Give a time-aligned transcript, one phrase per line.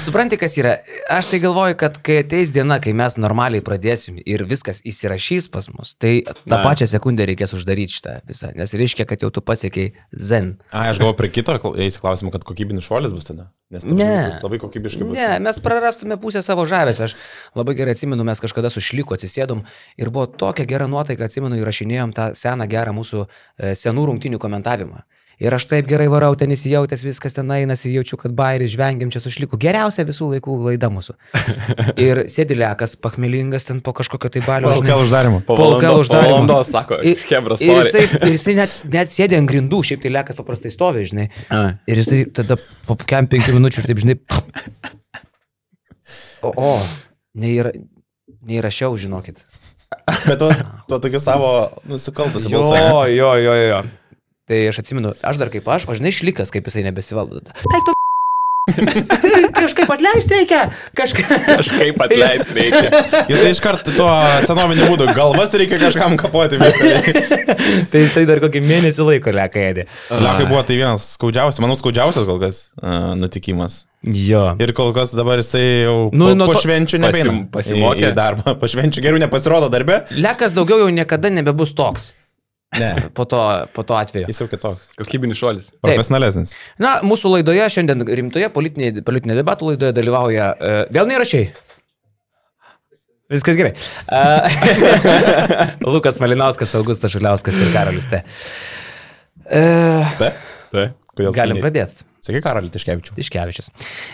[0.00, 0.78] Supranti, kas yra?
[1.12, 5.68] Aš tai galvoju, kad kai ateis diena, kai mes normaliai pradėsim ir viskas įsirašys pas
[5.74, 6.62] mus, tai tą Na.
[6.64, 8.48] pačią sekundę reikės uždaryti šitą visą.
[8.56, 10.54] Nes reiškia, kad jau tu pasiekiai zen.
[10.72, 13.50] A, aš galvoju, prie kito eisi klausimą, kad kokybinis šuolis bus tada.
[13.70, 14.32] Nes Ne.
[14.42, 15.18] labai kokybiškai bus.
[15.20, 17.04] Ne, mes prarastume pusę savo žavės.
[17.04, 17.18] Aš
[17.54, 19.66] labai gerai atsimenu, mes kažkada su šliku atsisėdom
[20.00, 25.04] ir buvo tokia gera nuotaika, atsimenu, įrašinėjom tą seną gerą mūsų e, senų rungtinių komentavimą.
[25.40, 29.22] Ir aš taip gerai varau, ten įsijautęs, viskas ten einasi, jaučiu, kad bairis, žvengiam čia
[29.24, 29.56] su šliku.
[29.60, 31.14] Geriausia visų laikų laida mūsų.
[32.06, 34.74] Ir sėdi lekas, pachmelingas ten po kažkokio tai balio.
[34.84, 35.40] Kel uždarimo.
[35.48, 39.48] Po Po LKL valandos, sako, Ir- Hebra, Ir jisai, ir jisai net, net sėdė ant
[39.48, 41.30] grindų, šiaip tai lekas paprastai stovi, žinai.
[41.48, 41.62] A.
[41.88, 44.18] Ir jisai tada po kem penkių minučių ir taip, žinai.
[46.44, 46.74] O, o
[47.40, 47.72] neįra,
[48.48, 49.42] neįrašiau, žinokit.
[50.26, 50.48] Bet tu,
[50.88, 51.48] tu tokiu savo
[51.88, 53.10] nusikaltusiu Jo, balsu.
[53.16, 53.80] jo, jo, jo.
[54.50, 57.38] Tai aš atsimenu, aš dar kaip aš, o žinai, šlikas, kaip jisai nebesivaldo.
[57.46, 57.94] Tai tu.
[59.60, 60.58] Kažkaip atleisti reikia.
[60.94, 61.30] Kažkaip.
[61.46, 63.00] Kažkaip atleisti reikia.
[63.30, 64.08] Jisai iš karto tuo
[64.46, 66.58] senoviniu būdu galvas reikia kažkam kapoti.
[67.90, 69.86] tai jisai dar kokį mėnesį laiko leka ėdė.
[70.22, 73.84] Lekai buvo tai vienas skaudžiausias, manau, skaudžiausias kol kas uh, nutikimas.
[74.06, 74.44] Jo.
[74.62, 77.50] Ir kol kas dabar jisai jau Nu, nu, po, po to- švenčių pasim- nebeina.
[77.56, 78.06] pasimokė?
[78.06, 78.54] į, į darbą.
[78.60, 80.02] Po švenčių geriau nepasirodo darbe.
[80.16, 82.12] Lekas daugiau jau niekada nebebus toks.
[82.78, 82.90] Ne.
[83.14, 83.40] Po to,
[83.74, 84.28] po to atveju.
[84.30, 84.92] Jis jau kitoks.
[85.00, 85.72] Kokybinis šuolis.
[85.82, 86.52] Profesionalesnis.
[86.78, 90.52] Na, mūsų laidoje šiandien rimtoje politinėje politinė debatų laidoje dalyvauja.
[90.54, 91.48] Uh, vėl neįrašiai.
[93.30, 93.72] Viskas gerai.
[94.10, 98.22] Uh, Lukas Malinauskas, Augustas Šuliauskas ir Karolis T.
[99.50, 100.32] Uh, Ta?
[100.70, 100.86] Tai.
[101.14, 101.34] Kodėl?
[101.34, 102.06] galim pradėti.
[102.20, 103.14] Sakai, Karalį Tiškevičių.
[103.16, 103.70] Tiškevičius.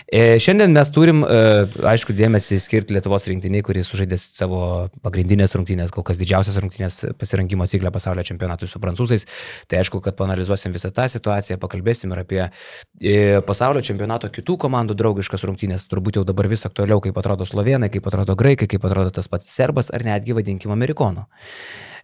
[0.07, 4.61] E, šiandien mes turim, e, aišku, dėmesį skirti Lietuvos rinktiniai, kuris sužaidė savo
[5.03, 9.27] pagrindinės rungtynės, kol kas didžiausias rungtynės pasirinkimo ciklę pasaulio čempionatui su prancūzais.
[9.67, 14.95] Tai aišku, kad panalizuosim visą tą situaciją, pakalbėsim ir apie e, pasaulio čempionato kitų komandų
[15.01, 15.89] draugiškas rungtynės.
[15.91, 19.51] Turbūt jau dabar vis aktualiau, kaip atrodo slovenai, kaip atrodo graikai, kaip atrodo tas pats
[19.51, 21.27] serbas ar netgi vadinkim amerikonų.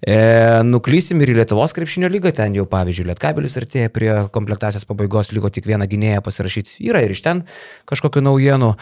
[0.04, 0.16] E,
[0.68, 5.52] nuklysim ir į Lietuvos krepšinio lygą, ten jau pavyzdžiui Lietkabelis artėja prie komplektacijos pabaigos, liko
[5.54, 6.82] tik vieną gynėją pasirašyti.
[6.84, 7.46] Yra ir iš ten
[7.90, 8.74] kažkokių naujienų.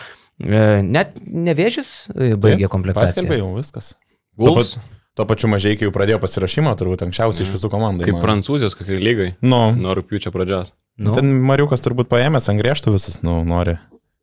[0.42, 3.38] E, net nevėžys e, baigė Paskelbė komplektaciją.
[3.38, 3.94] jau viskas.
[4.40, 4.80] Wolves,
[5.12, 8.06] Tuo pačiu mažai, kai jau pradėjo pasirašymą, turbūt anksčiausiai iš visų komandų.
[8.06, 8.24] kaip įmanoma.
[8.24, 9.26] prancūzijos kokiai lygai.
[9.44, 10.72] Nu, Nuo rūpiučio pradžios.
[10.96, 13.76] Nu, ten Mariukas turbūt paėmęs ant griežtų visus, nu, nori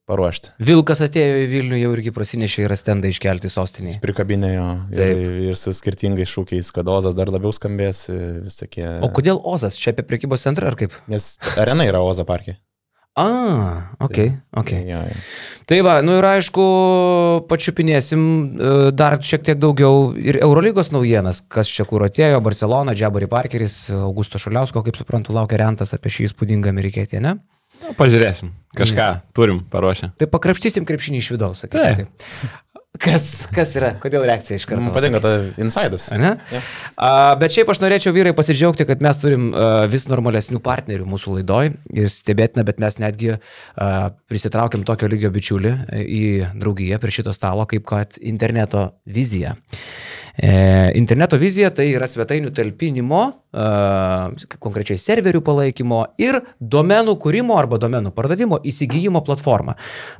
[0.08, 0.54] paruošti.
[0.64, 3.98] Vilkas atėjo į Vilnių, jau irgi prasinešė ir stendą iškelti sostinį.
[4.04, 8.06] Prikabinė jo ir, ir su skirtingais šūkiais, kad Ozas dar labiau skambės,
[8.48, 8.86] visokie.
[9.04, 10.96] O kodėl Ozas čia apie prekybos centrą ar kaip?
[11.12, 12.58] Nes arena yra Oza parke.
[13.18, 14.18] A, ok,
[14.54, 14.70] ok.
[14.86, 15.14] Jo, jo.
[15.66, 16.64] Tai va, nu ir aišku,
[17.50, 23.26] pačiupinėsim e, dar šiek tiek daugiau ir Eurolygos naujienas, kas čia kur atėjo, Barcelona, Džabari
[23.30, 27.34] Parkeris, Augusto Šuliausko, kaip suprantu, laukia rentas apie šį įspūdingą amerikietį, ne?
[27.82, 28.54] Nu, pažiūrėsim.
[28.78, 30.12] Kažką turim paruošę.
[30.20, 32.04] Tai pakrapštysim krepšinį iš vidaus, sakykime.
[32.04, 32.50] Tai.
[32.98, 34.82] Kas, kas yra, kodėl reakcija iš karto?
[34.82, 36.08] Man patinka ta insidas.
[36.18, 36.32] Ne?
[36.50, 36.60] Jo.
[36.96, 41.36] A, bet šiaip aš norėčiau vyrai pasidžiaugti, kad mes turim a, vis normalesnių partnerių mūsų
[41.38, 43.38] laidoj ir stebėtina, bet mes netgi a,
[44.30, 46.24] prisitraukiam tokio lygio bičiulį a, į
[46.58, 49.54] draugiją prie šito stalo, kaip kad interneto vizija.
[50.42, 53.22] E, interneto vizija tai yra svetainių talpinimo,
[53.58, 54.28] a,
[54.62, 59.74] konkrečiai serverių palaikymo ir domenų kūrimo arba domenų pardavimo įsigijimo platforma.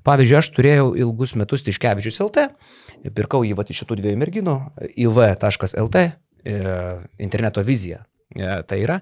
[0.08, 2.48] Pavyzdžiui, aš turėjau ilgus metus Tiškevičius LT,
[3.14, 4.58] pirkau jį va iš šitų dviejų merginų,
[4.98, 6.04] iv.lt,
[6.42, 6.58] e,
[7.22, 8.02] interneto vizija.
[8.34, 8.98] e, Tai yra.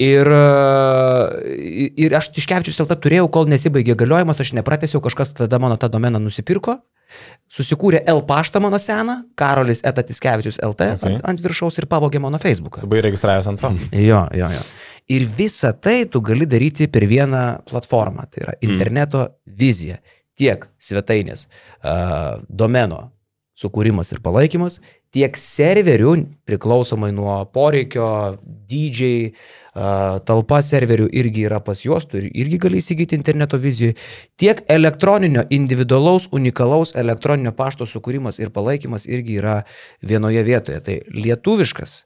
[0.00, 5.76] Ir, e, ir aš Tiškevičius LT turėjau, kol nesibaigė galiojimas, aš nepratęsiau, kažkas tada mano
[5.76, 6.80] tą domeną nusipirko,
[7.52, 11.16] susikūrė L paštą mano seną, Karolis Etatiskevičius LT Okay.
[11.16, 12.84] ant, ant viršaus ir pavogė mano Facebooką.
[12.86, 13.72] Buvai registravęs ant to.
[14.10, 14.62] Jo, jo, jo.
[15.14, 18.26] Ir visą tai tu gali daryti per vieną platformą.
[18.30, 20.00] Tai yra interneto vizija.
[20.36, 23.06] Tiek svetainės, uh, domeno
[23.56, 24.82] sukūrimas ir palaikymas,
[25.14, 28.08] tiek serverių, priklausomai nuo poreikio,
[28.44, 29.65] dydžiai, uh,
[30.26, 33.96] talpa serverių irgi yra pas juos, tu irgi gali įsigyti interneto vizijai,
[34.40, 39.60] tiek elektroninio, individualaus, unikalaus elektroninio pašto sukūrimas ir palaikymas irgi yra
[40.02, 40.80] vienoje vietoje.
[40.86, 41.96] Tai lietuviškas,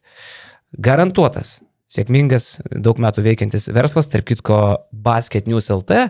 [0.82, 6.06] garantuotas, sėkmingas, daug metų veikiantis verslas, tarp kitko Basket News LT,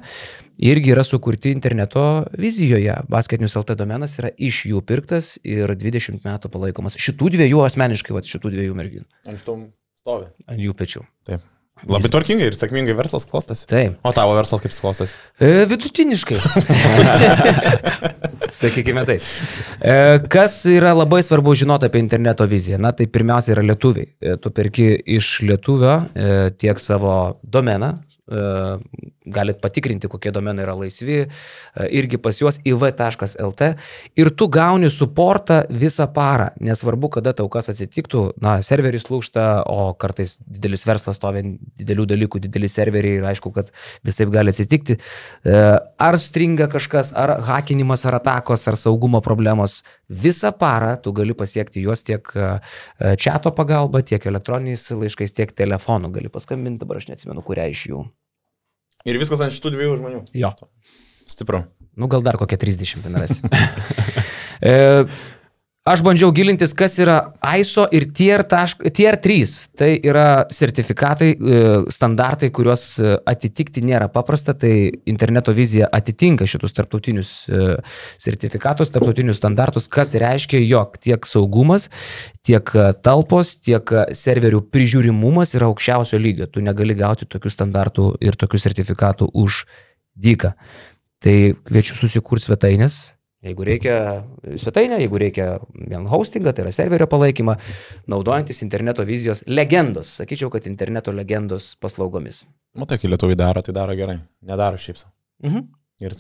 [0.61, 2.99] irgi yra sukurti interneto vizijoje.
[3.09, 7.01] Basket News LT domenas yra iš jų pirktas ir 20 metų palaikomas.
[7.01, 9.09] Šitų dviejų asmeniškai, va, šitų dviejų merginų.
[9.29, 9.61] Ant tų
[10.01, 10.31] stovi.
[10.49, 11.05] Ant jų pečių.
[11.29, 11.47] Taip.
[11.89, 13.65] Labai tvarkingai ir sėkmingai verslas klostosi.
[13.71, 13.95] Taip.
[14.05, 15.17] O tavo verslas kaip klostosi?
[15.41, 16.37] E, vidutiniškai.
[18.61, 19.25] Sakykime taip.
[19.81, 19.95] E,
[20.33, 22.81] kas yra labai svarbu žinoti apie interneto viziją?
[22.85, 24.11] Na, tai pirmiausia yra lietuviai.
[24.21, 26.29] E, tu perki iš lietuvio e,
[26.61, 27.95] tiek savo domeną,
[29.31, 33.69] galit patikrinti, kokie domenai yra laisvi, e, irgi pas juos iv.lt
[34.21, 39.93] ir tu gauni suportą visą parą, nesvarbu, kada tau kas atsitiktų, na, serveris lūšta, o
[40.01, 41.45] kartais didelis verslas stovi
[41.81, 43.73] didelių dalykų, dideli serveriai ir aišku, kad
[44.07, 44.99] visai gali atsitikti.
[45.45, 45.59] E,
[46.01, 51.85] Ar stringa kažkas, ar hakinimas, ar atakos, ar saugumo problemos, visą parą tu gali pasiekti
[51.85, 52.25] juos tiek
[53.21, 58.03] čato pagalba, tiek elektroniniais laiškais, tiek telefonu gali paskambinti, dabar aš neatsimenu, kurią iš jų.
[59.09, 60.23] Ir viskas ant šitų dviejų žmonių.
[60.37, 60.53] Jo.
[61.31, 61.63] Stipru.
[61.97, 63.41] Nu, gal dar kokie 30 ten rasi.
[64.71, 65.05] e,
[65.89, 67.17] aš bandžiau gilintis, kas yra
[67.57, 69.53] ISO ir tier, tašk, tier 3.
[69.81, 71.61] Tai yra sertifikatai, e,
[71.93, 74.55] standartai, kuriuos e, atitikti nėra paprasta.
[74.55, 74.73] Tai
[75.11, 77.79] interneto vizija atitinka šitus tarptautinius e,
[78.21, 81.89] sertifikatus, tarptautinius standartus, kas reiškia, jog tiek saugumas,
[82.47, 82.75] tiek
[83.05, 86.51] talpos, tiek serverių prižiūrimumas yra aukščiausio lygio.
[86.51, 89.65] Tu negali gauti tokių standartų ir tokių sertifikatų už
[90.21, 90.53] dyką.
[91.21, 91.37] Tai
[91.69, 93.01] kviečiu susikurti svetainės,
[93.45, 93.97] jeigu reikia
[94.61, 97.57] svetainę, jeigu reikia vien hostingą, tai yra serverio palaikymą,
[98.13, 102.45] naudojantis interneto vizijos legendos, sakyčiau, kad interneto legendos paslaugomis.
[102.79, 104.19] Matai, kai lietuviai daro, tai daro gerai.
[104.47, 105.15] Nedaro šiaip savo.
[105.47, 105.67] Mhm.
[106.05, 106.17] Ir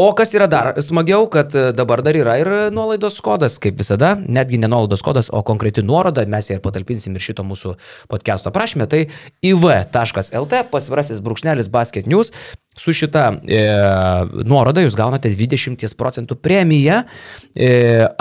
[0.00, 4.14] O kas yra dar smagiau, kad e, dabar dar yra ir nuolaidos kodas, kaip visada,
[4.16, 7.74] netgi ne nuolaidos kodas, o konkreti nuoroda, mes ją ir patalpinsim ir šito mūsų
[8.10, 9.02] podcast'o prašymę, tai
[9.44, 12.32] iv.lt pasvirasis brūkšnelis basket news.
[12.80, 13.60] Su šita e,
[14.46, 17.02] nuoroda jūs gaunate 20 procentų premiją
[17.52, 17.70] e,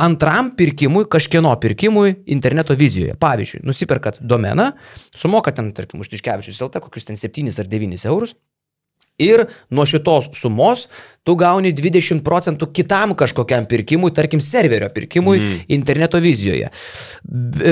[0.02, 3.14] antram pirkimui, kažkieno pirkimui interneto vizijoje.
[3.22, 4.72] Pavyzdžiui, nusiperkat domeną,
[5.16, 8.36] sumokat ten, tarkim, už Tiškevičius LT kokius ten 7 ar 9 eurus.
[9.20, 10.88] Ir nuo šitos sumos
[11.30, 15.58] tu gauni 20 procentų kitam kažkokiam pirkimui, tarkim, serverio pirkimui mm.
[15.76, 16.70] interneto vizijoje.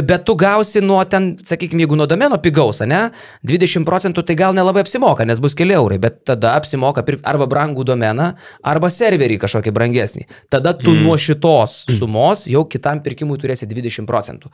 [0.06, 3.08] Bet tu gausi nuo ten, sakykime, jeigu nuo domeno pigaus, ne,
[3.48, 7.48] 20 procentų tai gal nelabai apsimoka, nes bus keli eurai, bet tada apsimoka pirkti arba
[7.50, 8.34] brangų domeną,
[8.68, 10.28] arba serverį kažkokį brangesnį.
[10.54, 11.08] Tada tu mm.
[11.08, 14.52] nuo šitos sumos jau kitam pirkimui turėsi 20 procentų.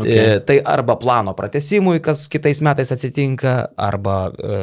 [0.00, 0.16] Okay.
[0.16, 4.58] E, tai arba plano pratesimui, kas kitais metais atsitinka, arba e,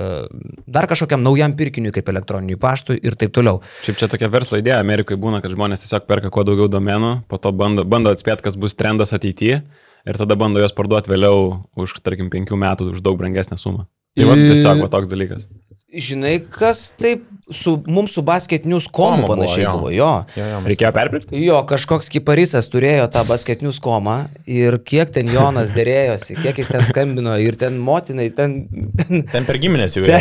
[0.68, 3.61] dar kažkokiam naujam pirkiniui kaip elektroniniui paštui ir taip toliau.
[3.85, 7.39] Šiaip čia tokia verslo idėja Amerikoje būna, kad žmonės tiesiog perka kuo daugiau domenų, po
[7.41, 9.61] to bando, bando atspėti, kas bus trendas ateityje
[10.07, 13.87] ir tada bando juos parduoti vėliau už, tarkim, penkių metų už daug brangesnę sumą.
[14.17, 15.45] Tai va, tiesiog va toks dalykas.
[15.88, 19.72] Žinai, kas taip su, mums su basketinius komu Koma buvo, panašiai jo.
[19.72, 20.10] buvo, jo.
[20.36, 21.39] Jo, jo, Reikėjo perpirkti?
[21.39, 24.18] Jo, kažkoks kiparisas turėjo tą basketinius komą
[24.51, 28.57] ir kiek ten Jonas dėrėjosi, kiek jis ten skambino ir ten motinai, ten,
[29.00, 30.19] ten, Ten per giminės jau yra.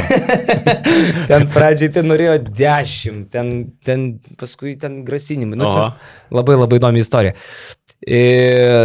[1.32, 3.50] ten pradžiai ten norėjo dešimt, ten,
[3.82, 4.06] ten
[4.38, 5.58] paskui ten grasinimai.
[5.58, 7.34] Nu, ten labai labai įdomi istorija.
[8.06, 8.22] E,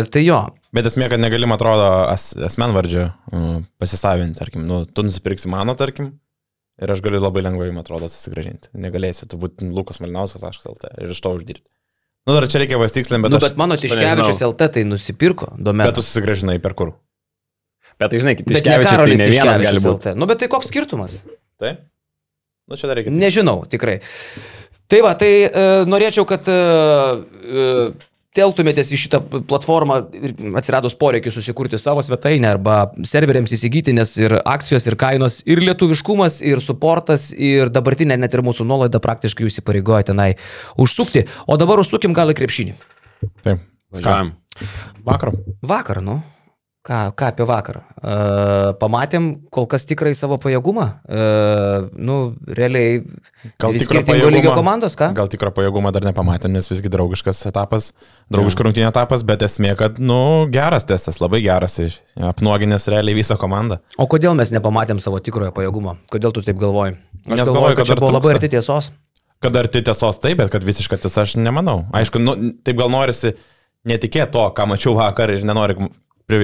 [0.10, 0.42] tai jo,
[0.72, 6.14] Bet esmė, kad negalim, atrodo, as, asmenvardžio uh, pasisavinti, tarkim, nu, tu nusipirksi mano, tarkim,
[6.82, 8.72] ir aš galiu labai lengvai, man atrodo, susigražinti.
[8.82, 11.68] Negalėsi, tu būt Lukas Malinauskas, aš LT, ir iš to uždirbti.
[12.30, 14.42] Nu, dar čia reikia pastikslinti, bet, nu, aš, bet mano Tiškevičius.
[14.46, 15.90] LT tai nusipirko domeną.
[15.90, 16.94] bet tu susigražinai per kur.
[17.98, 20.12] Bet tai žinai, Tiškevičius tai ne vienas gali Tiškevičius būti.
[20.12, 20.14] LT.
[20.22, 21.22] Nu, bet tai koks skirtumas?
[21.62, 21.82] Taip?
[22.70, 23.14] Nu, čia dar reikia.
[23.14, 23.98] Nežinau, tikrai.
[24.92, 26.56] Tai va, tai e, norėčiau, kad e,
[27.42, 27.66] e,
[28.38, 29.20] teltumėtės į šitą
[29.50, 35.42] platformą ir atsiradus poreikiu susikurti savo svetainę arba serveriams įsigyti, nes ir akcijos, ir kainos,
[35.50, 40.30] ir lietuviškumas, ir suportas, ir dabartinė net ir mūsų nuolaida praktiškai jūs įpareigoja tenai
[40.80, 41.28] užsukti.
[41.48, 42.78] O dabar užsukim gal į krepšinį.
[43.44, 43.68] Taip.
[43.92, 44.36] Važiuojam.
[45.04, 45.34] Vakar.
[45.62, 46.22] Vakar, nu.
[46.82, 47.84] Ką, ką apie vakarą?
[48.02, 50.86] Uh, pamatėm kol kas tikrai savo pajėgumą.
[51.06, 52.16] Uh, nu,
[52.50, 53.04] realiai.
[53.62, 55.12] Gal tikrą pajėgumą- komandos, ką?
[55.14, 57.92] Gal tikrą pajėgumą dar nepamatėm, nes visgi draugiškas etapas,
[58.34, 61.78] draugiškas rungtynė etapas, bet esmė, kad, nu, geras testas, labai geras,
[62.18, 63.78] apnuoginės realiai visą komandą.
[64.02, 66.00] O kodėl mes nepamatėm savo tikrojo pajėgumo?
[66.10, 66.98] Kodėl tu taip galvoji?
[67.30, 68.90] Aš Nes galvoju, kad kad čia buvo labai arti tiesos.
[69.42, 71.84] Kad ar tai tiesos taip, bet kad visiška tiesa aš nemanau.
[71.94, 73.36] Aišku, nu, taip gal norisi
[73.86, 75.78] netikėti to, ką mačiau vakar ir nenori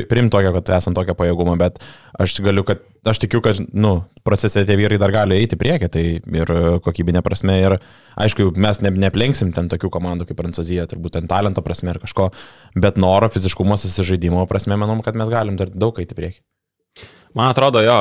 [0.10, 1.80] priimti tokio, kad esam tokio pajėgumo, bet
[2.20, 3.94] aš galiu, kad aš tikiu, kad, nu,
[4.28, 7.78] procese tie vyrai dar gali eiti priekį, tai ir e, kokybinė prasme, ir
[8.20, 12.30] aišku, mes ne, neplenksim ten tokių komandų kaip Prancūzija, turbūt ten talento prasme ir kažko,
[12.76, 16.42] bet noro, fiziškumo, susižaidimo prasme, manau, kad mes galim dar daug eiti priekį.
[17.38, 18.00] Man atrodo, jo,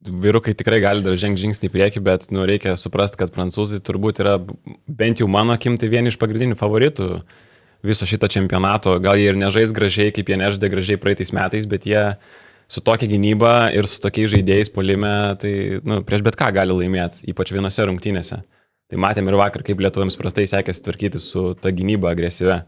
[0.00, 4.22] vyrukai tikrai gali dar žengti žingsnį į priekį, bet nu, reikia suprasti, kad prancūzai turbūt
[4.24, 4.38] yra
[4.88, 7.10] bent jau mano akim tai vieni iš pagrindinių favoritų
[7.86, 8.96] viso šito čempionato.
[9.02, 12.02] Gal jie ir nežais gražiai, kaip jie nežaidė gražiai praeitais metais, bet jie
[12.70, 17.24] su tokia gynyba ir su tokiais žaidėjais polime, tai nu, prieš bet ką gali laimėti,
[17.32, 18.42] ypač vienose rungtynėse.
[18.90, 22.60] Tai matėm ir vakar, kaip lietuviams prastai sekėsi tvarkyti su ta gynyba agresyve.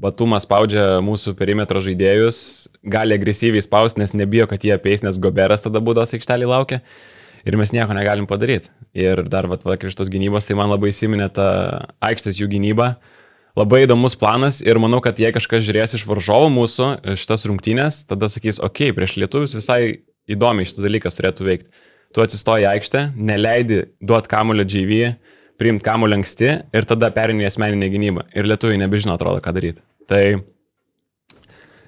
[0.00, 2.38] Batumas spaudžia mūsų perimetro žaidėjus,
[2.82, 6.80] gali agresyviai spausti, nes nebijo, kad jie apeis, nes Goberas tada būdos aikštelį laukia.
[7.44, 8.70] ir mes nieko negalim padaryti.
[8.96, 11.48] Ir dar, va, vakar iš tos gynybos, tai man labai įsiminė ta
[12.04, 12.94] aikštės jų gynyba.
[13.54, 18.26] Labai įdomus planas ir manau, kad jei kažkas žiūrės iš varžovo mūsų šitas rungtynės, tada
[18.26, 19.78] sakys, okei, okay, prieš lietuvius visai
[20.26, 21.84] įdomiai šitas dalykas turėtų veikti.
[22.14, 25.12] Tu atsistoji aikštę, neleidi duoti kamulio GV,
[25.58, 28.26] priimti kamulio anksti ir tada perini asmeninę gynybą.
[28.34, 29.82] Ir lietuviai nebežino, atrodo, ką daryti.
[30.10, 30.22] Tai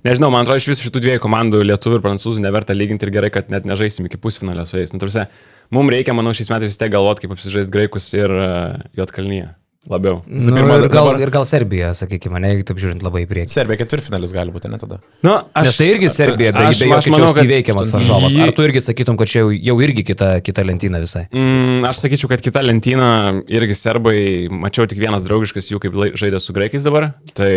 [0.06, 3.34] nežinau, man atrodo, iš visų šitų dviejų komandų lietuvių ir prancūzų neverta lyginti ir gerai,
[3.34, 4.94] kad net nežaisim iki pusfinalio su jais.
[4.94, 5.26] Nu, tarsi,
[5.74, 9.50] mums reikia, manau, šiais metais vis tiek galvoti, kaip apsižais graikus ir uh, juotkalnyje.
[9.86, 10.16] Labiau.
[10.26, 11.20] Nu, pirma, ir, gal, dabar...
[11.22, 13.52] ir gal Serbija, sakykime, ne, taip žiūrint labai į priekį.
[13.52, 14.98] Serbija ketvirtfinalis gali būti, ne tada.
[15.22, 18.34] Nu, aš, Nes tai irgi Serbija, be, aš, be aš manau, kad įveikiamas varžovas.
[18.42, 21.28] Ar tu irgi sakytum, kad čia jau, jau irgi kita, kita lentyna visai?
[21.30, 23.12] Mm, aš sakyčiau, kad kita lentyna
[23.46, 24.18] irgi serbai,
[24.50, 27.12] mačiau tik vienas draugiškas jų, kaip žaidė su graikais dabar.
[27.38, 27.52] Tai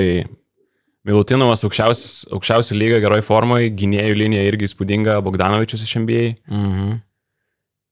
[1.09, 6.25] Milutinovas aukščiausių lygio geroj formoje, gynėjų linija irgi įspūdinga, Bogdanovičius iš NBA.
[6.51, 6.97] Mhm.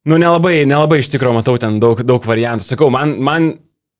[0.08, 2.64] Nu, nelabai, nelabai iš tikrųjų matau ten daug, daug variantų.
[2.64, 3.50] Sakau, man, man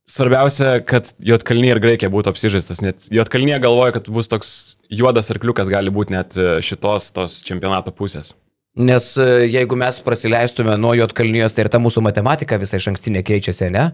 [0.08, 4.52] Svarbiausia, kad Jotkalnyje ir Graikija būtų apsižaistas, net Jotkalnyje galvoja, kad bus toks
[4.88, 8.32] juodas arkliukas gali būti net e, šitos tos čempionato pusės.
[8.78, 13.24] Nes e, jeigu mes prasileistume nuo Jotkalnyjos, tai ir ta mūsų matematika visai iš ankstinė
[13.26, 13.90] keičiasi, ne?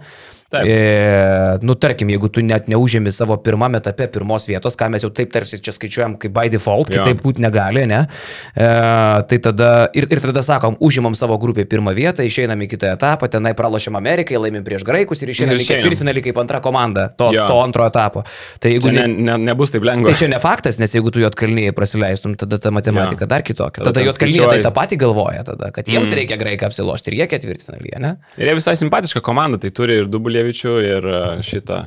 [0.53, 0.67] Taip.
[0.67, 5.09] E, nu, tarkim, jeigu tu net neužėmi savo pirmame etape pirmos vietos, ką mes jau
[5.09, 7.01] taip tarsi čia skaičiuojam kaip by default, jo.
[7.01, 8.03] kitaip būti negali, ne?
[8.53, 8.67] E,
[9.29, 13.31] tai tada ir, ir tada sakom, užimam savo grupį pirmą vietą, išeinam į kitą etapą,
[13.33, 17.47] tenai pralošiam Amerikai, laimim prieš graikus ir išeinam į ketvirtfinalį kaip antra komanda tos, jo.
[17.49, 18.21] to antro etapo.
[18.61, 20.13] Tai jeigu ne, ne, nebus taip lengva.
[20.13, 23.31] Tai čia ne faktas, nes jeigu tu Jotkalnyje prasileistum, tada ta matematika jo.
[23.33, 23.81] dar kitokia.
[23.81, 26.19] Tada, tada Jotkalnyje tai tą patį galvoja, tada, kad jiems mm.
[26.21, 28.15] reikia graiką apsilošti ir jie ketvirtfinalyje, ne?
[28.37, 31.11] Ir jie visai simpatiška komanda, tai turi ir Dubulė Vučevičių ir
[31.43, 31.83] šitą.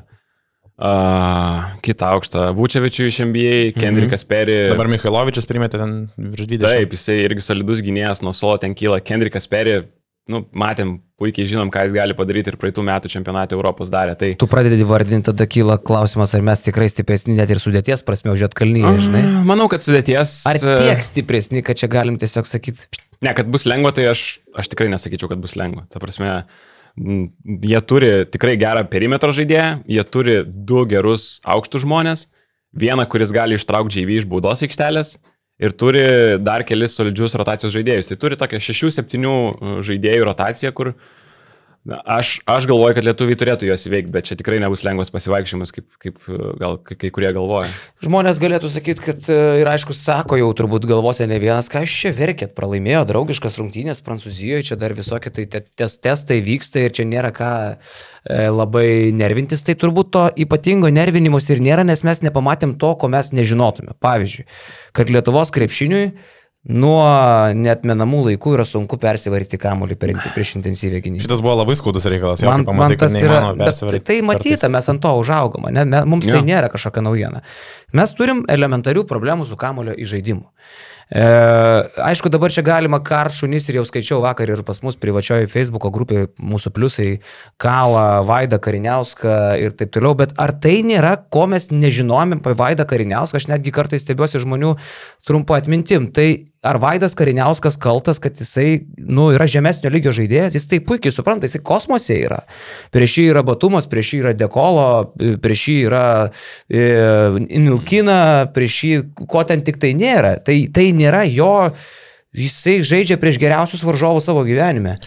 [0.77, 3.81] Uh, kitą aukštą Vučevičių iš NBA, mhm.
[3.81, 4.59] Kendrikas Peri.
[4.69, 6.67] Dabar Mikhailovičius primetė ten virš 20.
[6.69, 9.01] Taip, jisai irgi solidus gynėjas, nuo solo ten kyla.
[9.01, 9.79] Kendrikas Peri,
[10.31, 14.17] nu, matėm, puikiai žinom, ką jis gali padaryti ir praeitų metų čempionatą Europos darė.
[14.19, 14.33] Tai...
[14.39, 18.47] Tu pradedi vardinti, tada kyla klausimas, ar mes tikrai stipresni net ir sudėties prasme už
[18.47, 19.25] Jotkalnyje, žinai?
[19.49, 20.39] Manau, kad sudėties.
[20.51, 22.91] Ar tiek stipresni, kad čia galim tiesiog sakyti?
[23.25, 24.27] Ne, kad bus lengva, tai aš,
[24.59, 25.87] aš tikrai nesakyčiau, kad bus lengva.
[25.93, 26.43] Ta prasme,
[26.97, 32.23] Jie turi tikrai gerą perimetro žaidėją, jie turi du gerus aukštus žmonės,
[32.73, 35.19] vieną, kuris gali ištraukti JV iš baudos aikštelės
[35.63, 36.07] ir turi
[36.43, 38.11] dar kelis solidžius rotacijos žaidėjus.
[38.11, 41.07] Tai turi tokią 6-7 žaidėjų rotaciją, kur uh,
[41.87, 45.71] Na, aš, aš galvoju, kad lietuviai turėtų juos įveikti, bet čia tikrai nebus lengvas pasivaikščiojimas,
[45.71, 46.25] kaip, kaip
[46.59, 47.69] gal kai, kurie galvoja.
[48.03, 51.95] Žmonės galėtų sakyti, kad e, ir aišku, sako jau turbūt galvose ne vienas, ką jūs
[52.03, 57.07] čia verkėt, pralaimėjo draugiškas rungtynės Prancūzijoje, čia dar visokie tai tes, testai vyksta ir čia
[57.07, 57.77] nėra ką e,
[58.51, 63.31] labai nervintis, tai turbūt to ypatingo nervinimus ir nėra, nes mes nepamatėm to, ko mes
[63.31, 63.95] nežinotume.
[64.03, 64.49] Pavyzdžiui,
[64.91, 66.09] kad Lietuvos krepšiniui
[66.67, 67.03] Nuo
[67.55, 71.23] netmenamų laikų yra sunku persivaryti kamuolį per, prieš intensyvę gynybą.
[71.23, 72.43] Šitas buvo labai skaudus reikalas.
[72.43, 76.41] Man, pamatai, man tas yra, tai, tai matyta, mes ant to užaugome, ne, mums tai
[76.41, 76.49] ja.
[76.49, 77.45] nėra kažkokia naujiena.
[77.95, 80.49] Mes turim elementarių problemų su kamulio įžaidimu.
[81.07, 81.23] E,
[82.03, 86.33] aišku, dabar čia galima karšunis ir jau skaičiau vakar ir pas mus privačioje Facebook'o grupėje
[86.43, 87.07] mūsų pliusai
[87.63, 92.89] Kalą, Vaidą Kariniauską ir taip toliau, bet ar tai nėra, ko mes nežinojome apie Vaidą
[92.91, 94.75] Kariniauską, aš netgi kartais stebiuosi žmonių
[95.29, 96.11] trumpo atmintim.
[96.11, 96.27] Tai
[96.65, 101.49] ar Vaidas Kariniauskas kaltas, kad jisai, nu, yra žemesnio lygio žaidėjas, jis tai puikiai supranta,
[101.49, 102.41] jisai kosmose yra.
[102.95, 104.89] Prieš jį yra Batumas, prieš jį yra Dekolo,
[105.43, 106.07] prieš jį yra
[106.69, 106.87] e,
[107.61, 108.19] Milkina,
[108.55, 110.37] prieš jį ko ten tik tai nėra.
[110.47, 111.53] Tai, tai nėra jo,
[112.37, 114.99] jisai žaidžia prieš geriausius varžovus savo gyvenime.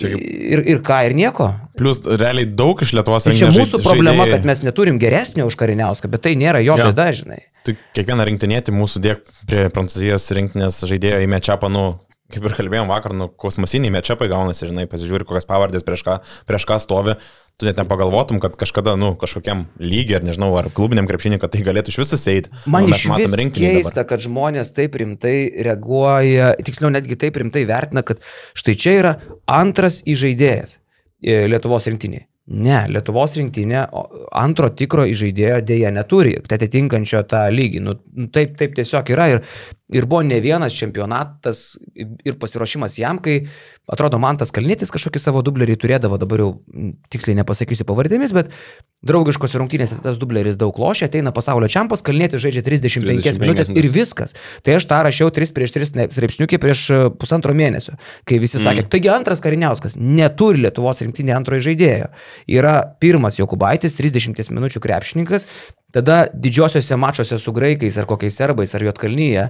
[0.00, 0.16] Kaip...
[0.22, 1.50] Ir, ir ką, ir nieko.
[1.78, 3.86] Plus, realiai daug iš Lietuvos tai čia mūsų žaidėjai...
[3.86, 6.88] problema, kad mes neturim geresnio už Kariniauską, bet tai nėra jo ja.
[6.88, 7.40] bėda, žinai.
[7.66, 11.84] Tai kiekvieną rinktinėti mūsų dėk prie Prancūzijos rinktinės žaidėjo į Mečapą, nu,
[12.32, 16.68] kaip ir kalbėjom vakar, nu, kosmosiniai Mečapai gaunasi, žinai, pasižiūri, kokias pavardės prieš ką, prieš
[16.68, 17.18] ką stovi
[17.56, 21.62] tu net nepagalvotum, kad kažkada, nu, kažkokiam lygiai, ar nežinau, ar klubiniam krepšiniui, kad tai
[21.66, 22.50] galėtų iš viso eiti.
[22.66, 24.08] Man iš vis keista, dabar.
[24.14, 25.36] kad žmonės taip rimtai
[25.68, 28.22] reaguoja, tiksliau netgi taip rimtai vertina, kad
[28.58, 29.14] štai čia yra
[29.46, 30.78] antras įžaidėjas
[31.22, 32.26] e, Lietuvos rinktinėje.
[32.52, 33.84] Ne, Lietuvos rinktinė
[34.34, 37.82] antro tikro įžaidėjo dėja neturi, atitinkančio tą lygį.
[37.86, 37.94] Nu,
[38.34, 39.44] taip, taip tiesiog yra ir
[39.92, 43.42] Ir buvo ne vienas čempionatas ir pasiruošimas jam, kai
[43.90, 46.50] atrodo man tas kalnytis kažkokį savo dublerį turėdavo, dabar jau
[47.12, 48.50] tiksliai nepasakysiu pavardėmis, bet
[49.06, 53.88] draugiškos rungtynėse tas dubleris daug lošia, ateina pasaulio čempas, kalnytis žaidžia 35, 35 minutės ir
[53.92, 54.36] viskas.
[54.62, 57.96] Tai aš tą rašiau 3 prieš 3 straipsniukį prieš e, pusantro mėnesio,
[58.28, 58.64] kai visi mm.
[58.64, 62.12] sakė, taigi antras kariniauskas neturi Lietuvos rinktinė antrojo žaidėjo.
[62.54, 65.48] Yra pirmas Jokubaitis, 30 minučių krepšininkas,
[65.94, 69.48] tada didžiosiuose mačiuose su graikais ar kokiais serbais ar juotkalnyje,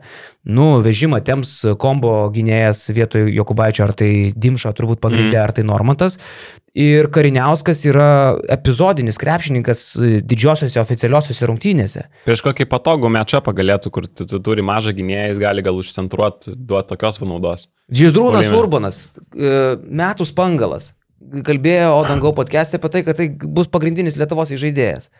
[0.55, 5.45] nu, vežimą tems kombo gynėjas vietoj Jokubaičio, ar tai Dimša turbūt pagrindė, mm.
[5.45, 6.19] ar tai Normantas.
[6.73, 9.83] Ir Kariniauskas yra epizodinis krepšininkas
[10.25, 12.07] didžiosiuose oficialiosiuose rungtynėse.
[12.25, 16.57] Prieš kokį patogų mečapą galėtų, kur tu, tu turi mažą gynėją, jis gali gal užcentruoti,
[16.57, 17.67] duoti tokios naudos.
[17.93, 19.03] Džidrūnas Urbanas,
[19.37, 19.53] e,
[19.85, 20.95] metų spangalas,
[21.45, 25.11] kalbėjo Odangau podcast'e apie tai, kad tai bus pagrindinis Lietuvos žaidėjas.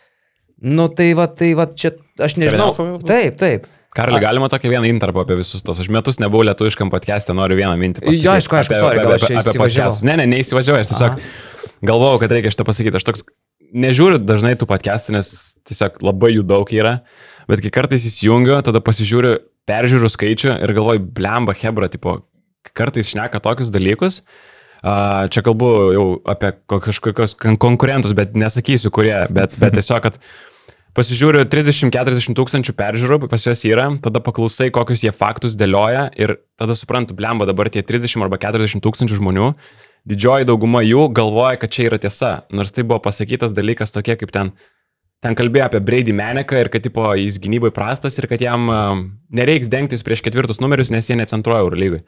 [0.63, 1.93] Nu tai va, tai va, čia
[2.23, 2.71] aš nežinau.
[3.07, 3.71] Taip, taip.
[3.93, 5.81] Karli, galima tokią vieną interpą apie visus tos.
[5.83, 8.25] Aš metus nebuvau lietuviškam podcast'e, noriu vieną mintį pasakyti.
[8.25, 10.05] Jo, aišku, aišku, sorry, apie, apie, apie podcast'us.
[10.09, 11.73] Ne, ne, neįsivažiuoju, aš tiesiog Aha.
[11.91, 12.97] galvojau, kad reikia šitą pasakyti.
[12.97, 13.27] Aš toks
[13.85, 15.33] nežiūriu dažnai tų podcast'ų, nes
[15.69, 16.95] tiesiog labai jų daug yra,
[17.51, 19.35] bet kai kartais įsijungiu, tada pasižiūriu
[19.69, 22.23] peržiūrų skaičių ir galvoju, blemba, hebra, tipo,
[22.73, 24.23] kartais šneka tokius dalykus.
[24.83, 30.17] Čia kalbu jau apie kažkokios konkurentus, bet nesakysiu kurie, bet, bet tiesiog, kad
[30.97, 36.77] pasižiūriu 30-40 tūkstančių peržiūrų, pas juos yra, tada paklausai, kokius jie faktus dėlioja ir tada
[36.79, 39.53] suprantu, blemba dabar tie 30 arba 40 tūkstančių žmonių,
[40.09, 44.35] didžioji dauguma jų galvoja, kad čia yra tiesa, nors tai buvo pasakytas dalykas tokie kaip
[44.35, 44.55] ten.
[45.23, 49.03] Ten kalbėjo apie Brady Meneką ir kad tipo, jis gynybai prastas ir kad jam um,
[49.31, 52.01] nereiks dengtis prieš ketvirtus numerius, nes jie necentruoja Eurolygui.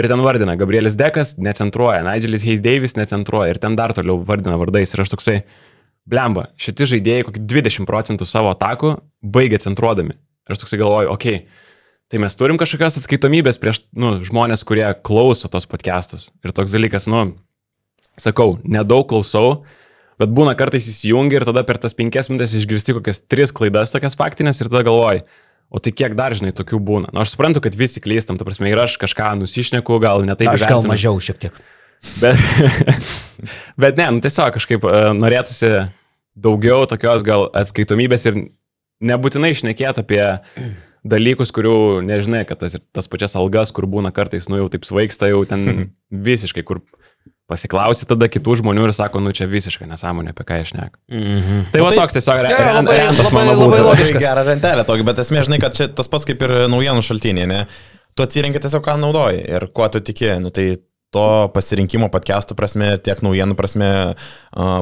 [0.00, 4.56] Ir ten vardina Gabrielis Dekas, necentruoja, Nigelis Hayes Davis necentruoja ir ten dar toliau vardina
[4.56, 4.94] vardais.
[4.94, 5.36] Ir aš toksai,
[6.08, 10.16] blemba, šitie žaidėjai kokį 20 procentų savo atakų baigia centruodami.
[10.48, 11.66] Ir aš toksai galvoju, okei, okay,
[12.08, 16.30] tai mes turim kažkokios atskaitomybės prieš nu, žmonės, kurie klauso tos podcastus.
[16.44, 17.34] Ir toks dalykas, nu,
[18.20, 19.66] sakau, nedaug klausau,
[20.20, 24.16] bet būna kartais įsijungi ir tada per tas penkias minutės išgirsti kokias tris klaidas tokias
[24.18, 25.26] faktinės ir tada galvoji,
[25.68, 27.12] o tai kiek dar, žinai, tokių būna.
[27.12, 30.38] Na, nu, aš suprantu, kad visi klystam, ta prasme, ir aš kažką nusišneku, gal ne
[30.38, 30.54] taip.
[30.56, 31.60] Aš gal mažiau šiek tiek.
[32.22, 32.40] Bet,
[33.82, 35.74] bet ne, nu, tiesiog kažkaip uh, norėtųsi
[36.44, 38.38] daugiau tokios gal atskaitomybės ir
[39.04, 40.22] nebūtinai išnekėti apie
[41.08, 45.30] dalykus, kurių nežinai, kad tas, tas pačias algas, kur būna kartais, nu jau taip svaigsta,
[45.30, 45.90] jau ten
[46.30, 46.82] visiškai, kur
[47.48, 50.98] pasiklausi tada kitų žmonių ir sako, nu čia visiškai nesąmonė, apie ką aš neku.
[51.08, 51.62] Mm -hmm.
[51.72, 52.50] Tai va tai, toks tiesiog yra.
[52.52, 54.20] Ja, labai, rentas, labai, labai logiška.
[54.20, 57.64] Gerą rentelę tokį, bet esmė, žinai, kad čia tas pats kaip ir naujienų šaltiniai, ne?
[58.14, 60.28] Tu atsirenki tiesiog, ką naudoji ir kuo tu tiki.
[60.42, 60.76] Nu, tai
[61.14, 63.90] to pasirinkimo podcastų prasme, tiek naujienų prasme,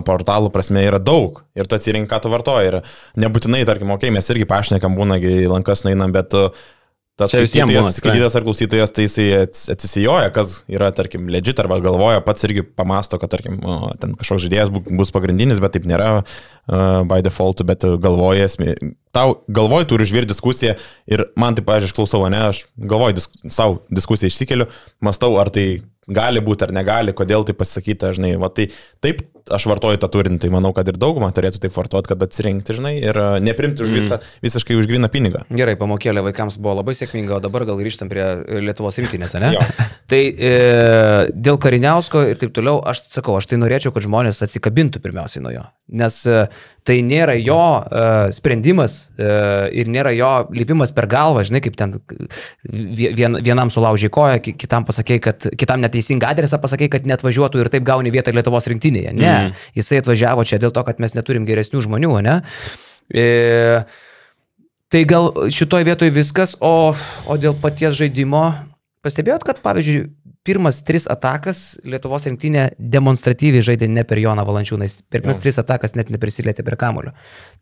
[0.07, 1.45] portalų prasme yra daug.
[1.59, 2.71] Ir tu atsirink, ką tu vartoji.
[2.73, 2.79] Ir
[3.23, 5.21] nebūtinai, tarkim, okei, okay, mes irgi pašnekam, būna,
[5.53, 6.35] lankas nueinam, bet
[7.17, 12.45] tas skaitytojas, skaitytojas ar klausytojas, tai jisai atsisijoja, kas yra, tarkim, legit arba galvoja, pats
[12.45, 13.63] irgi pamasto, kad, tarkim,
[14.03, 16.27] ten kažkoks žaidėjas bus pagrindinis, bet taip nėra uh,
[17.09, 18.51] by default, bet galvoja,
[19.17, 20.77] tau galvoji, turi užvirti diskusiją
[21.09, 24.69] ir man taip, pažiūrėjau, aš klausau, ne, aš galvoju, disk, savo diskusiją išsikeliu,
[25.01, 25.71] mastau, ar tai
[26.07, 28.69] gali būti ar negali, kodėl tai pasakyta, žinai, va, tai
[29.05, 32.75] taip aš vartoju tą turinį, tai manau, kad ir dauguma turėtų taip vartoti, kad atsirinkti,
[32.79, 34.41] žinai, ir e, neprimti už visą, mm.
[34.47, 35.45] visiškai už griną pinigą.
[35.55, 38.25] Gerai, pamokėlė vaikams buvo labai sėkminga, o dabar gal grįžtam prie
[38.65, 39.53] Lietuvos rinktinės, ne?
[40.11, 40.55] tai e,
[41.31, 45.55] dėl kariniausko ir taip toliau, aš sakau, aš tai norėčiau, kad žmonės atsikabintų pirmiausiai nuo
[45.55, 45.67] jo,
[46.03, 46.47] nes e,
[46.87, 51.97] tai nėra jo uh, sprendimas uh, ir nėra jo lipimas per galvą, žinai, kaip ten
[52.63, 57.73] vien, vienam sulaužiai koją, kitam pasakė, kad kitam neteisingą adresą pasakė, kad net važiuotų ir
[57.73, 59.15] taip gauni vietą Lietuvos rinktinėje.
[59.17, 59.65] Ne, mm.
[59.79, 62.39] jisai atvažiavo čia dėl to, kad mes neturim geresnių žmonių, ne?
[63.11, 63.27] E,
[64.93, 66.95] tai gal šitoje vietoje viskas, o,
[67.27, 68.47] o dėl paties žaidimo,
[69.07, 70.07] pastebėjot, kad pavyzdžiui,
[70.47, 75.97] pirmas tris atakas Lietuvos rinktinė demonstratyviai žaidė ne per Joną Valančiūną, per pirmas tris atakas
[75.99, 77.13] net neprisilietė prie kamulio.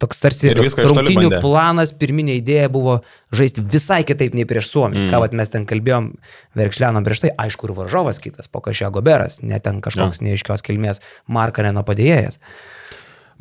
[0.03, 2.99] Toks tarsi rungtinių planas, pirminė idėja buvo
[3.35, 5.07] žaisti visai kitaip nei prieš Suomiją.
[5.07, 5.13] Mm.
[5.15, 6.13] Ką vat, mes ten kalbėjom,
[6.61, 10.29] verkšlenom prieš tai, aišku, ir varžovas kitas, po kažio goberas, net ten kažkoks ja.
[10.29, 12.41] neaiškios kilmės Markaneno padėjėjas.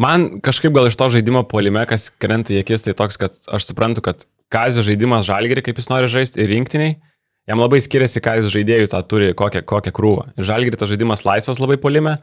[0.02, 3.70] Man kažkaip gal iš to žaidimo polime, kas krenta į akis, tai toks, kad aš
[3.70, 6.96] suprantu, kad Kazio žaidimas žalgerį, kaip jis nori žaisti, ir rinktiniai
[7.50, 10.30] Jam labai skiriasi, ką jis žaidėjų tą turi, kokią, kokią krūvą.
[10.40, 12.16] Žalgiri tas žaidimas laisvas labai polime,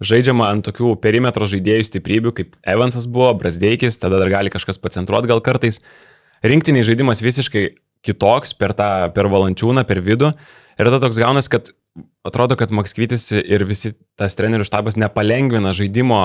[0.00, 5.28] žaidžiama ant tokių perimetro žaidėjų stiprybių, kaip Evansas buvo, Brasdeikis, tada dar gali kažkas pacentruoti
[5.28, 5.82] gal kartais.
[6.42, 7.66] Rinktiniai žaidimas visiškai
[8.02, 10.32] kitoks per tą, per valančiūną, per vidų.
[10.80, 11.68] Ir tada toks gaunas, kad
[12.24, 16.22] atrodo, kad Makskvitis ir visi tas trenerių štabas nepalengvina žaidimo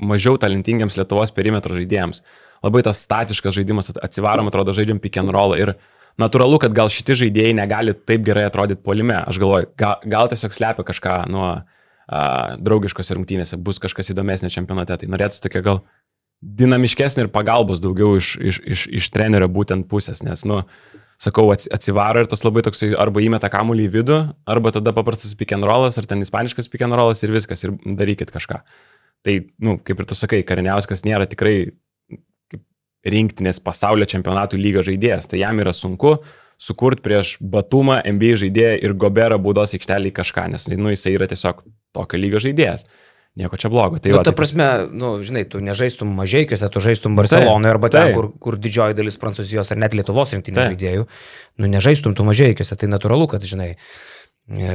[0.00, 2.24] mažiau talentingiams Lietuvos perimetro žaidėjams.
[2.64, 5.76] Labai tas statiškas žaidimas atsivarom, atrodo, žaidžiam pick and roll ir
[6.20, 9.16] natūralu, kad gal šitie žaidėjai negali taip gerai atrodyti polime.
[9.22, 12.22] Aš galvoju, gal, gal tiesiog slepia kažką nuo a,
[12.60, 14.98] draugiškose rungtynėse, bus kažkas įdomesnė čempionate.
[15.00, 15.82] Tai norėtųsi tokia gal
[16.42, 20.62] dinamiškesnė ir pagalbos daugiau iš, iš, iš, iš trenerio būtent pusės, nes, nu,
[21.22, 24.18] sakau, atsivaro ir tas labai toksai arba įmeta kamuolį į vidų,
[24.50, 27.76] arba tada paprastas pick and rollas, ar ten ispaniškas pick and rollas ir viskas, ir
[27.86, 28.58] darykit kažką.
[29.22, 31.70] Tai, nu, kaip ir tu sakai, Kariniauskas nėra tikrai
[33.06, 35.28] rinktinės pasaulio čempionatų lygio žaidėjas.
[35.30, 36.16] Tai jam yra sunku
[36.62, 41.64] sukurti prieš Batumą NBA žaidėją ir Goberą baudos aikštelį kažką, nes nu, jisai yra tiesiog
[41.96, 42.86] tokio lygio žaidėjas.
[43.32, 43.96] Nieko čia blogo.
[43.96, 47.88] Tai Tu, va, ta tai prasme, nu, žinai, tu nežaistum mažiekiuose, tu žaistum Barcelonoje arba
[47.88, 48.18] ten, taip.
[48.18, 50.74] kur, kur didžioji dalis Prancūzijos ar net Lietuvos rinktinės Taip.
[50.74, 51.06] žaidėjų,
[51.64, 53.70] nu, nežaistum tu mažiekiuose, tai natūralu, kad, žinai,
[54.52, 54.74] e,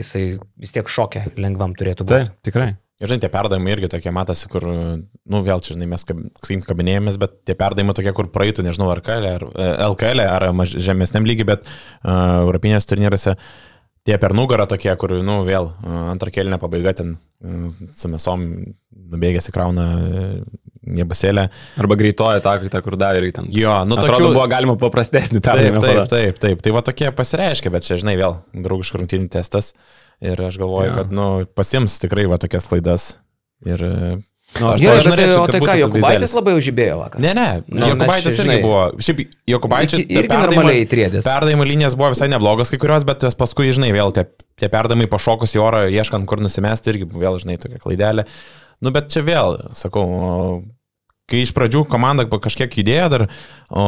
[0.00, 2.14] jisai vis tiek šokia lengvam turėtų būti.
[2.24, 2.70] Taip, tikrai.
[3.00, 6.04] Ir žinai, tie perdavimai irgi tokie matosi, kur, nu vėl čia, žinai, mes
[6.66, 10.74] kabinėjomės, bet tie perdavimai tokie, kur praeitų, nežinau, ar KL, ar e, LKL, ar maž,
[10.84, 13.38] žemesniam lygiai, bet uh, Europinės turnyruose
[14.04, 18.44] tie per nugarą tokie, kur, nu vėl uh, antrą kėlinę pabaiga ten uh, su mesom
[18.92, 20.44] nubėgęs įkrauna uh,
[20.86, 21.48] nebasėlę.
[21.80, 23.48] Arba greitoji ta, ta kur davė ir ten.
[23.52, 25.80] Jo, nu Atrodo, tokių- buvo galima paprastesnį Taip, perdavimą.
[25.80, 26.10] taip, padaryti.
[26.14, 26.62] taip, taip.
[26.62, 29.72] Tai va tokie pasireiškia, bet čia, žinai, vėl draugiškų rungtynių testas.
[30.20, 30.94] Ir aš galvoju, Jo.
[31.00, 33.16] kad, nu, pasims tikrai va tokias klaidas.
[33.64, 34.20] Ir...
[34.58, 37.20] Nu, Aš Gerai, tai, norėčiau, o kad tai ką, Jokubaitis labai užžibėjo vakar.
[37.22, 38.80] Ne, ne, Nu, Jokubaitis irgi žinai, buvo.
[38.98, 41.22] Šiaip Jokubaitis Irgi- normaliai trėdės.
[41.28, 44.24] Perdavimo linijas buvo visai neblogos kai kurios, bet paskui, žinai, vėl tie,
[44.58, 48.24] tie perdavimai pašokus į orą, ieškant kur nusimesti, irgi vėl, žinai, tokia klaidelė.
[48.80, 50.06] Nu, bet čia vėl, sakau,
[51.30, 53.24] kai iš pradžių komanda kažkiek judėjo dar,
[53.70, 53.84] o,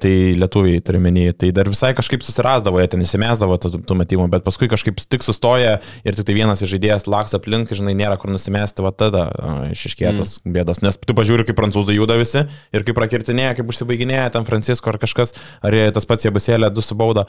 [0.00, 4.28] tai lietuviai turiu menį, tai dar visai kažkaip susirasdavo, jie ten įsimesdavo tų, tų metimų,
[4.32, 8.18] bet paskui kažkaip tik sustoja ir tik tai vienas iš žaidėjas laks aplink, žinai, nėra
[8.20, 10.54] kur nusimesti, va tada o, išiškėtos mm.
[10.56, 10.82] bėdos.
[10.84, 15.00] Nes tu pažiūri, kaip prancūzai juda visi ir kaip prakirtinėja, kaip užsibaiginėja ten Francisko ar
[15.02, 17.28] kažkas, ar tas pats jie busėlė du su bauda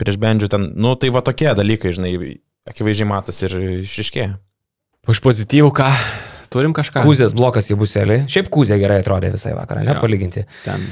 [0.00, 2.14] prieš bendžių ten, nu tai va tokie dalykai, žinai,
[2.68, 4.34] akivaizdžiai matosi ir išiškėja.
[5.08, 5.88] Už pozityvų ką?
[6.50, 7.04] Turim kažką?
[7.06, 8.24] Kūzės blokas į buselį.
[8.30, 10.02] Šiaip kūzė gerai atrodė visai vakarą, ne, Jo.
[10.02, 10.46] palyginti.
[10.64, 10.88] Ten.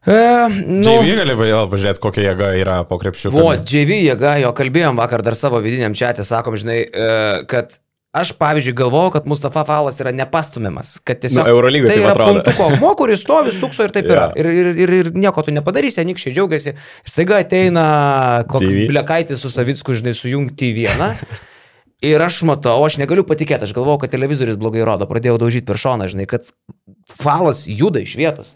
[0.00, 0.16] E,
[0.64, 3.30] nu, JV gali vėl pažiūrėti, kokia jėga yra po krepšiu.
[3.34, 7.10] Vo, JV jėga, jo kalbėjom vakar dar savo vidiniam čia, sakom, žinai, e,
[7.50, 7.76] kad
[8.16, 11.44] aš, pavyzdžiui, galvojau, kad Mustafa Falas yra nepastumiamas, kad tiesiog...
[11.44, 14.16] Nu, Eurolygoje tai yra punktuko akmuo, kuris stovi, stukso ir taip Jo.
[14.16, 14.24] yra.
[14.40, 16.74] Ir, ir, ir, ir nieko tu nepadarysi, anikščiai džiaugiasi.
[16.74, 17.84] Ir staiga ateina
[18.48, 21.12] blekaitis su Savicku, žinai, sujungti į vieną.
[22.00, 25.76] Ir aš matau, aš negaliu patikėti, aš galvojau, kad televizorius blogai rodo, pradėjau daužyti per
[25.76, 26.46] šoną, žinai, kad
[27.20, 28.54] falas juda iš vietos.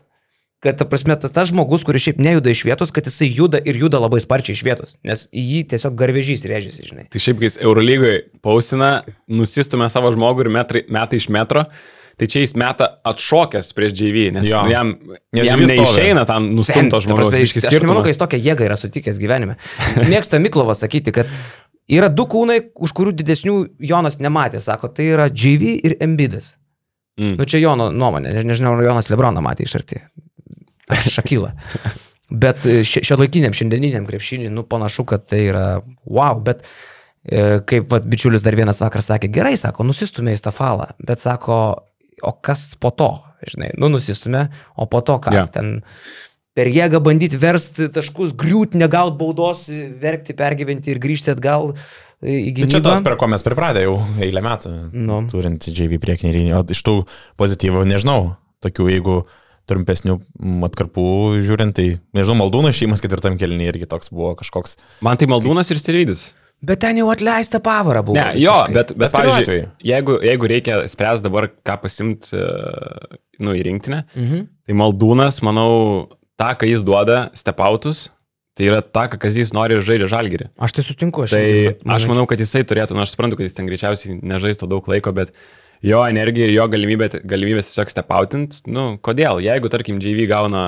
[0.64, 3.76] Kad, ta prasme, ta- tas žmogus, kuris šiaip nejuda iš vietos, kad jisai juda ir
[3.76, 7.04] juda labai sparčiai iš vietos, nes į jį tiesiog garvežys rėžiasi, žinai.
[7.12, 11.66] Tai šiaip, kai jis Eurolygoje paustina, nusistumė savo žmogų ir metrai, metai iš metro,
[12.16, 14.62] tai čia jis meta atšokęs prieš JV, nes Jo.
[14.72, 14.94] jam,
[15.36, 17.28] Nes jam neišeina tam nustumto ta žmogaus.
[17.28, 18.00] prasme, biškį Aš nemanau, skirtumas.
[18.08, 19.58] kad jis tokią jėgą yra sutikęs gyvenime.
[20.08, 21.28] Mėgsta Miklovas sakyti, kad
[21.90, 24.60] yra du kūnai, už kurių didesnių Jonas nematė.
[24.64, 26.54] Sako, tai yra JV ir Embidas.
[27.20, 27.36] Mm.
[27.38, 30.00] Nu čia Jono nuomonė, ne- nežinau, ar Jonas Lebroną matė iš arti.
[30.90, 31.52] Ar Šakylą.
[32.44, 35.66] Bet šio, šio laikiniam, šiandieniniam krepšiniui, nu panašu, kad tai yra
[36.08, 40.54] wow, bet e, kaip vat, bičiulis dar vienas vakar sakė, gerai, sako, nusistumė į tą
[40.56, 41.58] falą, bet sako,
[42.24, 43.10] o kas po to,
[43.52, 44.46] žinai, nu nusistumė,
[44.80, 45.52] o po to ką, yeah.
[45.52, 45.76] ten
[46.54, 49.66] per jėgą bandyti versti taškus, griūti, negauti baudos,
[50.00, 51.72] verkti, pergyventi ir grįžti atgal
[52.24, 53.04] į Tai čia tas, gynybą.
[53.04, 55.22] prie ko mes pripratę jau eilę metų, Nu.
[55.28, 56.60] turint JV priekinį liniją.
[56.62, 56.94] O iš tų
[57.36, 59.16] pozityvų, nežinau, tokių, jeigu
[59.68, 60.14] trumpesnių
[60.68, 61.04] atkarpų
[61.44, 64.76] žiūrint, tai, nežinau, maldūno šeimas ketvirtam kelniui irgi toks buvo kažkoks.
[65.04, 66.32] Man tai Maldūnas ir Sirvidis.
[66.64, 68.14] Bet ten jau atleista pavara buvo.
[68.16, 68.74] Ne, jo, visiškai.
[68.74, 72.30] bet, bet, Bet kuriuo pavyzdžiui, jeigu, jeigu reikia spręsti dabar, ką pasimti,
[73.40, 74.46] nu, į rinktinę, Mhm.
[74.66, 76.08] tai Maldūnas, manau,
[76.40, 78.08] tą, ką jis duoda, stepautus,
[78.58, 80.48] tai yra tą, ką Kazys nori žaidžia žalgerį.
[80.62, 81.34] Aš tai sutinku, aš.
[81.34, 84.68] Tai irgi aš manau, kad jisai turėtų, nors aš suprantu, kad jis ten greičiausiai nežaistų
[84.70, 85.34] daug laiko, bet
[85.84, 89.42] jo energija ir jo galimybė, galimybės tiesiog stepautint, nu, kodėl?
[89.44, 90.64] Jeigu, tarkim, JV gauna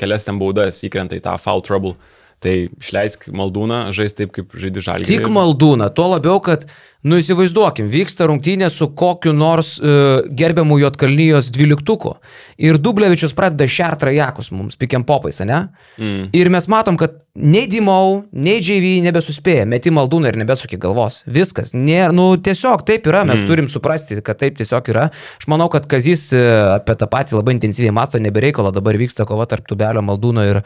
[0.00, 1.96] kelias ten baudas, įkrenta į tą foul trouble,
[2.42, 5.10] tai išleisk maldūną, žais taip, kaip žaidži žalgerį.
[5.10, 6.66] Tik maldūna, tuo labiau, kad,
[7.06, 12.16] nu įsivaizduokim, vyksta rungtynė su kokiu nors uh, gerbiamu Jotkalnyjos dvyliktuku.
[12.62, 15.68] Ir Dublevičius pradeda šert rajakus mums, pikiam popais, ne?
[15.98, 16.32] Mm.
[16.38, 21.22] Ir mes matom, kad nei Dimau, nei JV nebesuspėja, meti maldūną ir nebesukė galvos.
[21.30, 21.72] Viskas.
[21.78, 23.48] Nėra, nu tiesiog taip yra, mes mm.
[23.48, 25.08] turim suprasti, kad taip tiesiog yra.
[25.40, 26.42] Aš manau, kad Kazys e,
[26.74, 30.62] apie tą patį labai intensyviai masto, nebereikalo, dabar vyksta kova tarp Tubelio maldūno ir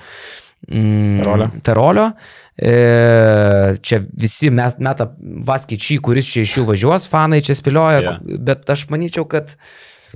[0.69, 1.49] mm, Terolio.
[1.62, 2.07] Terolio.
[2.57, 2.73] E,
[3.85, 8.23] čia visi met, meta Vaskyčiai, kuris čia iš jų važiuos, fanai čia spėlioja, yeah.
[8.49, 9.57] bet aš manyčiau, kad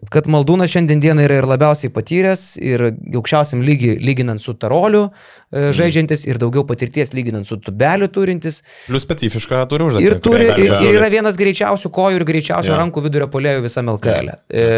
[0.09, 5.71] kad Maldūnas šiandien dieną yra ir labiausiai patyręs, ir aukščiausiam lygiui lyginant su Taroliu e,
[5.77, 8.63] žaidžiantis, ir daugiau patirties lyginant su Tubeliu turintis.
[8.87, 10.07] Plius specifišką turi užduotį.
[10.09, 12.81] Ir, turi, ir, ir yra vienas greičiausių kojų ir greičiausių Jo.
[12.81, 14.35] rankų vidurio polėjų visame LKL.
[14.49, 14.69] E.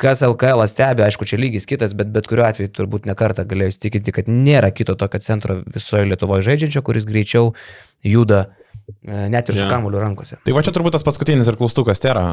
[0.00, 4.14] Kas LKL stebi, aišku, čia lygis kitas, bet bet kuriuo atveju turbūt nekartą galėjau įsitikinti,
[4.16, 7.52] kad nėra kito tokio centro visoje Lietuvoje žaidžiančio, kuris greičiau
[8.00, 8.59] juda E,
[9.06, 9.68] Net ir su Jo.
[9.70, 10.38] kamuliu rankose.
[10.44, 12.24] Tai va čia turbūt tas paskutinis ir klaustukas yra,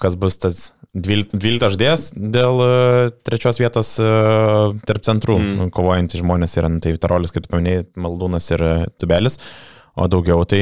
[0.00, 0.60] kas bus tas
[0.96, 2.72] 12 12 ždės dėl e,
[3.26, 4.10] trečios vietos e,
[4.88, 5.54] tarp centrų Mm.
[5.66, 5.70] mm.
[5.76, 9.36] kovojantys žmonės yra, nu, tai Vitarolis, kaip tu paminėjai, Maldūnas ir e, Tubelis,
[9.96, 10.60] o daugiau tai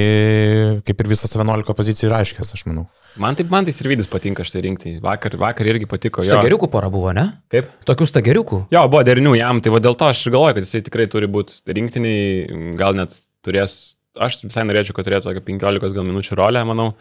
[0.87, 2.87] kaip ir visos 11 pozicijų yra aiškės, aš manau.
[3.19, 4.97] Man taip, man tai Sirvidis patinka štai rinkti.
[5.03, 6.23] Vakar, vakar irgi patiko.
[6.25, 6.33] jo.
[6.35, 7.29] Stageriukų pora buvo, ne?
[7.53, 7.69] Kaip?
[7.87, 8.59] Tokių stageriukų.
[8.75, 11.29] Jo, buvo derinių jam, tai va dėl to aš ir galvoju, kad jisai tikrai turi
[11.31, 13.15] būti rinktiniai, gal net
[13.47, 16.93] turės, aš visai norėčiau, kad turėtų tokią 15 gal minučių rolę, manau.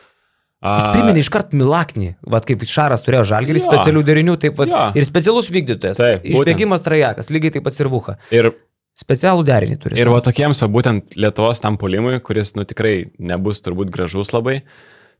[0.63, 3.65] Jis priminė iškart Milaknį, vad kaip Šaras turėjo žalgerį Jo.
[3.67, 4.84] specialių derinių, taip pat Jo.
[4.95, 5.99] ir specialus vykdytojas.
[5.99, 6.23] Taip.
[6.23, 8.15] Išbėgimas trajekas, lygiai taip pat ir Vuha.
[8.32, 8.54] Ir,
[8.95, 9.97] Specialų derinį turi.
[9.97, 14.62] ir va tokiems, va būtent Lietuvos tam polimui, kuris, nu tikrai nebus turbūt gražus labai,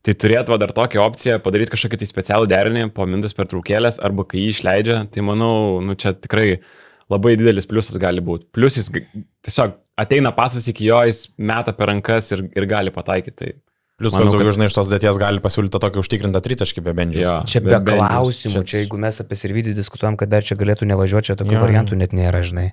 [0.00, 3.98] tai turėtų va dar tokią opciją padaryti kažkokį tai specialų derinį po mintis per traukėlės
[3.98, 6.60] arba kai jį išleidžia, tai manau, nu čia tikrai
[7.10, 8.46] labai didelis pliusas gali būti.
[8.54, 8.88] Plius jis
[9.44, 13.36] tiesiog ateina pasas iki jo, jis meta per rankas ir, ir gali pataikyti.
[13.38, 13.52] Tai
[13.94, 16.92] Plius, Manau, kas daugiau, kad- žinai, iš tos dėties gali pasiūlyti tokį užtikrintą tritaškį be
[16.98, 17.20] bendžių.
[17.22, 17.34] Jo.
[17.46, 20.88] Čia be jau klausimų, čia- čia jeigu mes apie Sirvidį diskutuojam, kad dar čia galėtų
[20.90, 21.60] nevažiuoti, čia tokių jo.
[21.62, 22.72] variantų net nėra, žinai.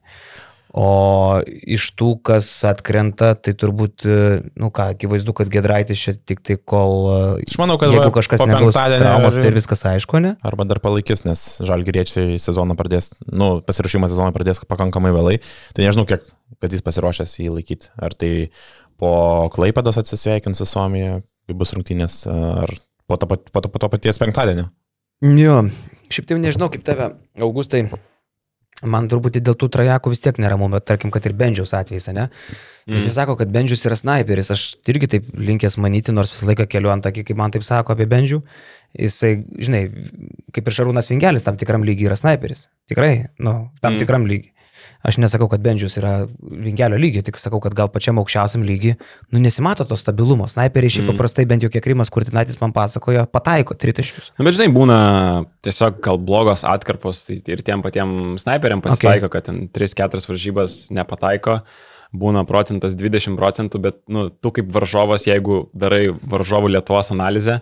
[0.71, 4.19] O iš tų, kas atkrenta, tai turbūt, e,
[4.55, 7.10] nu ką, akivaizdu, kad Gedraitis čia tik tai kol...
[7.12, 10.38] e, Aš manau, kad Jeigu kažkas po negaus traumos, tai ir viskas aišku, ne?
[10.47, 15.41] Arba dar palaikys, nes žalgyriečiai sezoną pradės, nu, pasirašymą sezoną pradės pakankamai vėlai.
[15.75, 16.23] Tai nežinau, kiek,
[16.63, 17.91] kad jis pasiruošęs jį laikyti.
[17.99, 18.31] Ar tai
[19.01, 19.12] po
[19.51, 22.71] Klaipados atsisveikins su Suomija, kai bus rungtynės, ar
[23.12, 24.69] po to, po to, po to paties penktadienio.
[25.19, 25.65] Jo,
[26.07, 27.12] šiaip tai nežinau, kaip tave,
[27.43, 27.84] Augustai.
[28.82, 32.28] Man truputį dėl tų trajakų vis tiek neramu, bet tarkim, kad ir Bendžiaus atvejais, ne?
[32.88, 32.96] Mm.
[32.98, 36.89] Visi sako, kad Bendžius yra sniperis, aš irgi taip linkęs manyti, nors visą laiką keliu
[36.94, 38.41] ant akį, kaip man taip sako apie Bendžių.
[38.98, 39.84] Jisai, žinai,
[40.56, 42.65] kaip ir Šarūnas Vingelis tam tikram lygiai yra sniperis.
[42.89, 44.02] Tikrai, nu, tam mm.
[44.02, 44.56] tikram lygiai.
[45.02, 49.00] Aš nesakau, kad Bendžius yra Vingelio lygiai, tik sakau, kad gal pačiam aukščiausiam lygiai,
[49.34, 50.46] nu, nesimato to stabilumo.
[50.52, 51.16] Sniperiai šiaip Mm.
[51.16, 54.32] paprastai, bent jau kiek Rimas Kurtinaitis man pasakojo, pataiko tritaškius.
[54.38, 55.00] Na, bet žinai, būna
[55.66, 59.42] tiesiog gal blogos atkarpos tai ir tiem patiem snaiperiam pasitaiko, okay.
[59.42, 61.62] kad ten 3-4 varžybas nepataiko,
[62.14, 67.62] būna procentas 20 procentų, bet, nu, tu kaip varžovas, jeigu darai varžovų Lietuvos analizę,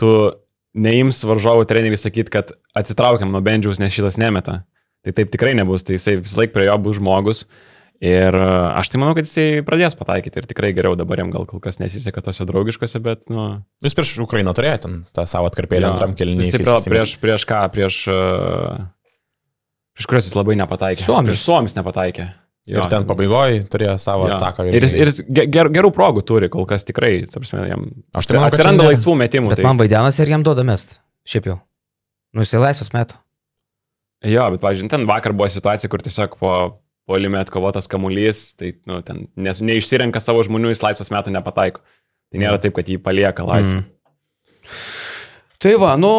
[0.00, 0.32] tu
[0.74, 4.62] neims varžovų treneriui sakyti, kad atsitraukiam nuo bendžiaus, nes šitas nemeta.
[5.02, 7.44] Tai taip tikrai nebus, tai jisai vis laik prie jo bus žmogus.
[8.02, 8.46] Ir e,
[8.80, 11.78] aš tai manau, kad jisai pradės pataikyti ir tikrai geriau dabar jam gal kol kas
[11.78, 13.44] nesiseka tose draugiškose, bet, nu,
[13.86, 15.92] Jūs prieš Ukrainą turėjote ten tą savo atkarpėlę Jo.
[15.94, 16.42] antram kelniui.
[16.48, 18.00] Jisai prie- prieš, prieš ką, prieš...
[18.10, 18.82] Uh,
[19.94, 21.04] prieš kuriuos jis labai nepataikė.
[21.06, 21.30] Suomis.
[21.30, 22.26] Prieš Suomis nepataikė.
[22.72, 24.36] Ir ten pabaigoje turėjo savo Jo.
[24.38, 24.66] ataką.
[24.70, 27.88] Ir jis, ir jis ge- ger, gerų progų turi, kol kas tikrai, ta prasme, jam
[28.18, 29.50] Aš tai manau, kad atsiranda ne- laisvų metimų.
[29.54, 30.98] Bet Tai, man vaidinasi ir jam duoda mest.
[31.26, 31.58] Šiaip jau.
[32.34, 33.18] Nu, jisai laisvas metų.
[34.28, 36.54] Jo, bet, pavyzdžiui, ten vakar buvo situacija, kur tiesiog po
[37.08, 41.82] polime atkovotas kamuolys, tai, nu, ten nes, neišsirenka savo žmonių, jis laisvas metų nepataiko.
[42.32, 43.82] Tai nėra taip, kad jį palieka laisvą.
[43.82, 44.70] Mm.
[45.62, 46.12] Tai va, nu,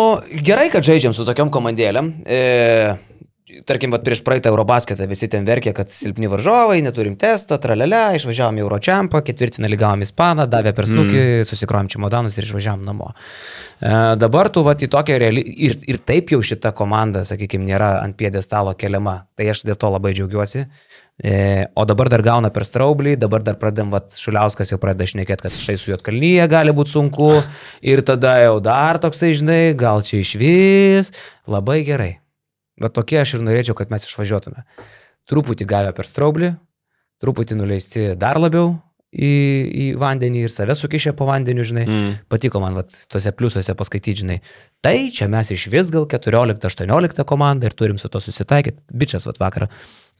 [0.46, 2.12] gerai, kad žaidžiam su tokiam komandėlėm.
[2.24, 2.38] E,
[3.68, 8.60] tarkim, vat, prieš praeitą Eurobasketą visi ten verkė, kad silpni varžovai, neturim testo, tralelė, išvažiavom
[8.60, 11.50] į Euročiampą, ketvirtinę lygavom Ispaną, davė per snukį, mm.
[11.50, 13.12] susikrom čimodanus ir išvažiavom namo.
[13.14, 17.96] E, dabar tu vat į tokią realią, ir, ir taip jau šita komanda, sakykime, nėra
[18.02, 20.66] ant piedestalo keliama, tai aš dėl to labai džiaugiuosi.
[21.24, 25.46] E, o dabar dar gauna per straublį, dabar dar pradėm, vat, Šuliauskas jau pradeda šnekėti,
[25.46, 27.30] kad štai su Jotkalnyje gali būti sunku
[27.86, 31.14] ir tada jau dar toksai, žinai, gal čia iš vis,
[31.46, 32.23] labai gerai.
[32.82, 34.64] Bet tokie aš ir norėčiau, kad mes išvažiuotume.
[35.30, 36.56] Truputį gavę per straublį,
[37.24, 38.74] truputį nuleisti dar labiau
[39.14, 39.30] į,
[39.70, 41.84] į vandenį ir save sukišę po vandeniu, žinai.
[41.86, 42.14] Mm.
[42.34, 44.40] Patiko man vat, tuose pliusuose paskaityti, žinai.
[44.84, 48.82] Tai čia mes iš vis gal 14-18 komanda ir turim su to susitaikyti.
[48.92, 49.70] Bičias vat vakarą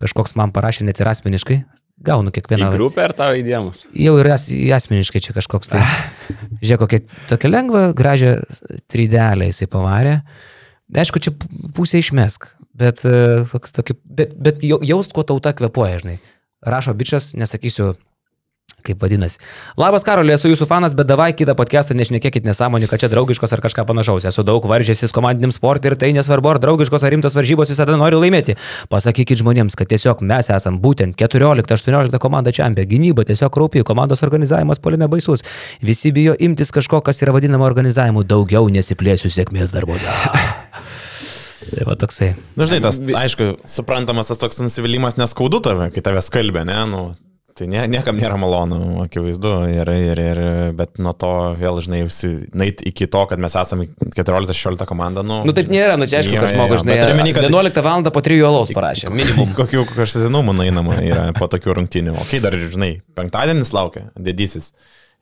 [0.04, 1.64] kažkoks man parašė net ir asmeniškai.
[2.04, 2.70] Gaunu Į kiekvieną.
[2.72, 3.84] vat- grupę ar tavo įdėmus?
[3.94, 5.84] Jau ir as, į asmeniškai čia kažkoks tai.
[6.64, 8.38] Žiūrėk, kokia tokia lengva, gražią
[8.90, 10.16] tridelę jisai pavarė.
[10.94, 16.00] Aišku, čia pu- pusę išmesk, bet, e, tokį, bet, bet jau- jaust, kuo tauta kvepuoja,
[16.06, 16.20] žinai.
[16.64, 17.96] Rašo bičias, nesakysiu,
[18.84, 19.40] kaip vadinasi.
[19.80, 23.62] Labas, Karolė, esu jūsų fanas, bet davai kitą podcastą nešnekėkit nesąmonį, kad čia draugiškos ar
[23.64, 24.26] kažką panašaus.
[24.28, 28.20] Esu daug varžęsis komandiniam sportui ir tai nesvarbu, ar draugiškos ar rimtos varžybos visada noriu
[28.20, 28.56] laimėti.
[28.92, 32.86] Pasakykit žmonėms, kad tiesiog mes esam būtent 14-18 komanda čempionė.
[32.88, 35.44] Gynyba tiesiog rūpi, komandos organizavimas polime baisus.
[35.82, 38.24] Visi bijo imtis kažko, kas yra vadinama organizavimu.
[38.24, 40.08] Daugiau nesiplėsiu sėkmės darbuose.
[41.74, 42.32] Tai va toksai.
[42.60, 46.80] Na, žinai, tas, aišku, suprantamas tas toks nusivylimas neskaudu tave, kai tave skalbė, ne?
[46.90, 47.02] Nu,
[47.58, 49.52] tai nie, niekam nėra malonu, akivaizdu.
[49.74, 50.40] Ir, ir, ir,
[50.78, 52.00] bet nuo to vėl, žinai,
[52.58, 55.22] nait iki to, kad mes esame 14-16 komanda.
[55.26, 57.86] Nu, Nu taip nėra, nu čia aišku, kad žmogus, žinai, bet turiu omeny, kad- 11
[57.86, 58.10] val.
[58.14, 59.54] po 3 alaus parašė, minimum.
[59.60, 62.18] Kokių kraštutinumų nainama yra po tokių rungtynių.
[62.18, 64.74] O kai dar, žinai, penktadienis laukia, didysis.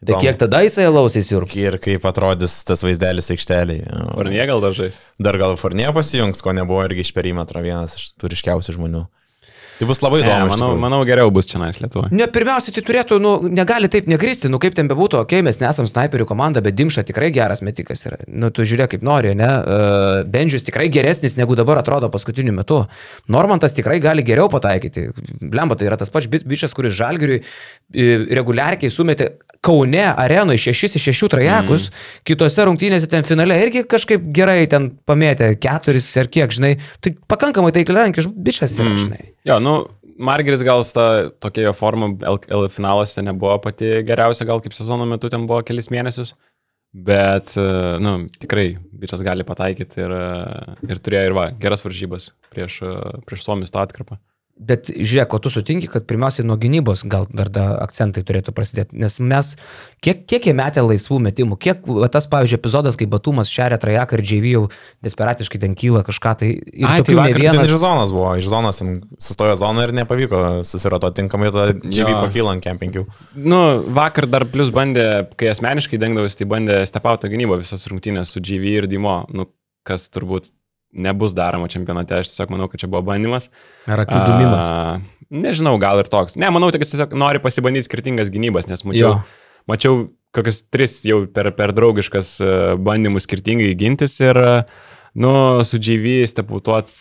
[0.02, 1.54] Tai kiek tada jisai lausiai siurps?
[1.62, 3.86] Ir kaip atrodys tas vaizdelis aikšteliai.
[4.16, 4.98] Fornie gal dažais.
[5.22, 9.06] Dar gal Fornie pasijungs, ko nebuvo irgi iš perimetro vienas iš turiškiausių žmonių.
[9.82, 10.46] Tai bus labai įdomu.
[10.46, 12.12] Ne, manau, manau, geriau bus čia nais Lietuvoje.
[12.14, 15.58] Ne, pirmiausia, tai turėtų, nu, negali taip negristi, nu, kaip ten bebūtų, okei, okay, mes
[15.58, 18.20] nesam snaiperių komanda, bet Dimša tikrai geras metikas yra.
[18.30, 19.48] Nu, tu žiūrėk, kaip nori, ne?
[19.50, 22.84] Uh, Benžius tikrai geresnis, negu dabar atrodo paskutiniu metu.
[23.34, 25.08] Normantas tikrai gali geriau pataikyti.
[25.42, 27.42] Blemba, tai yra tas pats bičias, kuris žalgiriui
[28.38, 32.22] reguliariai sumetė Kaune arenoje 6 iš 6 trajekus, mm.
[32.26, 37.74] kitose rungtynėse ten finale irgi kažkaip gerai ten pamėtė 4 ar kiek, žinai, tai pakankamai
[37.76, 39.02] taikliankis bičias yra, mm.
[39.04, 39.28] žinai.
[39.46, 39.76] Jo, nu,
[40.22, 41.06] Margeris gal ta
[41.42, 45.92] tokia jo forma L finaluose nebuvo pati geriausia, gal kaip sezono metu ten buvo kelis
[45.94, 46.34] mėnesius,
[46.92, 47.54] bet,
[48.02, 48.68] nu, tikrai
[49.02, 50.18] bičias gali pataikyti ir,
[50.90, 52.82] ir turėjo ir va, geras varžybas prieš,
[53.30, 54.18] prieš Suomijos tą atkarpą.
[54.62, 58.94] Bet žiūrėk, o tu sutinki, kad pirmiausiai nuo gynybos gal dar da akcentai turėtų prasidėti,
[59.02, 59.56] nes mes,
[60.06, 64.20] kiek, kiek jie metė laisvų metimų, kiek va, tas, pavyzdžiui, epizodas, kai Batumas šeria trajeką
[64.20, 64.62] ir JV jau
[65.08, 66.52] desperatiškai ten kyla kažką, tai...
[66.86, 67.66] Ai, tai vakar vienas...
[67.66, 68.84] iš zonos buvo, iš zonos
[69.26, 73.08] sustojo zona ir nepavyko susirato tinkamai, tada JV pakyla ant kempingių.
[73.42, 73.64] Nu,
[73.98, 78.78] vakar dar plus bandė, kai asmeniškai dengdavosi, tai bandė stepauto gynybą visas rungtynės su JV
[78.78, 79.50] ir Dimo, nu,
[79.88, 80.54] kas turbūt
[80.92, 83.50] nebus daroma čempionate, aš tiesiog manau, kad čia buvo bandymas.
[83.90, 84.72] Ar akių dumimas?
[85.32, 86.36] Nežinau, gal ir toks.
[86.40, 89.54] Ne, manau, kad jis tiesiog nori pasibandyti skirtingas gynybas, nes mačiau, jo.
[89.72, 90.02] mačiau
[90.36, 92.50] kokius tris jau per, per draugiškas e,
[92.84, 94.40] bandymus skirtingai gintis ir,
[95.20, 95.32] nu,
[95.68, 96.92] su JV steputuot.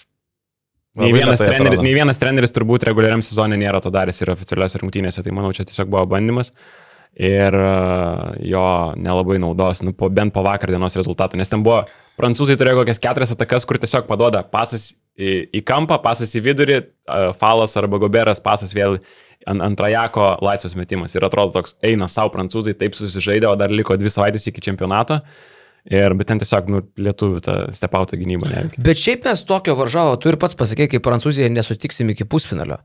[1.01, 5.23] Nei vienas, treneris, nei vienas treneris turbūt reguliariam sezonė nėra to daręs ir oficialiuose rungtynėse,
[5.23, 6.51] tai manau, čia tiesiog buvo bandymas.
[7.19, 7.71] Ir e,
[8.47, 11.83] jo nelabai naudos, nu, po, bent po vakar dienos rezultatų, nes ten buvo
[12.21, 16.81] prancūzai turėjo kokias keturias atakas, kur tiesiog paduoda pasas į, į kampą, pasas į vidurį,
[17.41, 18.99] falas arba goberas, pasas vėl
[19.49, 21.17] ant, ant trajako laisvas metimas.
[21.17, 25.21] Ir atrodo toks, eina savo prancūzai, taip susižaidė, o dar liko dvi savaitės iki čempionato.
[25.89, 28.83] Ir, bet ten tiesiog, nu, lietuvių ta stepauto gynyba neveikia.
[28.85, 32.77] Bet šiaip mes tokio varžovo, tu ir pats pasakė, kaip Prancūzija nesutiksim iki pusfinalio.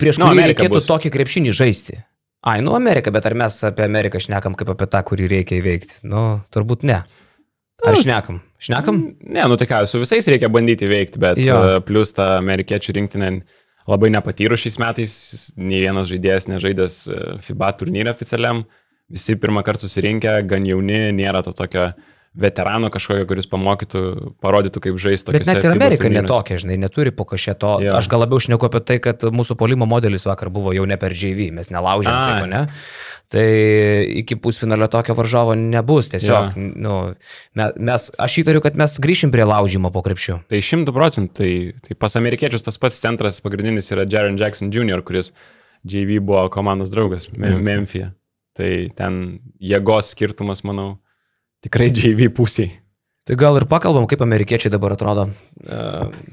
[0.00, 0.88] Prieš nu, kurį reikėtų bus.
[0.88, 1.98] tokį krepšinį žaisti.
[2.40, 5.98] Ai, nu Amerika, bet ar mes apie Ameriką šnekam kaip apie tą, kurį reikia įveikti?
[6.08, 7.02] Nu, turbūt ne.
[7.86, 8.40] Ar šnekam?
[8.60, 9.00] Šnekam?
[9.24, 11.56] Ne, nu tai ką, su visais reikia bandyti veikti, bet jo.
[11.56, 13.32] E, plus ta amerikiečių rinktinė
[13.90, 15.14] labai nepatyrų šiais metais,
[15.56, 18.64] nei vienas žaidėjas nežaidęs e, FIBA turnyrą oficialiam,
[19.10, 21.90] visi pirmą kartą susirinkę, gan jauni, nėra to tokio
[22.40, 24.00] veterano kažkokio, kuris pamokytų,
[24.42, 25.40] parodytų, kaip žaisti tokia.
[25.40, 27.72] Bet net ir Amerika netokia, žinai, neturi po kažkio to.
[27.82, 27.96] Jo.
[27.98, 31.16] Aš gal labiau šneku apie tai, kad mūsų polimo modelis vakar buvo jau ne per
[31.16, 32.62] JV, mes nelaužėm tai, ne?
[33.30, 33.46] Tai
[34.18, 36.08] iki pusfinalio tokio varžovo nebus.
[36.10, 36.62] Tiesiog, ja.
[36.82, 36.94] nu,
[37.78, 40.40] mes, aš įtariu, kad mes grįšim prie laužimo po krepšių.
[40.50, 41.36] Tai šimtų procentų.
[41.38, 41.52] Tai,
[41.86, 45.30] tai pas amerikiečius tas pats centras pagrindinis yra Jaron Jackson Jr., kuris
[45.86, 47.62] JV buvo komandos draugas Memphis.
[47.68, 48.10] Memphis.
[48.58, 49.22] Tai ten
[49.62, 50.96] jėgos skirtumas, manau,
[51.62, 52.74] tikrai JV pusiai.
[53.30, 55.80] Tai gal ir pakalbam, kaip amerikiečiai dabar atrodo e,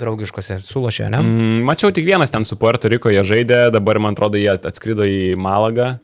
[0.02, 1.20] draugiškose sulošė, ne?
[1.22, 5.06] Mm, mačiau tik vienas ten su Puerto Riko, jie žaidė, dabar man atrodo jie atskrido
[5.06, 6.00] į Malagą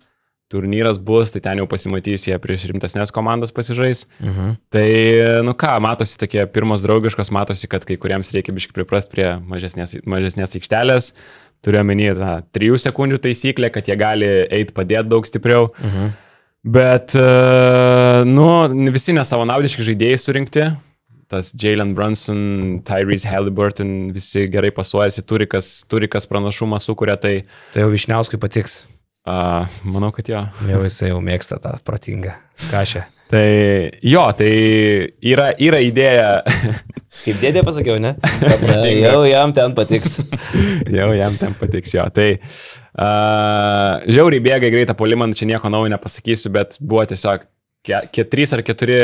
[0.53, 4.05] turnyras bus, tai ten jau pasimatys, jie prieš rimtesnės komandas pasižais.
[4.21, 4.57] Mhm.
[4.73, 4.87] Tai,
[5.47, 9.97] nu ką, matosi tokie pirmos draugiškos, matosi, kad kai kuriems reikia biškai priprasti prie mažesnės,
[10.05, 11.13] mažesnės aikštelės.
[11.63, 15.71] Turiu omeny tą trijų sekundžių taisyklę, kad jie gali eiti padėti daug stipriau.
[15.81, 16.13] Mhm.
[16.63, 17.11] Bet,
[18.29, 18.47] nu,
[18.95, 20.67] visi nesavanaudiški žaidėjai surinkti.
[21.33, 27.17] Tas Jalen Brunson, Tyrese Halliburton, visi gerai pasuojasi, turi kas, turi kas pranašumą sukuria.
[27.19, 27.33] Tai,
[27.73, 28.83] tai jau Višniauskui patiks.
[29.23, 30.39] Uh, manau, kad jo.
[30.67, 32.33] Jau jisai jau mėgsta tą protingą
[32.67, 33.05] kažę.
[33.31, 33.45] Tai
[34.03, 34.49] jo, tai
[35.23, 36.41] yra, yra idėja.
[37.23, 38.17] Kaip dėdė pasakiau, ne?
[39.05, 40.19] jau jam ten patiks.
[40.97, 42.03] jau jam ten patiks, jo.
[42.11, 47.47] Tai uh, žiauriai bėga greitą polimą, čia nieko naujo nepasakysiu, bet buvo tiesiog
[47.87, 49.01] 3 ar 4,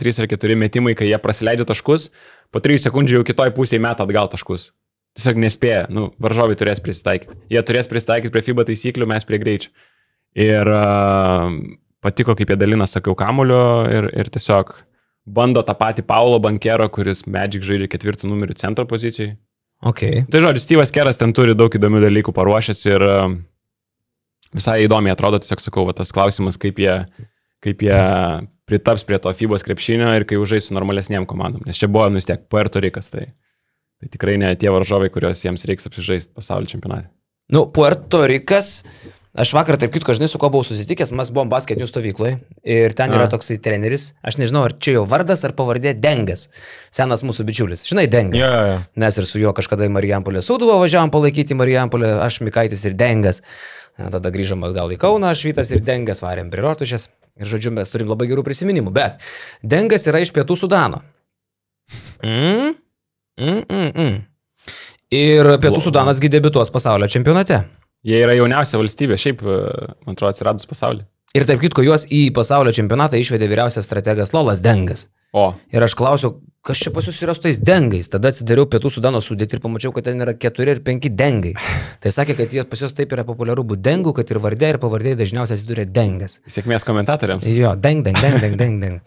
[0.00, 2.10] 3 ar 4 metimai, kai jie praleidžia taškus,
[2.48, 4.70] po 3 sekundžių jau kitoj pusėje meta atgal taškus
[5.18, 7.36] tiesiog nespėja, nu, varžovai turės prisitaikyti.
[7.52, 9.72] Jie turės prisitaikyti prie FIBA taisyklių, mes prie greičio.
[10.38, 11.50] Ir uh,
[12.04, 14.72] patiko, kaip jie dalina, sakiau, kamulio ir, ir tiesiog
[15.30, 19.34] bando tą patį Paulo Bankero, kuris Magic žaidžia ketvirtų numerių centro pozicijai.
[19.90, 20.24] Okay.
[20.30, 23.26] Tai žodžiu, Steve'as Keras ten turi daug įdomių dalykų paruošęs ir uh,
[24.56, 26.94] visai įdomiai atrodo, tiesiog sakau, va, tas klausimas, kaip jie,
[27.64, 28.00] kaip jie
[28.70, 31.64] pritaps prie to FIBOS krepšinio ir kai užžais su normalesniem komandom.
[31.66, 33.10] Nes čia buvo, nu vis tiek, Puerto Rikas.
[33.14, 33.26] Tai.
[34.00, 37.10] Tai tikrai ne tie varžovai, kuriuos jiems reiks apsižaisti pasaulio čempionate.
[37.52, 38.84] Nu, Puerto Rikas,
[39.34, 43.12] aš vakar, tarp kitko, žinai, su kuo buvau susitikęs, mes buvom basketinių stovykloje ir ten
[43.12, 43.30] yra A.
[43.32, 46.46] toksai treneris, aš nežinau, ar čia jo vardas ar pavardė Dengas,
[46.94, 48.38] senas mūsų bičiulis, žinai, Dengas.
[48.40, 48.84] Yeah, yeah.
[49.02, 53.42] Nes ir su juo kažkada į Marijampolę Sūduvą važiavam palaikyti Marijampolę, aš Mikaitis ir Dengas.
[54.00, 57.10] Tada grįžom atgal į Kauną, aš Vytas ir Dengas varėm prie Rotušės.
[57.40, 58.92] Ir žodžiu, mes turim labai gerų prisiminimų.
[58.94, 59.20] Bet
[59.66, 61.02] Dengas yra iš pietų Sudano.
[62.24, 62.78] Mm?
[63.38, 64.18] Mm, mm, mm.
[65.10, 67.64] Ir pietų Sudanas gydėbituos pasaulio čempionate.
[68.06, 69.56] Jie yra jauniausia valstybė, šiaip, e,
[70.06, 71.04] man atrodo, atsiradus pasaulyje.
[71.36, 75.06] Ir tarp kitko, juos į pasaulio čempionatą išvedė vyriausias strategas Lolas Dengas.
[75.36, 78.10] O, Ir aš klausiau, kas čia pas jūs yra su tais dengais.
[78.12, 81.54] Tada atsidariau pietų sudano sudėti ir pamačiau, kad ten yra keturi ir penki dengai.
[82.02, 84.78] Tai sakė, kad jie pas juos taip yra populiaru būti dengų, kad ir vardė ir
[84.82, 86.36] pavardė dažniausiai atsiduria dengas.
[86.44, 87.48] sėkmės komentatoriams.
[87.48, 88.98] Jo, deng, deng, deng, deng, deng, deng.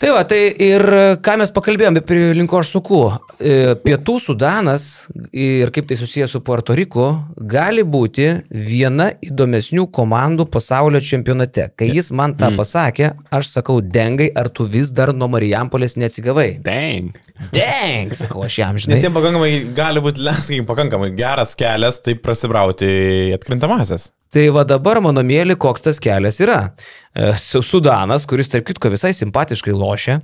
[0.00, 0.84] tai va, tai ir
[1.20, 3.02] ką mes pakalbėjome, prie linko aš suku.
[3.36, 4.88] E, Pietų Sudanas
[5.36, 11.68] ir kaip tai susijęs su Puerto Riku gali būti viena įdomesnių komandų pasaulio čempionate.
[11.76, 15.98] Kai jis man tą pasakė, aš sakau, dengai, ar tu vis dar nuo Marijampolės
[16.34, 16.62] neatsigavai?
[16.62, 17.10] Dang.
[17.52, 18.98] Deng, sakau aš jam, Nes žinai.
[19.00, 24.10] jiems pakankamai gali būti, sakykime, pakankamai geras kelias taip prasibrauti į atkrintamasias.
[24.30, 26.72] Tai va dabar, mano mėly, koks tas kelias yra.
[27.16, 30.20] E, Su- Sudanas, kuris, tarp kitko, visai simpatiškai lošia.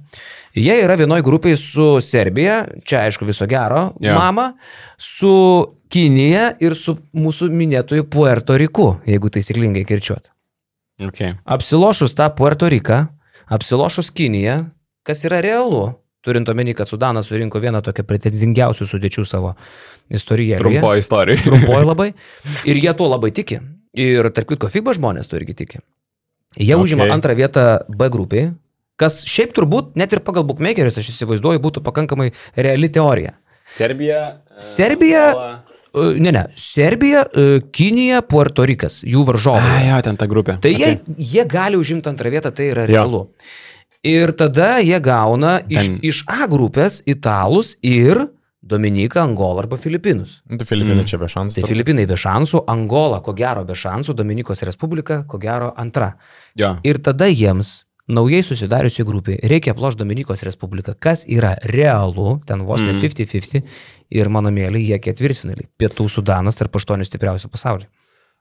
[0.54, 4.14] Jie yra vienoj grupiai su Serbija, čia aišku viso gero, Jo.
[4.14, 4.52] mama,
[4.96, 10.30] su Kinija ir su mūsų minėtoju Puerto Riku, jeigu taisyklingai kirčiuot.
[11.00, 11.34] Okay.
[11.44, 13.08] Apsilošus tą Puerto Riką,
[13.50, 14.66] apsilošus Kiniją,
[15.06, 15.86] kas yra realu,
[16.26, 19.54] turint omeny, kad Sudanas surinko vieną tokią pretenzingiausių sudėčių savo
[20.10, 20.60] istorijoje.
[20.62, 21.42] Trumpo istorija.
[21.46, 22.08] Trumpoji labai.
[22.66, 23.60] Ir jie tuo labai tiki.
[23.96, 25.80] Ir tarp kitko, FIBA žmonės to irgi tiki.
[26.56, 26.82] Jie okay.
[26.82, 27.14] užima Okay.
[27.14, 28.50] antrą vietą B grupiai,
[29.00, 33.36] kas šiaip turbūt, net ir pagal bookmakerius, aš įsivaizduoju, būtų pakankamai reali teorija.
[33.68, 34.20] Serbija.
[34.56, 35.30] e, Serbija-.
[35.32, 39.62] E, Ne, ne, Serbija, e, Kinija, Puerto Rikas, jų varžovai.
[39.64, 40.58] A, jo, ten ta grupė.
[40.60, 43.06] Tai jie, jie gali užimti antrą vietą, tai yra Jo.
[44.06, 48.28] Ir tada jie gauna iš, Ten- iš A grupės italus ir
[48.66, 50.40] Dominiką, Angolą arba Filipinus.
[50.50, 51.10] Nu, tai Filipinai mm.
[51.10, 51.60] čia be šansų.
[51.60, 56.16] Tai Filipinai be šansų, Angola ko gero be šansų, Dominikos Respublika ko gero antra.
[56.58, 56.72] Jo.
[56.82, 62.82] Ir tada jiems naujai susidariusiai grupiai reikia aplošti Dominikos Respubliką, kas yra realu, ten vos
[62.82, 63.02] ne Mm.
[63.02, 63.62] 50-50
[64.10, 65.68] ir mano mėly, jie ketvirtfinaliai.
[65.78, 67.88] Pietų Sudanas tarp aštuonių stipriausių pasaulyje.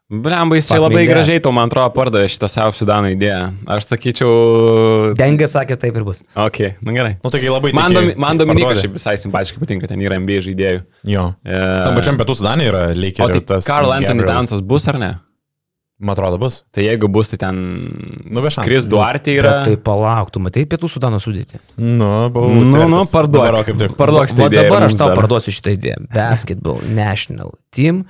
[0.05, 3.39] Blemba, jis labai gražiai tau, man atrodo, pardavė šitą savo Sudano idėją.
[3.73, 4.33] Aš sakyčiau...
[5.17, 6.19] Dengia sakė taip ir bus.
[6.37, 7.15] Ok, na gerai.
[7.23, 10.83] Nu, taigi labai Man, domi, man Dominikas šiaip visai simpatiškai patinka, ten yra NBA žaidėjų.
[11.09, 11.31] Jo.
[11.41, 13.65] E, Tam pačiam pietų sudanė yra lygiai tai ir tas.
[13.65, 14.29] Karl Anthony.
[14.29, 15.11] Tansas bus ar ne?
[15.97, 16.61] Man atrodo, bus.
[16.75, 17.65] Tai jeigu bus, tai ten...
[18.29, 18.67] Nu, be šansų.
[18.67, 19.57] Chris Duarte yra.
[19.63, 21.57] Bet tai palauk, tu matai Pietų Sudano sudėti.
[21.81, 22.51] Nu, buvau.
[22.67, 23.41] Nu, nu, parduok.
[23.41, 23.95] Dabar, o kaip tik.
[23.97, 24.67] Parduok šitą idėją.
[24.67, 25.21] dabar aš tau dar.
[25.23, 26.09] parduosiu šitą idėją.
[26.13, 28.03] Basketball National Team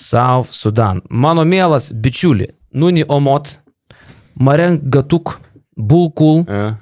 [0.00, 1.02] South Sudan.
[1.10, 3.60] Mano mielas bičiuli, Nuni Omot,
[4.34, 5.40] Maren Gatuk,
[5.76, 6.74] Bulkul, E,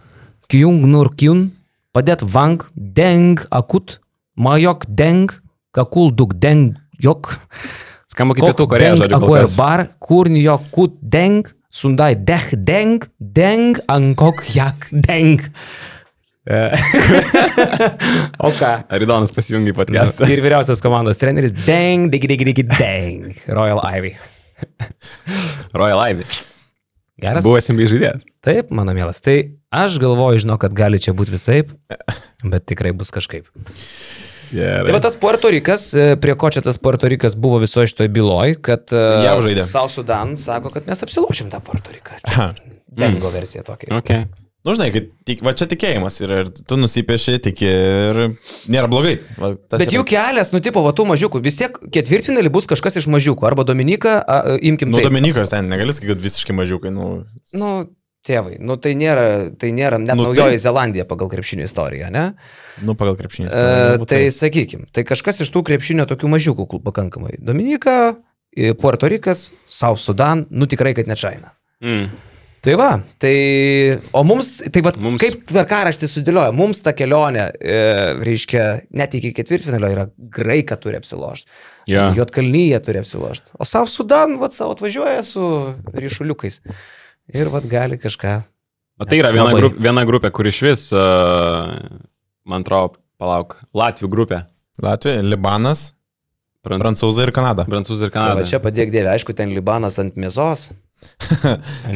[0.49, 1.51] Kyung Nur Kyun,
[1.93, 3.99] Padet Vang, Deng Akut,
[4.37, 5.27] Majok Deng,
[5.75, 7.35] Kakul Duk Deng Jok,
[8.07, 9.19] Skamba kaip pietų Deng žodžiu.
[9.19, 9.47] kol Akuer.
[9.59, 15.43] Bar, Kurni Jok Kut Deng, Sundai Deh Deng, Deng Ankok Jak Deng.
[18.47, 18.71] o ką?
[18.89, 20.29] Aridonas pasijungia į podcastą.
[20.33, 23.35] Ir vyriausias komandos treneris Deng, digi, digi, digi, Deng.
[23.53, 24.15] Royal Ivy.
[25.77, 26.25] Royal Ivy.
[27.19, 27.45] Geras.
[27.45, 28.25] Buvęs NBA žaidėjas.
[28.47, 29.21] Taip, mano mielas.
[29.25, 29.37] Tai
[29.75, 31.75] aš galvoju, žinau, kad gali čia būti visaip,
[32.55, 33.51] bet tikrai bus kažkaip.
[34.49, 38.09] Tai va tas Puerto Rikas, e, prie ko čia tas Puerto Rikas buvo visoje šitoje
[38.15, 39.53] byloje, kad e.
[39.69, 42.17] South Sudan sako, kad mes apsilošim tą Puerto Riką.
[42.99, 43.93] Dengo versija tokia.
[44.01, 44.25] Okay.
[44.67, 48.19] Nu, žinai, kad tik, va čia tikėjimas yra ir tu nusipieši, tiki ir
[48.69, 49.15] nėra blogai.
[49.39, 52.99] Va, Bet yra- jų kelias, nu, tipo, va, tų mažiukų, vis tiek ketvirtfinalį bus kažkas
[52.99, 55.07] iš mažiukų, arba Dominika, a, imkim Nu, taip.
[55.07, 56.91] Dominikas ten negali sakyti, kad visiškai mažiukai.
[56.93, 57.71] Nu, Nu,
[58.27, 59.25] tėvai, nu tai nėra,
[59.57, 60.65] tai nėra net Nu, naujoji taip.
[60.67, 62.35] Zelandija pagal krepšinio istoriją, ne?
[62.83, 63.47] nu pagal krepšinį.
[63.49, 67.39] E, tai sakykim, tai kažkas iš tų krepšinio tokių mažiukų pakankamai.
[67.39, 68.17] Dominika,
[68.53, 71.55] e, Puerto Rikas, South Sudan, nu tikrai, kad ne Čaina.
[71.81, 72.11] Mm.
[72.65, 72.89] Tai va,
[73.23, 73.35] tai,
[74.11, 75.23] o mums, tai va, mums...
[75.23, 77.77] Kaip tvarkaraštis sudėlioja, mums ta kelionė, e,
[78.27, 78.65] reiškia,
[78.99, 81.47] net iki ketvirtfinalio yra graika turi apsilošti.
[81.89, 82.09] Jo.
[82.19, 83.55] Jotkalnyje turi apsilošti.
[83.55, 85.45] O South Sudan, va, savo atvažiuoja su
[85.95, 86.59] ryšuliukais.
[87.39, 88.41] Ir va, gali kažką.
[88.99, 91.77] O tai yra viena, grup, viena grupė, kur iš vis, uh,
[92.49, 94.43] man atrodo, palauk, Latvių grupė.
[94.83, 95.93] Latvija, Libanas,
[96.67, 96.83] Pran...
[96.83, 97.65] Prancūzai ir Kanada.
[97.71, 98.43] Prancūzai ir Tai Kanada.
[98.43, 100.73] va, čia padėk dievė, aišku, ten Libanas ant mėsos.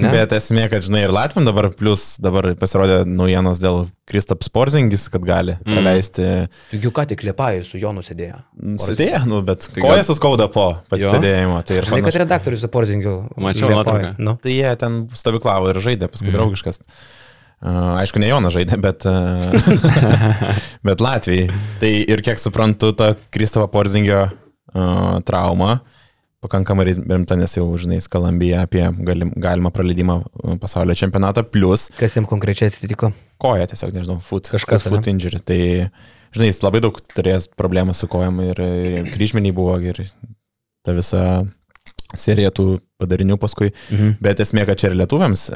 [0.03, 5.25] Bet esmė, kad žinai, ir Latviam dabar, plus dabar pasirodė naujienos dėl Kristap Sporzingis, kad
[5.27, 5.73] gali Mm.
[5.73, 6.27] praleisti.
[6.73, 8.41] Taigi ką tik liepai su Jonu sėdėjo.
[8.83, 11.63] Sėdėjo, nu, bet Tai koja gal- suskauda po pasisėdėjimo.
[11.67, 13.17] Tai, ir Žinai, kad redaktorius su Porzingiu.
[13.37, 14.15] Mačiau nuotrauką.
[14.19, 14.37] Nu.
[14.43, 16.37] tai jie ten stovyklavo ir žaidė, paskui mm.
[16.39, 16.83] draugiškas.
[17.63, 20.23] Uh, aišku, ne Jonas žaidė, bet, uh,
[20.89, 21.47] bet Latvijai.
[21.79, 25.77] Tai ir kiek suprantu, ta Kristavo Porzingio uh, trauma
[26.43, 30.19] pakankamai rimta, nes jau, žinai, skalambija apie galim, galimą praleidimą
[30.63, 33.13] pasaulio čempionatą, plus Kas jam konkrečiai atsitiko?
[33.43, 35.41] koja tiesiog, nežinau, foot, Kažkas, foot injury.
[35.43, 35.61] Tai,
[36.35, 40.03] žinai, jis labai daug turėjęs problemų su kojam ir, ir kryžmeniai buvo ir
[40.83, 41.25] ta visa
[42.19, 43.71] serija tų padarinių paskui.
[43.91, 44.17] Mhm.
[44.23, 45.47] Bet esmė, kad čia ir lietuviams,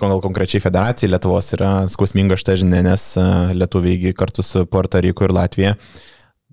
[0.00, 5.26] gal konkrečiai federacijai Lietuvos yra skausminga šitą žinia, nes a, lietuviai kartu su Puerto Riku
[5.26, 5.76] ir Latvija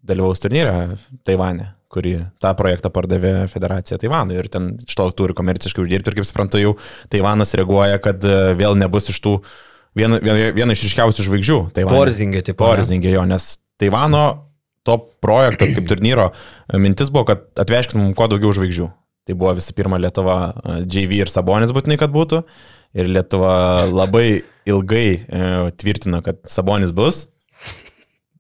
[0.08, 0.96] dalyvaus turnyre
[1.28, 6.18] Taivane kurį tą projektą pardavė federacija Taivanui ir ten iš to turi komerciškai uždirbti ir
[6.20, 6.76] kaip suprantu jau
[7.14, 9.38] Taivanas reaguoja, kad e, vėl nebus iš tų
[9.98, 11.60] vieno, vieno, vieno iš ryškiausių žvaigždžių.
[11.78, 11.98] Taivane.
[11.98, 12.58] Porzingė, ne?
[12.60, 14.26] Porzingė jo, nes Taivano
[14.88, 18.90] to projekto kaip turnyro e, mintis buvo, kad atvežkit mums kuo daugiau žvaigždžių.
[19.28, 22.46] Tai buvo visų pirma Lietuva, e, JV ir Sabonis būtinai, kad būtų.
[22.98, 25.08] Ir Lietuva labai ilgai
[25.80, 27.26] tvirtino, kad Sabonis bus.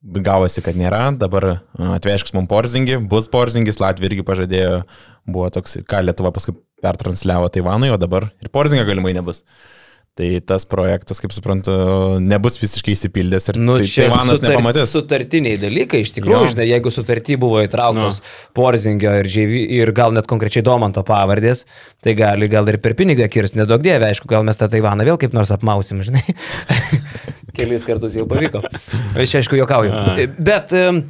[0.03, 1.09] Gavosi, kad nėra.
[1.17, 4.83] Dabar atvežkit mums Porzingį, bus Porzingis, Latvija irgi pažadėjo,
[5.27, 9.43] buvo toks, ką Lietuva paskui pertransliavo Taivanui, o dabar ir Porzingio galimai nebus.
[10.17, 11.73] Tai tas projektas, kaip suprantu,
[12.25, 14.89] nebus visiškai įsipildęs ir Nu, tai Taivanas sutar- nepamatys.
[14.89, 16.47] Sutartiniai dalykai, iš tikrųjų, Jo.
[16.55, 18.31] žinai, jeigu sutarty buvo įtrauktos no.
[18.57, 21.65] Porzingio ir, JV, ir gal net konkrečiai Domanto pavardės,
[22.01, 25.19] tai gali gal ir per pinigą kirs, nedaug dievė, aišku, gal mes tą Taivaną vėl
[25.21, 26.25] kaip nors apmausim, žinai.
[27.57, 28.61] Kelis kartus jau pavyko.
[29.21, 29.91] Aš aišku, juokauju.
[30.37, 31.01] Bet em,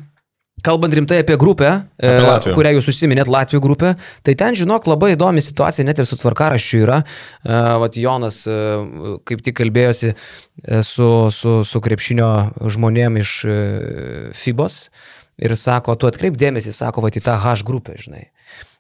[0.66, 1.70] kalbant rimtai apie grupę,
[2.00, 2.56] e, Apie Latviją.
[2.58, 3.92] kurią jūs užsiminėt, Latvijų grupę,
[4.26, 7.02] tai ten, žinok, labai įdomi situacija, net ir su tvarkaraščiu yra.
[7.46, 8.56] E, Vat Jonas e,
[9.28, 10.18] kaip tik kalbėjosi e,
[10.88, 12.32] su, su, su krepšinio
[12.74, 13.60] žmonėm iš e,
[14.38, 14.80] FIBOS
[15.46, 18.26] ir sako, tu atkreip dėmesį, sako, va į tą H grupę, žinai.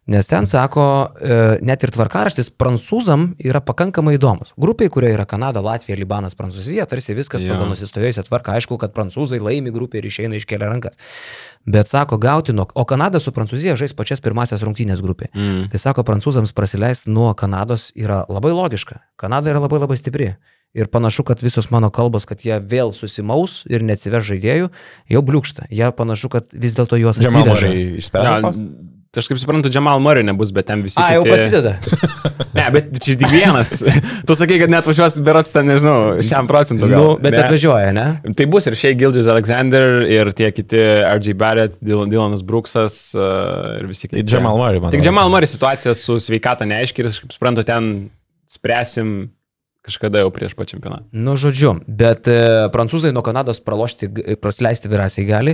[0.08, 1.38] Nes ten sako, e,
[1.68, 4.54] net ir tvarkaraštis prancūzam yra pakankamai įdomus.
[4.56, 7.52] Grupiai, kurioje yra Kanada, Latvija, Libanas, Prancūzija, tarsi viskas Jo.
[7.52, 8.56] pagal nusistovėjusią tvarką.
[8.56, 10.96] Aišku, kad prancūzai laimi grupę ir išeina iškelia rankas.
[11.68, 12.70] Bet sako, gauti nuo...
[12.72, 15.28] O Kanada su Prancūzija žais pačias pirmasias rungtynės grupė.
[15.36, 15.68] Mm.
[15.76, 19.02] Tai sako, prancūzams prasileisti nuo Kanados yra labai logiška.
[19.20, 20.38] Kanada yra labai labai stipri.
[20.78, 24.70] Ir panašu, kad visos mano kalbos, kad jie vėl susimaus ir neatsiveš žaidėjų,
[25.12, 25.68] jau bliūkšta.
[25.74, 27.72] Jie panašu, kad vis dėlto juos atsiveža.
[27.72, 28.62] Ja, išspręs.
[29.18, 31.00] Tai aš kaip suprantu, Jamal Murray nebus, bet ten visi.
[31.02, 31.34] A, jau kiti...
[31.34, 31.78] prasideda.
[32.58, 33.70] Ne, bet čia tik vienas.
[34.26, 36.88] tu sakai, kad net važiuos berots ten, nežinau, šiam procentu.
[36.90, 36.98] gal.
[36.98, 37.44] Nu, bet Ne.
[37.44, 38.06] atvažiuoja, ne?
[38.38, 43.78] Tai bus ir Shea Gildžis Alexander, ir tie kiti RJ Barrett, Dylan- Dylanas Brooksas uh,
[43.78, 44.34] ir visi Tai kiti.
[44.34, 44.94] Jamal Murray, man.
[44.96, 45.06] Tik.
[45.06, 47.92] Jamal Murray situacija su sveikata neaiški ir, aš kaip suprantu, ten
[48.50, 49.14] spręsim
[49.86, 51.06] kažkada jau prieš pat čempionatą.
[51.16, 52.40] Nu, žodžiu, bet e,
[52.74, 54.10] prancūzai nuo Kanados pralošti,
[54.42, 55.54] prasileisti drąsiai gali.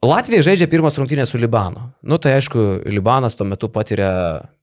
[0.00, 1.90] Latvija žaidžia pirmas rungtynės su Libanu.
[2.00, 4.12] Nu, tai aišku, Libanas tuo metu patiria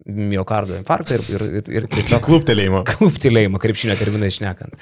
[0.07, 2.81] miocardo infarktą ir, ir, ir, ir tiesiog Kluptelėjimo.
[2.89, 4.73] kluptilėjimą, krepšinio terminai išnekant.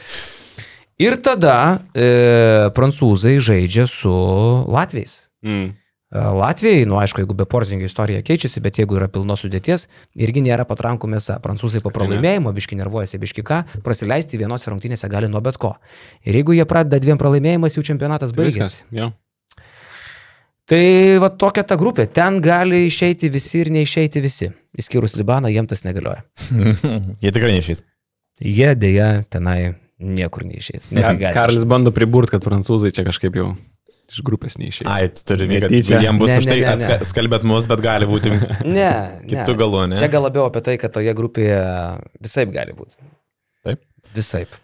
[1.04, 2.06] Ir tada e,
[2.72, 4.14] prancūzai žaidžia su
[4.72, 5.26] Latvijais.
[5.44, 5.74] Mm.
[5.76, 10.46] E, Latvijai, nu aišku, jeigu be porzingio istorija keičiasi, bet jeigu yra pilnos sudėties, irgi
[10.46, 11.36] nėra patrankų mėsa.
[11.44, 15.76] Prancūzai po pralaimėjimo, biški nervuojasi, biški ką, prasileisti vienose rungtynėse gali nuo bet ko.
[16.24, 18.64] Ir jeigu jie pradeda dviem pralaimėjimais, jų čempionatas Tai baigėsi.
[18.64, 18.80] viskas.
[18.96, 19.12] Jo.
[20.66, 20.82] Tai
[21.22, 24.48] va tokia ta grupė, ten gali išeiti visi ir neišeiti visi.
[24.76, 26.24] Išskyrus Libaną, jiems tas negalioja.
[27.24, 27.84] Jie tikrai neišės.
[28.42, 30.90] Jie dėja tenai niekur neišeis.
[30.92, 31.30] Gatvę.
[31.38, 33.52] Karlis bando priburt, kad prancūzai čia kažkaip jau
[34.12, 34.90] iš grupės neišėjo.
[34.92, 36.74] Ai, turi minėti, kad jiems bus Ne, už ne, tai ne, ne.
[36.76, 38.34] atska- skalbėt mus, bet gali būti
[38.78, 38.90] Ne,
[39.30, 39.60] kitų ne.
[39.62, 40.02] galų, ne?
[40.02, 41.62] Čia gal labiau apie tai, kad toje grupėje
[42.26, 42.98] visai gali būti.
[43.66, 43.82] Taip.
[44.18, 44.44] Visai.
[44.50, 44.60] Tai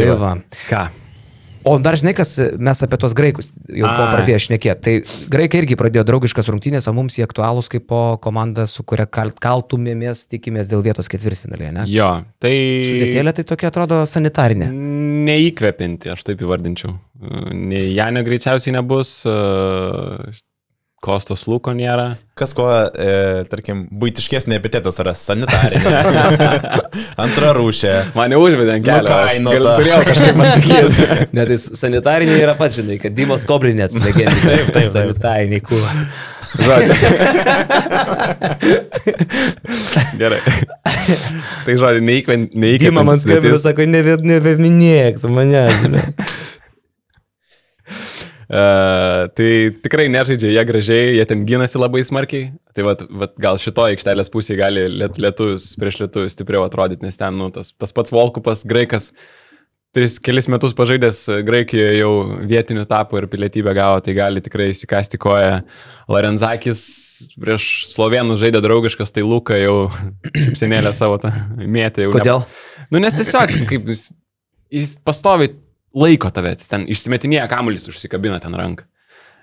[0.00, 0.18] Tai va.
[0.24, 0.34] va.
[0.68, 0.82] Ką?
[1.64, 4.82] O dar žinai, kas mes apie tos graikus jau buvo pradėję šnekėti.
[4.82, 9.06] Tai graikai irgi pradėjo draugiškas rungtynės, o mums jie aktualūs kaip po komanda, su kuria
[9.06, 11.72] kal kaltumėmės, tikimės dėl vietos ketvirtfinalėje.
[11.78, 11.86] Ne?
[11.92, 12.10] Jo,
[12.42, 12.54] tai...
[12.88, 14.72] Sudėtėlė tai tokia atrodo sanitarinė.
[15.28, 16.96] Neįkvepinti, aš taip įvardinčiau.
[17.54, 19.36] Nei Janio greičiausiai nebus, e,
[21.02, 22.12] Kostos Luko nėra.
[22.38, 22.62] Kas ko,
[22.94, 25.98] e, tarkim, būtiškesnė epitetas yra sanitarinė.
[27.24, 28.14] Antra rūšė.
[28.14, 29.10] Mane užvedė ant kelio.
[29.10, 29.58] aš Nukainota.
[29.58, 31.02] gal- Turėjau kažkaip pasakyti.
[31.40, 34.46] Net jis sanitarinė yra pats, žinai, kad Dimos Kobrinėts legendinis.
[34.46, 34.88] Taip, taip.
[34.94, 35.90] Sanitariniai kūva.
[40.20, 40.40] Gerai.
[41.66, 42.78] tai žodžiu, neįkvepinti.
[42.86, 45.64] Dima man skambina, sako, nebeminėk tu mane.
[45.82, 46.04] žinai.
[48.52, 52.50] Uh, tai tikrai nežaidžia jie gražiai, jie ten gynasi labai smarkiai.
[52.76, 57.16] Tai vat, vat, gal šito aikštelės pusėje gali liet, lietus prieš lietus stipriau atrodyti, nes
[57.16, 59.08] ten nu, tas, tas pats Volkupas, graikas,
[59.96, 62.12] tris, kelis metus pažaidęs Graikijoje jau
[62.50, 65.62] vietinių tapo ir pilietybę gavo, tai gali tikrai įsikasti koją.
[66.12, 66.84] Larenzakis
[67.40, 69.88] prieš Slovenų žaidė draugiškas, tai Luka jau
[70.44, 71.32] šipsenėlę savo tą.
[71.56, 72.44] Jau Kodėl?
[72.92, 74.10] Nu, nes tiesiog, kaip jis,
[74.68, 75.54] jis pastovi
[75.94, 78.86] laiko tave, ten išsimetinėja kamuolys, užsikabina ten ranką.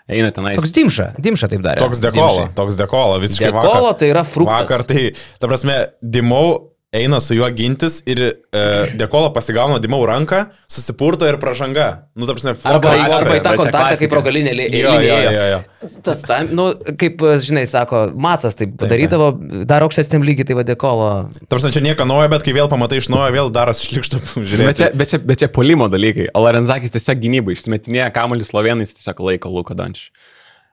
[0.10, 0.58] Eina tenais.
[0.58, 1.84] Toks Dimša, Dimša taip darė.
[1.84, 3.98] Toks dekolo, toks dekolo, visiškai Dekolo vakar.
[4.02, 4.64] tai yra fruktas.
[4.66, 5.04] Vakar tai,
[5.38, 8.62] ta prasme, dimau eina su juo gintis ir e,
[8.98, 12.08] Dekola pasigauna Dimau ranką, susipurto ir pražanga.
[12.18, 15.02] Nu, ta prasme, Arba, flopai, arba į tą kontaktą, kaip pro galinę lė- Jo, jo,
[15.04, 15.34] liniją.
[15.36, 15.92] jo, jo.
[16.08, 16.66] Tas tam, nu,
[16.98, 19.30] kaip, žinai, sako, Macas taip darydavo,
[19.70, 21.12] dar aukštesniam lygiai, tai vadekolo.
[21.52, 24.24] Tarsi čia nieko naujo, bet kai vėl pamatai iš naujo, vėl daras šlikštų,
[24.66, 26.32] Bet čia, bet, čia, bet čia polimo dalykai.
[26.34, 30.10] O Larenzakis tiesiog gynybai išsimetinėja kamuolį slovenais, tiesiog laiko Luko Dončių.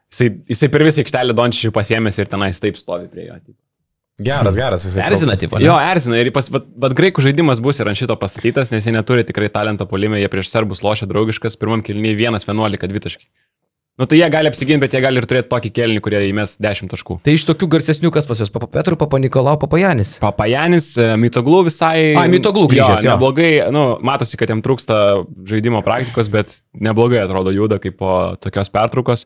[0.07, 3.37] Jisai, jisai per visą aikštelę Dončių pasiemęs ir tenais taip stovi prie jo.
[3.45, 3.61] tipo.
[4.17, 4.87] Geras, geras.
[4.97, 5.59] Erzina, tipo.
[5.61, 8.95] Jo, erzina ir pas, bet, bet graikų žaidimas bus ir ant šito pastatytas, nes jie
[8.95, 13.29] neturi tikrai talento polime, jie prieš serbus lošia draugiškas, pirmam kilniui 1-11 dvitaškai.
[13.97, 16.91] Nu tai jie gali apsiginti, bet jie gali ir turėti tokį kelnį, kurie įmes 10
[16.93, 17.15] taškų.
[17.25, 20.15] Tai iš tokių garsesnių, kas pas jūs, Papa Petrų, Papa Nikolau, Papa Janis.
[20.21, 22.13] Papajanis, e, Mitoglu visai.
[22.13, 23.15] Ai, Mitoglou grįžęs, jo.
[23.15, 24.99] Neblogai, nu, matosi, kad jam trūksta
[25.49, 29.25] žaidimo praktikos, bet neblogai atrodo juda kaip po tokios pertraukos.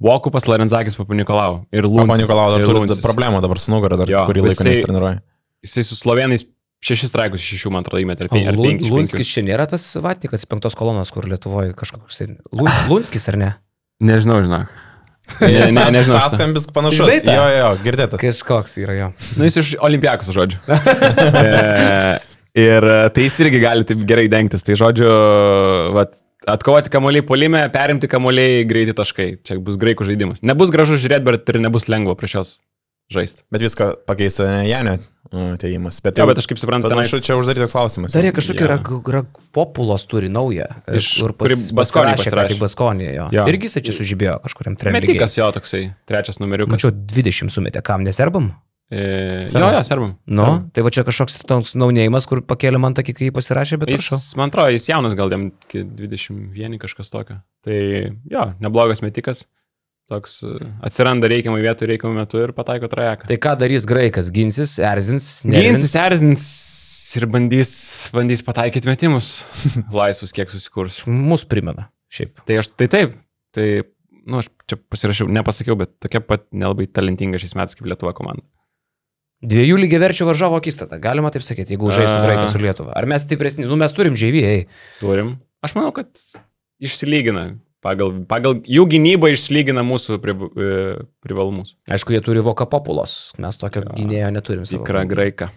[0.00, 2.08] Vokupas, Larenzakis, Papa Nikolau ir Lūnas.
[2.08, 5.20] Papa Nikolau dar turi problemą dabar su nugarą, dar Jo, kurį laiką jisai- nesitreniruoja.
[5.66, 6.46] Jisai su slovenais
[6.80, 8.24] šešis straikus iš šešių, man atrodo, įmetė.
[8.24, 8.96] Ar penki- ar Lu- penki iš penkių.
[8.96, 12.16] Lunskis čia nėra tas Vatikas penktos kolonos, kur Lietuvoje kažkoks.
[12.22, 12.28] Tai...
[12.56, 13.50] Lun- Lunskis ar ne?
[14.00, 14.68] Nežinau, žinok.
[15.40, 16.18] Ne, Ne, ne, nežinau.
[16.24, 17.04] Sąskambis panašus.
[17.22, 18.18] Jo, jo, jo, girdėtas.
[18.18, 19.10] Kažkoks yra jo.
[19.36, 20.58] Nu, jis iš olimpiakos, žodžiu.
[21.30, 22.18] E,
[22.58, 24.64] ir e, tai jis irgi gali taip gerai dengtis.
[24.66, 25.06] Tai žodžiu,
[25.94, 26.16] vat,
[26.52, 29.28] atkovoti kamuoliai polime, perimti kamuoliai greiti taškai.
[29.46, 30.42] Čia bus graikų žaidimas.
[30.46, 32.52] Nebus gražu žiūrėti, bet ir nebus lengva prieš juos
[33.10, 33.42] žaisti.
[33.50, 34.98] Bet viską pakeisų ne Janio
[35.30, 35.98] ateimas.
[36.02, 38.14] Bet, Jo, bet aš kaip suprantu, Panašu, tenais- čia uždarytas klausimas.
[38.14, 38.68] Dar jie kažkokie Jo.
[38.68, 38.78] yra,
[39.12, 39.22] yra
[39.54, 40.66] populos turi naują.
[40.90, 42.48] Iš- kur Baskonijoj pasirašė.
[42.54, 43.28] Tik Baskonėje jo.
[43.32, 43.44] Jo.
[43.50, 45.06] Irgi jisai čia sužibėjo kažkuriam treneriui.
[45.14, 46.74] Metikas jo toksai, trečias numeriukas.
[46.78, 48.52] Mačiau, 20 sumetė, kam neserbam?
[48.90, 49.00] E,
[49.44, 49.74] jo, Serbam.
[49.76, 50.12] jo, serbam.
[50.26, 53.92] Nu, tai va čia kažkoks toks naunėjimas, kur pakėlė man tokį, kai jį pasirašė, bet
[53.92, 54.18] prašau.
[54.18, 57.38] Jis, man atrodo, jis jaunas, gal jam iki 21 kažkas tokio.
[57.62, 57.78] Tai
[58.34, 59.44] jo, neblogas metikas.
[60.10, 63.28] Toks e, atsiranda reikiamai vietoj, reikiamai metu ir pataiko trajeką.
[63.30, 64.32] Tai ką darys graikas?
[64.34, 66.46] Ginsis, erzins, Ginsis, erzins
[67.20, 67.72] ir bandys,
[68.14, 69.44] bandys pataikyti metimus.
[70.00, 71.04] Laisvus kiek susikurs.
[71.06, 71.92] Mūsų primena.
[72.10, 72.42] Šiaip.
[72.42, 73.14] Tai aš tai taip.
[73.54, 73.66] Tai,
[74.26, 78.42] nu, aš čia pasirašiau, nepasakiau, bet tokia pat nelabai talentinga šiais metais kaip Lietuva komanda.
[79.40, 82.24] Dviejų lygiai verčių varžovo akistata, galima taip sakyti, jeigu žaistų A.
[82.26, 82.92] graikas su Lietuva.
[82.98, 83.64] Ar mes stipresni?
[83.64, 84.66] Nu, mes turim žaidėjai.
[85.00, 85.38] Turim.
[85.64, 86.10] Aš manau, kad
[86.84, 87.54] išsilygina.
[87.80, 90.68] Pagal, pagal jų gynybą išsilygina mūsų pri, e,
[91.24, 91.72] privalumus.
[91.88, 93.94] Aišku, jie turi voka populos, mes tokio Jo.
[93.96, 94.66] gynėjo neturim.
[94.68, 95.08] komandai.
[95.14, 95.48] graiką.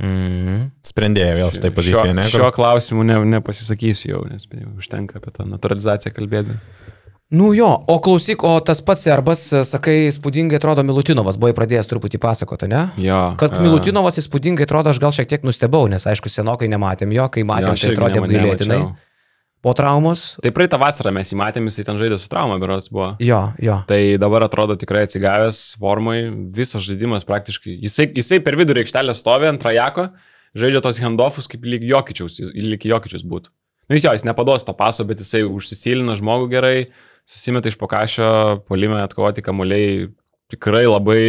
[0.00, 0.70] Mhm.
[0.86, 2.22] Sprendėjo vėl štai Šiuo, pozicijoje, ne?
[2.32, 6.56] šiuo klausimu ne, nepasisakysiu jau, nes jau užtenka apie tą naturalizaciją kalbėti.
[7.30, 12.18] Nu jo, o klausyk, o tas pats serbas, sakai, spūdingai atrodo Milutinovas, buvai pradėjęs truputį
[12.18, 12.88] pasakoti, ne?
[12.98, 13.20] Jo.
[13.38, 17.28] Kad e, Milutinovas įspūdingai atrodo, aš gal šiek tiek nustebau, nes aišku, senokai nematėm jo,
[17.30, 18.80] kai jo, matėm, aš tai atrodė apgailėtinai.
[19.62, 20.24] Po traumos.
[20.42, 23.12] Tai praeitą vasarą mes jį matėm, jisai ten žaidė su trauma, berots buvo.
[23.22, 23.76] Jo, jo.
[23.86, 26.16] Tai dabar atrodo tikrai atsigavęs formai,
[26.56, 27.76] visas žaidimas praktiškai.
[27.84, 30.08] Jisai, jisai per vidurį aikštelę stovi ant trajako,
[30.58, 33.52] žaidžia tos handoffus kaip lyg jokičiaus, lyg jokičius būtų.
[33.90, 36.74] Nu jis jo, jis nepados to paso, bet jisai užsisylina žmogų gerai,
[37.30, 40.08] susimeta iš pokašio, polime atkovoti kamuoliai,
[40.50, 41.22] tikrai labai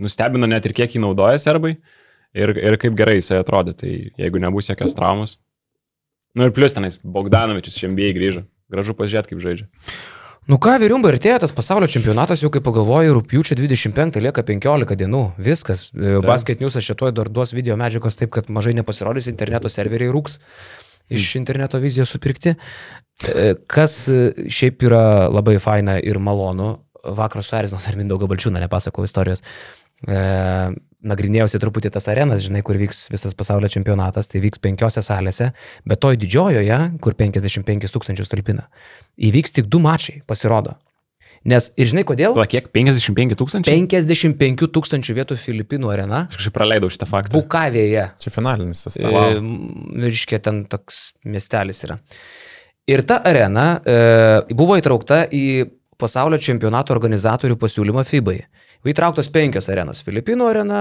[0.00, 4.40] nustebino net ir kiek jį naudoja serbai ir, ir kaip gerai jisai atrodė, tai jeigu
[4.42, 5.38] nebus jokios traumos.
[6.34, 9.68] Nu ir plus tenais, Bogdanovičius šiandien grįžo, gražu pažiūrėti, kaip žaidžia.
[10.50, 15.22] Nu ką, vyriumba, artėja tas pasaulio čempionatas, jau kaip pagalvoju, rūpiučio 25 lieka 15 dienų.
[15.40, 15.86] Viskas.
[15.94, 16.26] Taip.
[16.26, 20.36] Basket News aš šitoj dar duos video medžiagos taip, kad mažai nepasirodys, interneto serveriai rūks
[21.08, 22.54] iš interneto vizijos supirkti.
[22.54, 26.74] E, Kas e, šiaip yra labai faina ir malonu,
[27.04, 29.44] vakar suerzino dar Mindaugo Balčiūną, nepasakau istorijos.
[30.08, 30.18] E,
[31.04, 35.50] nagrinėjausi truputį tas arenas, žinai, kur vyks visas pasaulio čempionatas, tai vyks penkiose salėse,
[35.84, 38.66] bet toj didžiojoje, kur 55 tūkstančius talpina,
[39.20, 40.78] įvyks tik du mačai, pasirodo.
[41.44, 42.32] Nes ir žinai kodėl?
[42.36, 42.70] Tuo kiek?
[42.72, 43.82] 55 tūkstančiai?
[43.84, 47.36] 55 tūkstančių vietų Filipinų arena Aš kažkaip praleidau šitą faktą.
[47.36, 48.06] Bukavėje.
[48.24, 48.96] Čia finalinis tas.
[48.96, 49.36] E, Wow.
[50.06, 51.98] Reiškia, ten toks miestelis yra.
[52.88, 53.98] Ir ta arena e,
[54.56, 55.44] buvo įtraukta į
[56.00, 58.40] pasaulio čempionato organizatorių pasiūlymą FIBAI.
[58.84, 60.02] Įtrauktos penkios arenos.
[60.04, 60.80] Filipinų arena,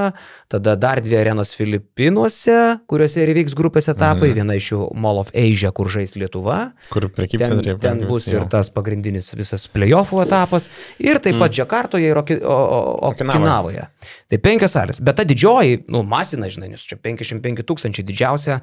[0.52, 4.30] tada dar dvi arenos Filipinuose, kuriuose ir vyks grupės etapai.
[4.32, 4.38] Mhm.
[4.40, 6.74] Viena iš jų Mall of Asia, kur žais Lietuva.
[6.92, 10.70] Kur prekybos Ten, ten bus ir tas pagrindinis visas playoffų etapas.
[11.00, 13.88] Ir taip pat Džakartoje ir Oki- o- o- Okinavoje.
[14.30, 15.00] Tai penkios salės.
[15.02, 18.62] Bet ta didžioji, nu, masina, žinai, nes čia 55 tūkstančiai didžiausia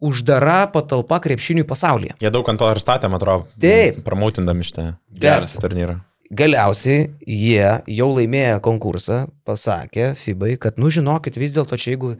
[0.00, 2.16] uždara patalpa krepšiniui pasaulyje.
[2.20, 3.46] Jie daug ant to ir statė, man atrodo.
[3.60, 4.02] Taip.
[4.04, 5.56] Promoutindami šitą Geras.
[5.56, 6.00] turnyrą.
[6.34, 12.16] Galiausiai jie jau laimėję konkursą, pasakė FIBai, kad, nu žinokit, vis dėlto čia jeigu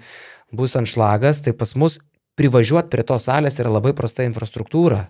[0.55, 1.99] bus ant šlagas, tai pas mus
[2.39, 5.07] privažiuoti prie tos salės yra labai prasta infrastruktūra.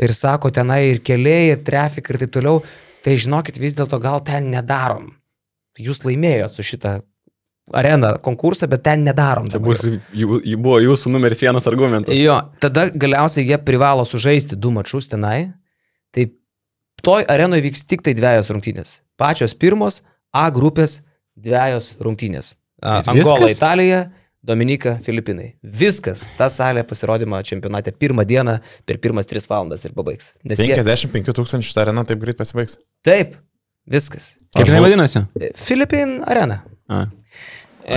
[0.00, 2.62] Ir sako, tenai ir keliai, ir trafik ir taip toliau.
[3.04, 5.10] Tai žinokit, vis dėlto gal ten nedarom.
[5.80, 6.98] Jūs laimėjot su šitą
[7.72, 9.48] areną konkursą, bet ten nedarom.
[9.52, 12.16] Tai bus, jų, jų buvo jūsų numeris vienas argumentas.
[12.16, 15.52] Jo, tada galiausiai jie privalo sužaisti du mačius tenai.
[16.14, 16.28] Tai
[17.02, 19.00] toj arenoje vyks tik tai dviejos rungtynės.
[19.18, 20.02] Pačios pirmos
[20.34, 21.00] A grupės
[21.38, 22.54] dviejos rungtynės.
[22.82, 23.48] Angola?
[23.50, 24.00] Italija,
[24.44, 25.54] Dominika, Filipinai.
[25.62, 26.26] Viskas.
[26.36, 30.34] Ta salė pasirodymą čempionate pirmą dieną per pirmas tris valandas ir pabaigs.
[30.44, 30.74] Nes jie...
[30.76, 32.76] 55 tūkstančių šitą areną taip greit pasibaigs.
[33.06, 33.38] Taip,
[33.88, 34.34] viskas.
[34.56, 35.24] Kaip jinai vadinasi?
[35.56, 36.60] Filipin arena.
[36.92, 37.06] A.
[37.84, 37.96] E,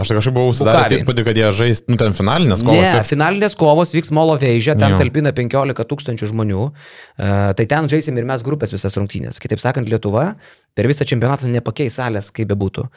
[0.00, 0.96] Aš tai kažkaip buvau Bukarį.
[0.96, 2.80] įspūdį, kad jie žais, nu ten finalinės kovos.
[2.80, 3.10] Ne, vyks.
[3.12, 5.00] finalinės kovos vyks Molo Veižė, ten Jo.
[5.02, 6.62] talpina 15 tūkstančių žmonių.
[6.70, 9.40] Uh, tai ten žaisim ir mes grupės visas rungtynės.
[9.42, 10.34] Kitaip sakant, Lietuva
[10.74, 12.88] per visą čempionatą nepakeis salės, kaip bebūtų.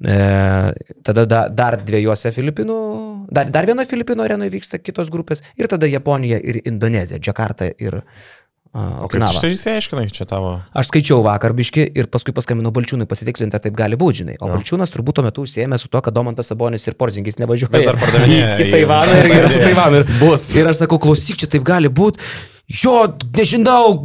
[0.00, 0.72] Uh,
[1.04, 2.76] tada da, dar dviejose Filipinų,
[3.30, 8.00] dar, dar vienoje Filipinų arenoje vyksta kitos grupės ir tada Japonija ir Indonezija, Džakarta ir
[8.70, 8.78] O
[9.10, 9.34] kaip Okinava.
[9.34, 10.52] štai išsiaiškinai, čia tavo.
[10.78, 14.36] Aš skaičiau vakar biški ir paskui paskambinau Balčiūnui pasitikslinti, ar taip gali būti, žinai.
[14.38, 14.52] O Jo.
[14.54, 17.72] Balčiūnas turbūt tuo metu užsiemė su to, kad Domantas Sabonis ir Porzingis nevažiuoja.
[17.74, 20.04] Vis dar pardavinėja į Taivaną ir yra su Taivanu.
[20.04, 20.46] Ir bus.
[20.54, 22.22] Ir aš sakau, klausyk, čia taip gali būti.
[22.70, 22.94] Jo,
[23.34, 23.96] nežinau,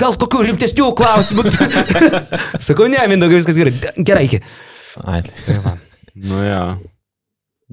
[0.00, 1.44] gal kokių rimtesnių klausimų.
[2.70, 3.76] sakau, ne, Mindaugai, viskas gerai.
[4.00, 4.40] Gerai, iki.
[5.04, 5.60] Ai, tai.
[6.16, 6.64] Nu jo.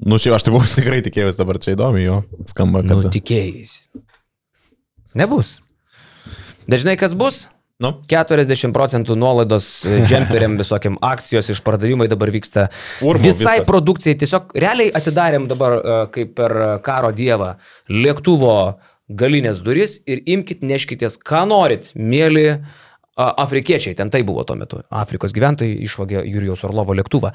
[0.04, 2.20] Nu, šiaip aš tai buvau tikrai tikėjęs dabar čia įdomi, jo.
[2.52, 2.92] Skamba, kad.
[2.92, 3.78] Nu, tikėjais.
[5.16, 5.62] Nebus.
[6.70, 7.46] Dažnai kas bus?
[7.82, 12.68] Nu, 40 procentų nuolaidos e, džemperiam visokiam akcijos išpardavimai dabar vyksta.
[13.02, 13.66] Urmu Visai viskas.
[13.66, 16.54] produkcijai tiesiog realiai atidarėm dabar e, kaip per
[16.86, 17.56] karo dievą
[17.90, 18.56] lėktuvo
[19.12, 22.60] galinės duris ir imkite, neškitės, ką norit, mėly a,
[23.16, 24.80] afrikiečiai, ten tai buvo tuo metu.
[24.88, 27.32] Afrikos gyventojai išvagė Jurijos Orlovo lėktuvą.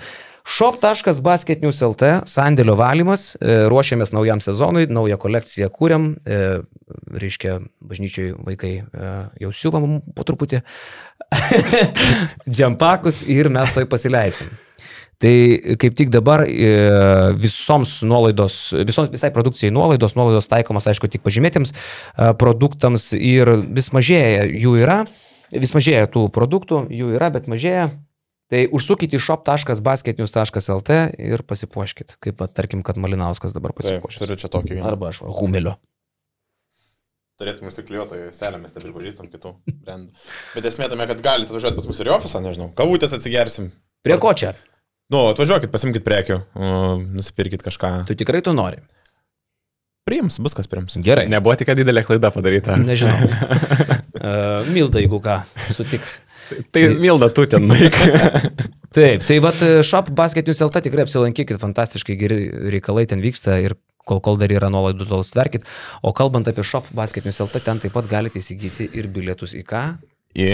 [0.47, 6.61] Shop.basketnews.lt, sandėlio valymas, e, ruošiamės naujam sezonui, naują kolekciją kūriam, e,
[7.13, 9.11] reiškia, bažnyčiai vaikai e,
[9.43, 10.63] jau siūvam po truputį
[12.55, 14.49] džempakus ir mes toj pasileisim.
[15.17, 15.33] Tai
[15.81, 16.43] kaip tik dabar
[17.41, 21.73] visoms nuolaidos, visoms visai produkcijai nuolaidos, nuolaidos taikomas, aišku, tik pažymėtiems
[22.37, 24.99] produktams ir vis mažėja jų yra,
[25.51, 27.89] vis mažėja tų produktų, jų yra, bet mažėja.
[28.47, 34.21] Tai užsukite į shop.basketnews.lt ir pasipuoškit, kaip, va, tarkim, kad Malinauskas dabar pasipuošė.
[34.23, 34.87] turiu čia tokį vieną.
[34.93, 35.75] Arba aš, va, Humelio.
[37.37, 39.51] Turėtume įsiklijuotojų selę, mes nepripažįstam kitų
[39.83, 40.15] brandų.
[40.55, 42.71] Bet esmė tame, kad galite atvažiuoti pas mus ir į ofisą, nežinau.
[42.79, 43.67] Kavutės atsigersim.
[44.07, 44.55] Prie ko čia?
[45.13, 46.39] Nu, atvažiuokit, pasimkit prekių,
[47.19, 47.91] nusipirkit kažką.
[48.09, 48.81] Tu tikrai to nori.
[50.07, 50.95] Priims, bus kas priims.
[51.03, 51.25] Gerai.
[51.31, 52.77] Nebuvo tik didelė klaida padaryta.
[52.79, 53.27] Nežinau.
[53.27, 55.41] uh, Milda, jeigu ką,
[55.75, 56.21] sutiks.
[56.71, 57.97] Tai Milda, tu ten nueik.
[58.95, 62.39] Taip, tai vad Shop Basket News LT tikrai apsilankykit, fantastiškai geri
[62.71, 63.75] reikalai ten vyksta ir
[64.07, 65.67] kol, kol dar yra nuolaidų, tol stverkit.
[66.07, 69.65] O kalbant apie Shop Basket News LT, ten taip pat galite įsigyti ir bilietus į
[69.67, 69.83] ką?
[70.39, 70.51] Į.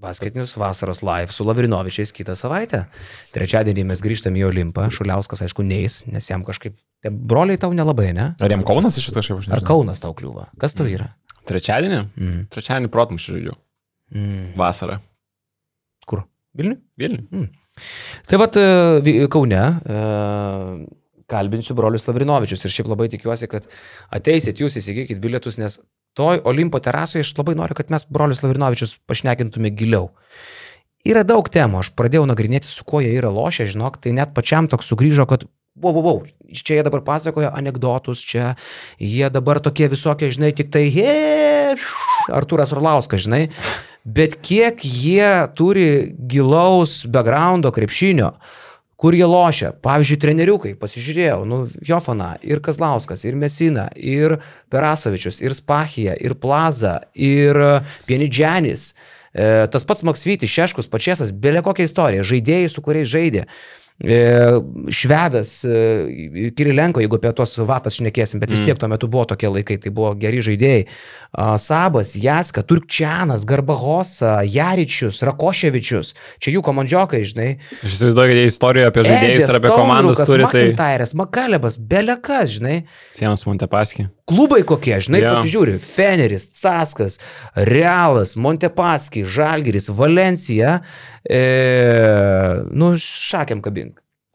[0.00, 2.86] Basket News vasaros live su Lavrinovičiais kitą savaitę.
[3.34, 8.08] Trečiadienį mes grįžtame į Olimpą, Šuliauskas aišku neis, nes jam kažkaip, tie broliai tau nelabai,
[8.16, 8.30] ne?
[8.40, 9.64] Ar jam Kaunas iš vis kažkaip aš Ar.
[9.66, 10.48] Kaunas tau kliūva?
[10.60, 11.10] Kas tau yra?
[11.50, 12.00] Trečiadienį?
[12.16, 12.40] Mm.
[12.54, 13.58] Trečiadienį protmušį žaidžiu.
[14.16, 14.46] Mm.
[14.60, 15.00] Vasarą.
[16.08, 16.24] Kur?
[16.56, 16.80] Vilniui?
[17.00, 17.44] Vilnių.
[18.28, 18.56] Tai vad
[19.32, 20.00] Kaune e,
[21.30, 23.68] kalbinsiu brolius Lavrinovičius ir šiaip labai tikiuosi, kad
[24.16, 25.78] ateisit jūs įsigykit bilietus, nes
[26.18, 30.10] toj Olimpo terasoje aš labai noriu, kad mes brolius Lavrinovičius pašnekintume giliau.
[31.06, 34.68] Yra daug temų, aš pradėjau nagrinėti, su kuo jie yra lošę, žinok, tai net pačiam
[34.68, 35.48] toks sugrįžo, kad
[35.80, 36.18] Wow, wow, wow.
[36.50, 38.56] Čia jie dabar pasakoja anegdotus, čia
[38.98, 41.76] jie dabar tokie visokie, žinai, tik tai, he,
[42.34, 43.44] Artūras Orlauskas, žinai,
[44.02, 48.32] bet kiek jie turi gilaus backgroundo krepšinio,
[49.00, 49.72] kur jie lošia.
[49.80, 54.36] Pavyzdžiui, treneriukai, pasižiūrėjau, nu, Jofana, ir Kazlauskas, ir Mesina, ir
[54.72, 57.70] Perasovičius, ir Spachija, ir Plaza, ir e,
[58.10, 58.90] Pienidžianis.
[59.32, 63.46] E, tas pats Maksvytis, Šeškus, Pačiasas, belė kokia istorija, žaidėjai, su kuriais žaidė.
[64.00, 64.18] E,
[64.88, 69.50] Švedas, e, Kirilenko, jeigu apie tuos vatas šnekėsim, bet vis tiek tuo metu buvo tokie
[69.52, 70.86] laikai, tai buvo geri žaidėjai.
[71.60, 77.50] Sabas, Jaska, Turkčianas, Garbahosa, Jaričius, Rakoševičius, čia jų komandžiokai, žinai.
[77.84, 82.56] Aš įsivaizduoju, kad jie istoriją apie žaidėjus ir apie komandas turi, tai Tairas, Makalebas, Belekas,
[82.56, 82.80] žinai.
[83.14, 84.08] Sienas Montepaski.
[84.30, 85.38] Klubai kokie, žinai, yeah.
[85.38, 85.76] pasižiūri.
[85.82, 87.18] Feneris, Caskas,
[87.68, 90.78] Realas, Montepaski, Žalgiris, Valencija.
[91.26, 91.40] E,
[92.70, 93.89] nu, šakiam kabink.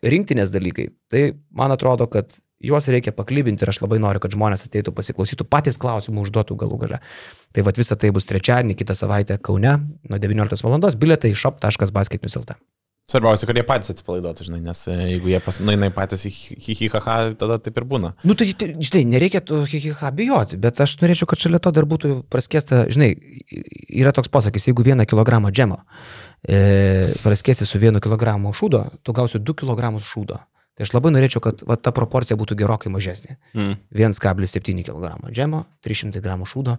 [0.05, 0.89] Rinktinės dalykai.
[1.11, 1.23] Tai
[1.57, 2.35] man atrodo, kad
[2.65, 6.79] juos reikia paklybinti ir aš labai noriu, kad žmonės ateitų pasiklausytų, patys klausimų užduotų galų
[6.85, 7.01] gale.
[7.55, 9.77] Tai vad visa tai bus trečiadienį, kitą savaitę Kaune
[10.09, 10.89] nuo 19 val.
[11.01, 12.57] Biletai shop.basketnews.lt.
[13.05, 16.31] Svarbiausia, kad jie patys atsipalaiduotų, žinai, nes e, jeigu jie pas, nueina patys į
[16.65, 18.15] hihihaha, tada taip ir būna.
[18.25, 21.85] Nu, tai, tai, žinai, nereikia to hihiha bijoti, bet aš norėčiau, kad šalia to dar
[21.85, 23.11] būtų praskėsta, žinai,
[23.93, 25.83] yra toks posakis, jeigu vieną kilogramą džemo
[26.47, 30.39] e, praskėsi su vienu kilogramu šūdo, tu gausi 2 kg šūdo.
[30.75, 33.37] Tai aš labai norėčiau, kad va, ta proporcija būtų gerokai mažesnė.
[33.55, 33.77] Mm.
[33.95, 36.75] 1,7 kg džemo, 300 g šūdo.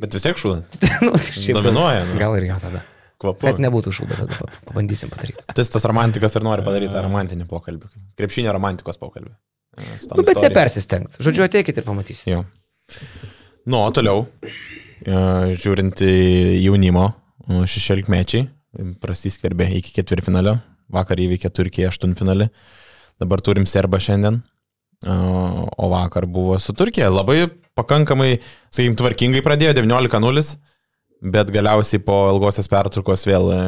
[0.00, 0.78] Bet vis tiek šūdas.
[1.04, 2.04] nu, gal- Dominuoja.
[2.08, 2.16] Nu.
[2.18, 2.80] Gal ir jo tada.
[3.20, 3.46] Kvapu.
[3.48, 5.44] Kad nebūtų šūdo, tada pa- pabandysim padaryti.
[5.56, 7.92] Tas tas romantikas ir nori padaryti tą romantinį pokalbį.
[8.18, 9.32] Krepšinio romantikos pokalbį.
[9.76, 11.18] E, Nu, bet nepersistengt.
[11.20, 12.32] Žodžiu, ateikit ir pamatysite.
[12.32, 12.42] Jo.
[13.68, 14.22] Nu, o toliau,
[15.04, 15.16] e,
[15.60, 16.12] žiūrint į
[16.64, 17.06] jaunimo,
[17.48, 18.48] šešiolikmečiai
[19.00, 20.58] prasiskverbė iki ketvirtfinalio,
[20.92, 22.48] vakar įveikė Turkiją aštuntfinalį,
[23.22, 24.40] dabar turim Serbą šiandien,
[25.06, 27.08] e, o vakar buvo su Turkija.
[27.12, 27.46] Labai
[27.78, 28.36] pakankamai,
[28.70, 30.56] sakykim, tvarkingai pradėjo 19-0,
[31.32, 33.60] bet galiausiai po ilgosios pertraukos vėl e,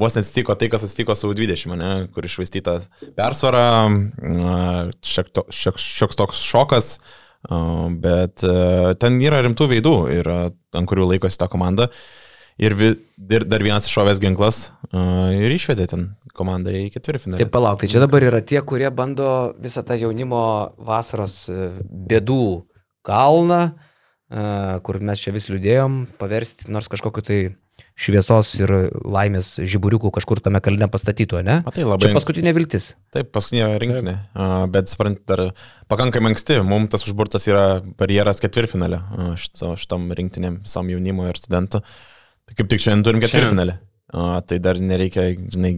[0.00, 2.80] vos neatsitiko tai, kas atsitiko su U20, ne, kur išvaistyta
[3.18, 4.60] persvara, e,
[5.06, 6.94] šiek- šioks toks šokas,
[8.00, 11.86] Bet e, ten yra rimtų veidų, ir, e, ant kurių laikosi ta komanda.
[12.60, 12.90] Ir, vi,
[13.32, 17.40] ir dar vienas iššovęs ginklas a, ir išvedė ten komandą į ketvirtfinalį.
[17.40, 20.42] Tai palauk, tai čia dabar yra tie, kurie bando visą tą jaunimo
[20.84, 21.70] vasaros e,
[22.10, 22.44] bėdų
[23.06, 24.44] kalną, e,
[24.84, 27.40] kur mes čia vis liūdėjom, paversti nors kažkokiu tai
[28.00, 28.72] šviesos ir
[29.08, 31.58] laimės žiburiukų kažkur tame kalne pastatytų, ne?
[31.64, 32.92] O tai labai Čia paskutinė viltis.
[33.14, 34.16] Taip, paskutinė rinkinė.
[34.72, 35.46] Bet suprant, dar
[35.88, 37.66] pakankamai anksti, mums tas užburtas yra
[38.00, 41.84] barjeras ketvirtfinalio a, šito, šitom rinktinėm, visam jaunimo ir studentų.
[42.50, 43.76] Tai kaip tik šiandien turim ketvirtfinalį.
[44.10, 45.76] A, Tai dar nereikia, žinai,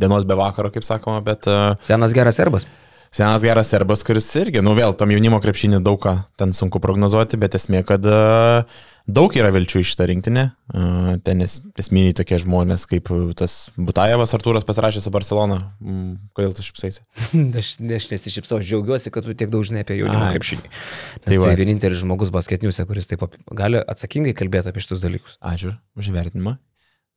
[0.00, 2.68] dienos be vakaro, kaip sakoma, bet a, Senas geras serbas.
[3.14, 7.38] Senas geras serbas, kuris irgi, nu vėl, tam jaunimo krepšinį daug ką ten sunku prognozuoti,
[7.40, 8.64] bet esmė, kad a,
[9.08, 10.44] daug yra vilčių iš šitą rinktinę.
[10.76, 13.08] A, Ten es- esminiai tokie žmonės, kaip
[13.40, 15.72] tas Butajevas Artūras pasirašė su Barcelona.
[15.80, 17.00] Mm, Kodėl tu šipsaisi?
[17.62, 20.34] Aš, aš nesišypsau, aš džiaugiuosi, kad tu tiek daug žinai apie jaunimo Ai.
[20.36, 20.68] krepšinį.
[20.68, 21.48] Tai Tai, va.
[21.48, 23.24] tai vienintelis žmogus basketiniuose, kuris taip
[23.56, 25.40] gali atsakingai kalbėti apie šitus dalykus.
[25.40, 26.58] Ačiū už įvertinimą.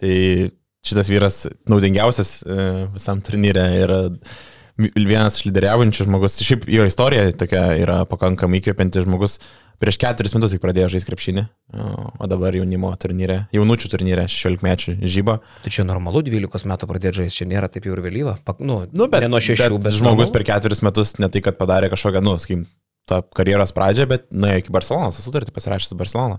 [0.01, 0.15] Tai
[0.87, 1.35] šitas vyras
[1.69, 2.55] naudingiausias e,
[2.95, 3.99] visam turnyre yra
[4.79, 6.39] vienas iš lyderiaujančių žmogus.
[6.45, 9.39] Šiaip jo istorija tokia yra pakankamai įkvepianti žmogus.
[9.81, 11.43] Prieš keturis metus tik pradėjo žaisti krepšinį,
[12.21, 15.39] o dabar jaunimo turnyre, jaunučių turnyre, 16 mečių žyba.
[15.63, 18.35] Tai čia normalu 12 metų pradėti žaisti, čia nėra taip jau ir vėlyva.
[18.45, 21.57] Pak, nu, Nu, bet, nuo 6, bet, bet žmogus per keturis metus ne tai, kad
[21.57, 22.67] padarė kažkokią, nu, sakykim,
[23.09, 26.37] tą karjeros pradžią, bet nuėjo iki Barcelonos, sutartį pasirašė su Barcelona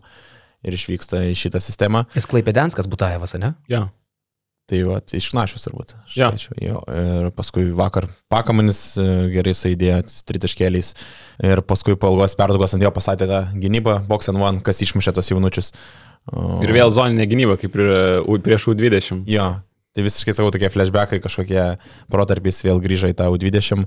[0.62, 2.06] ir išvyksta į šitą sistemą.
[2.14, 3.54] Jis Klaipėdenskas Butajevas, ne?
[3.70, 3.88] Jo.
[4.70, 5.94] Tai va, iš Knašius turbūt.
[6.06, 6.14] Aš
[6.62, 6.78] Jo.
[6.88, 9.98] Ir paskui vakar Pakamanis e, gerai suėdėjo
[10.30, 10.92] tritaškeliais.
[11.44, 15.12] Ir paskui po ilgos perdaugos ant jo pasatė tą gynybą, box and one, kas išmušė
[15.18, 15.72] tos jaunučius.
[16.62, 17.90] Ir vėl zoninė gynyba, kaip ir
[18.22, 19.24] U- prieš U20.
[19.26, 19.48] Jo.
[19.92, 21.64] Tai visiškai savo tokie flashbackai, kažkokie
[22.08, 23.84] protarpiais vėl grįžo į tą U20.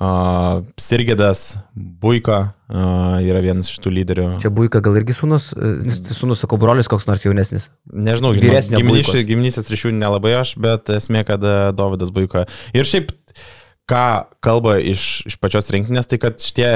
[0.00, 2.36] Uh, Sirgėdas, Buika
[2.72, 4.22] uh, yra vienas iš tų lyderių.
[4.40, 7.68] Čia Buika gal irgi sunus, sunus, sakau, brolis koks nors jaunesnis.
[7.92, 8.30] Nežinau,
[9.28, 12.46] gimnysės ryšių nelabai aš, bet esmė, kad e, Dovydas Buiko.
[12.72, 13.12] Ir šiaip,
[13.92, 14.06] ką
[14.40, 16.70] kalba iš, iš pačios rinkinės, tai kad šitie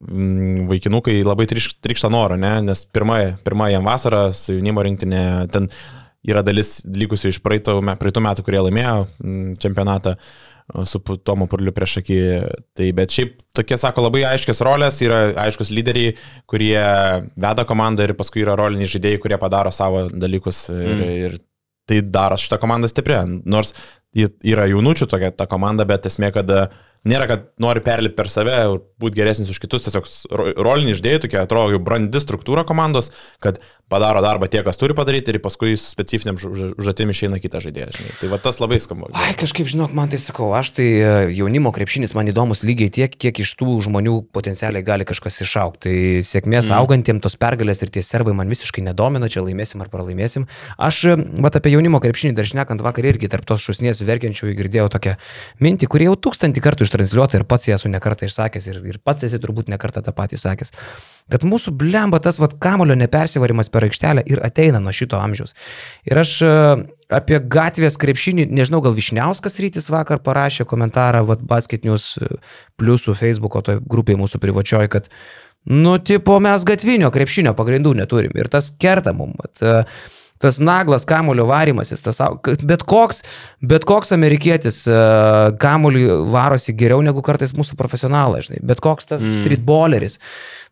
[0.00, 2.56] mm, vaikinukai labai trikšta noro, ne?
[2.72, 5.68] nes pirmąją pirma jam vasarą su jaunimo rinktinė ten
[6.24, 10.24] yra dalis likusių iš praeito, me- praeitų metų, kurie laimėjo mm, čempionatą o,
[10.88, 12.18] su Tomu Purliu prieš akį.
[12.78, 16.16] Tai bet šiaip tokie, sako, labai aiškios rolės, yra aiškus lyderiai,
[16.50, 16.80] kurie
[17.36, 21.16] veda komandą ir paskui yra roliniai žaidėjai, kurie padaro savo dalykus ir, Mm.
[21.26, 21.38] ir
[21.90, 23.24] tai daro šitą komandą stiprią.
[23.50, 23.74] Nors
[24.14, 26.64] yra jaunučių tokia ta komanda, bet esmė, kad e,
[27.06, 30.06] nėra, kad nori perlipti per save ir būti geresnis už kitus, tiesiog
[30.58, 33.12] roliniai žaidėjai, tokia atrodo jau brandi struktūra komandos,
[33.42, 33.60] kad
[33.90, 37.98] padaro darbą tie, kas turi padaryti ir paskui su specifiniam užduotim išeina kitas žaidėjas.
[37.98, 38.14] žinai.
[38.20, 39.10] Tai va tas labai skamba.
[39.18, 43.14] Ai, kažkaip, žinok, man tai sakau, aš tai e, jaunimo krepšinis man įdomus lygiai tiek,
[43.14, 45.82] kiek iš tų žmonių potencialiai gali kažkas išaukti.
[45.90, 46.76] Tai sėkmės mm.
[46.78, 50.46] augantiem tos pergalės ir tie serbai man visiškai nedomina, čia laimėsim ar pralaimėsim.
[50.78, 54.90] Aš, e, vat apie jaunimo krepšinį dar šnekant vakar irgi tarp tos šusnės verkiančių girdėjau
[54.94, 55.16] tokią
[55.64, 59.26] mintį, kurie jau tūkstantį kartų ištranšiuota ir pats ją esu nekartą išsakęs ir, ir pats
[59.26, 60.74] esi turbūt nekartą tą patį sakęs.
[61.30, 65.54] Kad mūsų blemba tas vat kamulio nepersivarimas per aikštelę ir ateina nuo šito amžiaus.
[66.08, 66.52] Ir aš e,
[67.20, 72.30] apie gatvės krepšinį, nežinau, gal Višniauskas rytis vakar parašė komentarą, vad Basket News e,
[72.80, 75.10] pliusų Facebook'o toj grupiai mūsų privačioj, kad,
[75.70, 79.36] nu, tipo, mes gatvinio krepšinio pagrindų neturim ir tas kerta mum.
[79.40, 79.84] Vat, e,
[80.40, 82.20] Tas naglas kamulio varimasis, tas,
[82.64, 83.20] bet koks,
[83.60, 85.00] bet koks amerikietis e,
[85.60, 89.42] kamulį varosi geriau negu kartais mūsų profesionalai, žinai, bet koks tas mm.
[89.42, 90.16] streetballeris.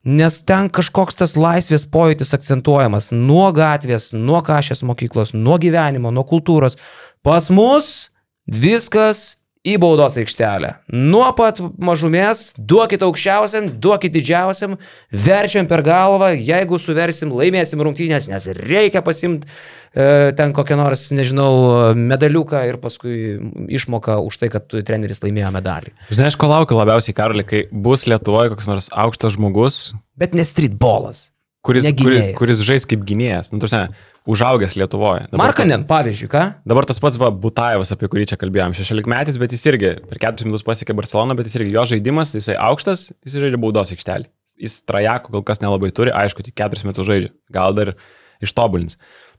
[0.09, 6.25] Nes ten kažkoks tas laisvės pojūtis akcentuojamas nuo gatvės, nuo kažės mokyklos, nuo gyvenimo, nuo
[6.29, 6.79] kultūros.
[7.27, 8.09] Pas mus
[8.49, 9.38] viskas
[9.69, 10.75] į baudos aikštelę.
[10.95, 14.79] Nuo pat mažumės, duokit aukščiausiam, duokit didžiausiam,
[15.13, 21.95] verčiam per galvą, jeigu suversim, laimėsim rungtynės, nes reikia pasimti e, ten kokią nors, nežinau,
[21.99, 23.39] medaliuką ir paskui
[23.79, 25.95] išmoką už tai, kad treneris laimėjo medalį.
[26.11, 29.89] Žinai, aš ko laukiu labiausiai, Karoli, kai bus Lietuvoje koks nors aukštas žmogus,
[30.19, 31.29] Bet ne streetballas.
[31.69, 33.53] Kuris, kuris, kuris žais kaip gynėjas.
[33.55, 33.85] Nu, tarsi,
[34.29, 35.27] užaugęs Lietuvoje.
[35.29, 36.43] Dabar- Markanen, pavyzdžiui, ką?
[36.69, 40.21] Dabar tas pats va, Butaevas, apie kurį čia kalbėjom, 16 metais, bet jis irgi per
[40.25, 44.29] 4 metus pasiekė Barceloną, bet jis irgi jo žaidimas, jisai aukštas, jis žaidžia baudos aikštelį.
[44.59, 47.95] Jis trajako kol kas nelabai turi, aišku, tik 4 metus žaidžia, gal dar
[48.43, 48.99] ištobulins.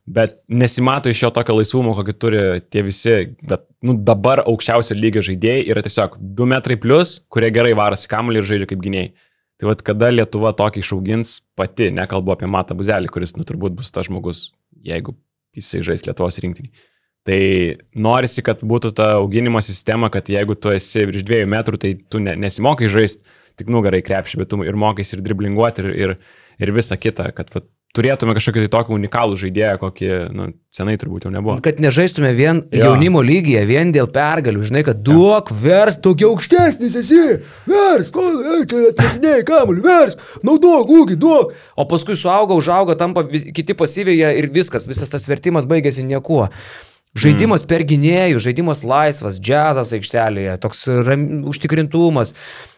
[0.10, 2.40] Bet nesimato iš jo tokio laisvumo, kokį turi
[2.72, 7.76] tie visi, bet nu, dabar aukščiausio lygio žaidėjai yra tiesiog 2 metrai plus, kurie gerai
[7.78, 9.12] varosi kamuolį ir žaidžia kaip gynėjai.
[9.60, 13.92] Tai vad, kada Lietuva tokį išaugins pati, nekalbu apie Matą Buzelį, kuris nu, turbūt bus
[13.92, 14.54] tas žmogus,
[14.88, 15.18] jeigu
[15.58, 16.72] jisai žais Lietuvos rinktinį.
[17.28, 17.40] Tai
[18.00, 22.24] norisi, kad būtų ta auginimo sistema, kad jeigu tu esi virš dviejų metrų, tai tu
[22.24, 26.16] ne, nesimokai žaisti tik nugarai krepšį, bet tu ir mokais ir driblinguoti ir, ir,
[26.64, 27.66] ir visa kita, kad va,
[27.98, 31.56] turėtume kažkokį tai tokį unikalų žaidėją, kokį nu, senai turbūt jau nebuvo.
[31.66, 32.90] Kad nežaistume vien Jo.
[32.92, 37.24] jaunimo lygyje, vien dėl pergalių, žinai, kad duok, vers, tokia aukštesnis esi,
[37.70, 38.26] vers, ko,
[38.56, 41.56] ei, čia atlikinėjai kamuolį, vers, naudok, ūgį, duok.
[41.80, 46.48] O paskui suauga, užauga, tampa vis, kiti pasyvėje ir viskas, visas tas vertimas baigėsi niekuo.
[47.18, 52.36] Žaidimas per gynėjų, žaidimas laisvas, džiazas aikštelėje, toks ram, užtikrintumas,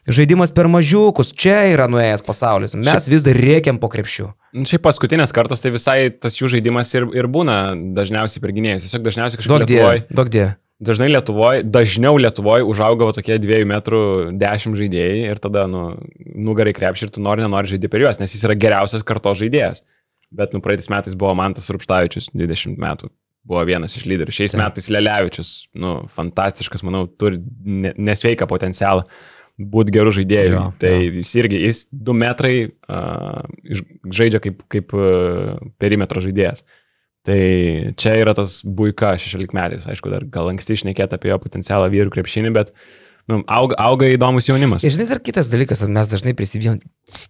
[0.08, 2.74] žaidimas per mažiukus, čia yra nuėjęs pasaulis.
[2.80, 4.30] Mes vis dar rėkiam po krepšių.
[4.56, 8.88] Nu, Šiaip paskutinės kartos tai visai tas jų žaidimas ir, ir būna dažniausiai per gynėjus.
[8.88, 10.56] Tiesiog dažniausiai kažkaip Daug Lietuvoje, daug dievų.
[10.90, 14.04] dažnai Lietuvoje, dažniau Lietuvoje užauga va tokie 2 metrų
[14.40, 15.90] 10 žaidėjai ir tada, nu,
[16.40, 19.84] nugarai krepšį ir tu nori, nenori žaisti per juos, nes jis yra geriausias karto žaidėjas.
[20.32, 23.12] Bet, nu, praeitais metais buvo Mantas Rupštavičius, 20 metų.
[23.48, 24.34] Buvo vienas iš lyderių.
[24.36, 29.08] Šiais metais Lelevičius, nu, fantastiškas, manau, turi ne, nesveiką potencialą
[29.72, 30.54] būti gerų žaidėjų.
[30.54, 33.42] Jo, tai jis irgi, jis 2 metrai uh,
[34.14, 36.64] žaidžia kaip, kaip uh, perimetro žaidėjas.
[37.28, 37.42] Tai
[38.02, 42.14] čia yra tas buika 16 metais, aišku, dar gal anksti išnekėti apie jo potencialą vyrų
[42.16, 42.72] krepšinį, bet
[43.30, 44.86] nu, auga, auga įdomus jaunimas.
[44.86, 46.80] Ir žinai, dar kitas dalykas, mes dažnai prisibijom,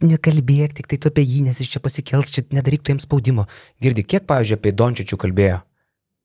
[0.08, 3.50] nekalbėk tik tai tu apie jį, nes jis čia pasikels, čia nedaryk tu jiems spaudimo.
[3.84, 5.60] Girdi, kiek, pavyzdžiui, apie Dončičių kalbėjo.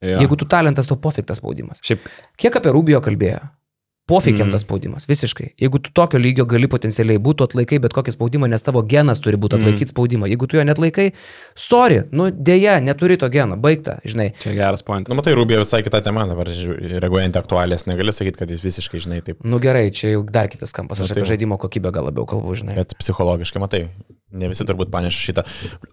[0.05, 0.19] Jo.
[0.21, 1.81] Jeigu tu talentas, to pofik tas spaudimas.
[1.87, 2.05] Šiaip,
[2.37, 3.41] Kiek apie Rubio kalbėjo?
[4.07, 4.53] Pofikiam Mhm.
[4.53, 5.49] tas spaudimas, visiškai.
[5.59, 9.35] Jeigu tu tokio lygio gali potencialiai būti, atlaikai bet kokį spaudimą, nes tavo genas turi
[9.37, 9.63] būti Mhm.
[9.67, 10.29] atlaikyti spaudimą.
[10.31, 11.11] Jeigu tu jo net laikai,
[11.57, 14.33] sorry, nu dėja, neturi to geno, baigta, žinai.
[14.39, 15.09] čia geras pointas.
[15.09, 19.23] Nu, matai, Rubija visai kita tema, dabar reaguojant aktualės, negali sakyti, kad jis visiškai, žinai,
[19.25, 21.37] taip, Nu gerai, čia jau dar kitas kampas, aš Nu, tai apie va.
[21.37, 22.77] žaidimo kokybę gal labiau kalbu, žinai.
[22.77, 23.89] bet psichologiškai, matai,
[24.33, 25.45] ne visi turbūt paneša šitą.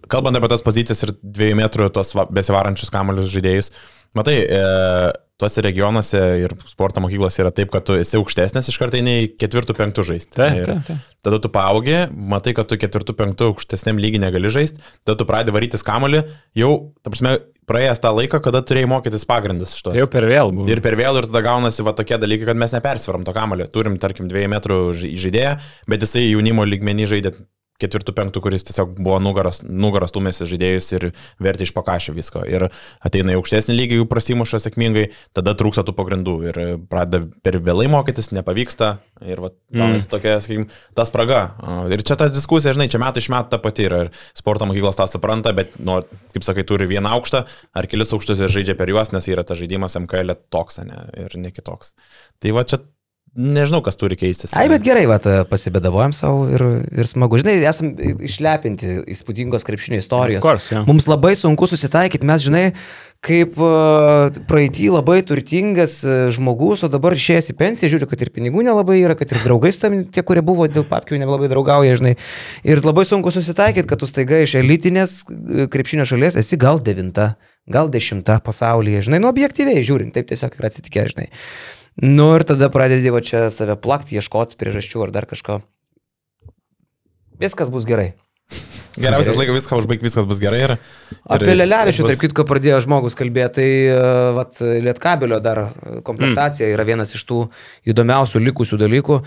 [0.08, 3.70] Kalbant apie tas pozicijas ir dviejų metrų tos va- besivarančius kamolius žaidėjus,
[4.14, 9.00] matai, e, tuose regionuose ir sporto mokyklose yra taip, kad tu esi aukštesnis iš karto
[9.02, 10.38] nei ketvirtų, penktų žaisti.
[10.60, 11.08] Ir taip, taip.
[11.26, 15.56] Tada tu paaugi, matai, kad tu ketvirtų, penktų aukštesniam lygiai negali žaisti, tada tu pradedi
[15.56, 16.22] varytis kamolį,
[16.60, 16.70] jau,
[17.02, 17.34] ta prasme,
[17.66, 19.94] praėjęs tą laiką, kada turėjai mokytis pagrindus šitos.
[19.96, 20.68] Tai jau per vėl buvo.
[20.70, 23.66] Ir per vėlų ir tada gaunasi va tokie dalykai, kad mes nepersvaram to kamulio.
[23.72, 25.54] Turim, tarkim, dviejų metrų žai- žaidėją,
[25.90, 27.34] bet jisai jaunimo lygmenį žaidė
[27.82, 31.08] ketvirtų, penktų, kuris tiesiog buvo nugaros, nugaros tumėsi žaidėjus ir
[31.42, 32.44] vertė iš pakašio visko.
[32.46, 32.68] Ir
[33.04, 36.60] ateina į aukštesnį lygį, jų prasimuša sėkmingai, tada trūksta tų pagrindų ir
[36.90, 38.92] pradeda per vėlai mokytis, nepavyksta.
[39.24, 41.42] Ir va, gaunasi tokia, sakykime, ta spraga.
[41.90, 44.04] Ir čia ta diskusija, žinai, čia metai iš metų ta pati yra.
[44.06, 46.00] Ir sporto mokyklos tą supranta, bet, nu,
[46.34, 47.44] kaip sakai, turi vieną aukštą
[47.74, 51.38] ar kelis aukštus ir žaidžia per juos, nes yra tas žaidimas MKL toks, ne, ir
[51.40, 51.94] ne kitoks.
[52.42, 52.82] Tai va čia
[53.34, 54.52] nežinau, kas turi keistis.
[54.56, 56.62] Ai, bet gerai, vat, pasibėdavojam savo ir,
[56.94, 57.40] ir smagu.
[57.42, 57.90] Žinai, esam
[58.22, 60.44] išlepinti įspūdingos krepšinio istorijos.
[60.44, 60.84] Course, jo.
[60.88, 62.64] Mums labai sunku susitaikyti, mes, žinai,
[63.24, 68.30] kaip uh, praeitį labai turtingas uh, žmogus, o dabar išėjęs į pensiją, žiūriu, kad ir
[68.34, 71.96] pinigų nelabai yra, kad ir draugai su tam, tie, kurie buvo dėl papkių, nelabai draugauja,
[72.00, 72.14] žinai.
[72.68, 77.32] Ir labai sunku susitaikyti, kad tu staiga iš elitinės uh, krepšinio šalies esi gal devinta,
[77.64, 81.30] gal dešimta pasaulyje, žinai, nu objektyviai žiūrint, taip tiesiog yra atsitikę, žinai.
[82.02, 85.60] Nu ir tada pradedi va čia save plakti, ieškoti priežasčių ar dar kažko.
[87.40, 88.12] Viskas bus gerai.
[88.94, 90.60] Geriausias laikas viską užbaigti, viskas bus gerai.
[90.68, 90.72] Ir,
[91.26, 93.96] Apie ir- Lelevičių, bus- tarp kitko, pradėjo žmogus kalbėti, tai e,
[94.36, 95.70] vat, Lietkabelio dar e,
[96.06, 97.40] komplektacija yra vienas iš tų
[97.90, 99.18] įdomiausių likusių dalykų.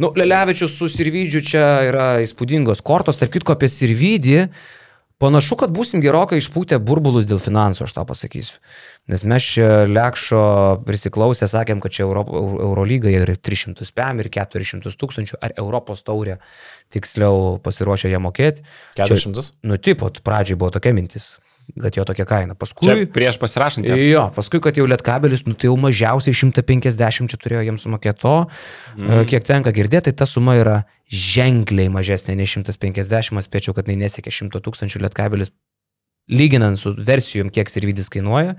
[0.00, 4.44] Nu, Lelevičius su Sirvydžiu čia yra įspūdingos kortos, tarp kitko apie Sirvydį.
[5.20, 8.56] Panašu, kad būsim gerokai išpūtę burbulus dėl finansų, aš tau pasakysiu.
[9.12, 10.44] Nes mes čia Lekšo
[10.86, 12.22] prisiklausę sakėm, kad čia Euro,
[12.70, 16.38] Eurolyga ir 300 PM ir 400 tūkstančių, ar Europos taurė,
[16.94, 18.64] tiksliau pasiruošę ją mokėti.
[18.96, 19.50] 400?
[19.68, 21.34] Nu, tipo, pradžiai buvo tokia mintis.
[21.78, 22.56] Kad jo tokia kaina.
[22.58, 22.88] Paskui...
[22.88, 23.88] Čia prieš pasirašant.
[23.88, 23.98] ją.
[23.98, 28.34] Jo, paskui, kad jau lietkabelis, nu, tai jau mažiausiai 150 čia turėjo jiems sumokėti to,
[28.96, 29.22] mm.
[29.30, 33.98] kiek tenka girdėti, tai ta suma yra ženkliai mažesnė nei 150, aš spėčiau, kad tai
[34.00, 35.54] nesiekia 100 tūkstančių lietkabelis,
[36.30, 38.54] lyginant su versijom, kiek servidis kainuoja,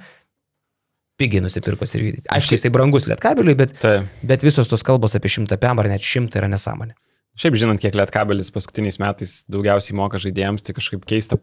[1.21, 2.25] pigiai nusipirko servidį.
[2.33, 4.09] Aišku, jisai brangus lietkabeliui, bet, Taip.
[4.25, 6.97] bet visos tos kalbos apie 100 PM ar net 100 yra nesąmonė.
[7.39, 11.37] Šiaip žinant, kiek lietkabelis paskutiniais metais daugiausiai moka žaidėjams, tai kažkaip keista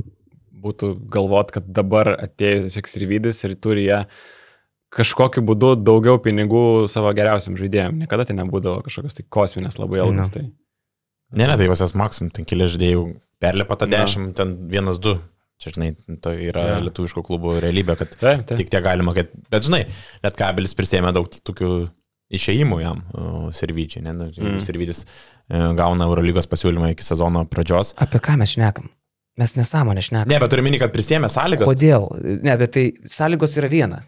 [0.63, 4.03] būtų galvot, kad dabar atėjo tiesiog sirvidis ir turi jie
[4.95, 7.99] kažkokiu būdu daugiau pinigų savo geriausiam žaidėjim.
[8.03, 10.31] Niekada tai nebūdavo kažkokios tai kosminės labai algos.
[10.31, 10.35] No.
[10.35, 10.45] Tai.
[11.37, 13.03] Ne, ne, tai pas jos maksimum, ten keli žaidėjai
[13.43, 14.07] perlipa tą Na.
[14.07, 15.19] 10, ten vienas, du.
[15.59, 15.89] Čia, žinai,
[16.23, 16.75] tai yra ja.
[16.87, 18.61] lietuviško klubų realybė, kad Taip, taip.
[18.61, 19.81] tik tiek galima, kad, bet žinai,
[20.23, 21.71] net kabelis prisėmė daug tokių
[22.39, 23.01] išėjimų jam,
[23.57, 24.53] servyčiai, ne, nu, Mm.
[24.53, 24.61] mm.
[24.63, 27.95] servytis e, gauna Eurolygos pasiūlymą iki sezono pradžios.
[27.99, 28.87] Apie ką mes šnekam?
[29.39, 30.31] Mes nesąmonę šnekam.
[30.33, 31.69] Ne, bet turiu minį, kad prisėmė sąlygas.
[31.71, 32.09] Kodėl?
[32.43, 34.01] Ne, bet tai sąlygos yra viena.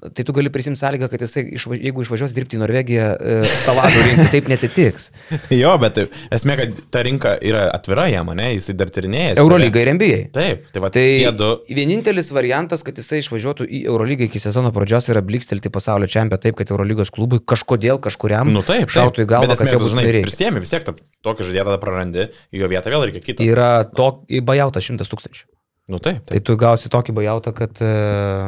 [0.00, 1.80] Tai tu gali prisimti sąlygą, kad jisai, išvaž...
[1.84, 5.10] jeigu išvažiuos dirbti į Norvegiją, e, stalažų rinkti, taip neatsitiks.
[5.60, 9.34] Jo, bet tai, esmė, kad ta rinka yra atvira jam, ne, jisai dar tyrinėja.
[9.42, 10.20] Eurolyga ir NBA.
[10.32, 11.04] Taip, tai va, Tai
[11.36, 11.50] du.
[11.76, 16.56] vienintelis variantas, kad jisai išvažiuotų į Eurolygą iki sezono pradžios yra blikstelti pasaulio čempioną taip,
[16.62, 18.96] kad Eurolygos klubui kažkodėl kažkuriam Nu taip, taip.
[18.96, 20.26] šautų į galvą, esmė, kad tu, bus žinai, reikia.
[20.30, 20.88] prisėmė vis tiek
[21.26, 23.44] tokį žaidėją tada prarandi, jo vietą vėl reikia kitą.
[23.44, 24.12] Yra to
[24.46, 25.44] bajautas šimtas tūkstančių.
[25.90, 26.46] Nu taip, Tai taip.
[26.46, 27.90] tu gausi tokį bajautą, kad e,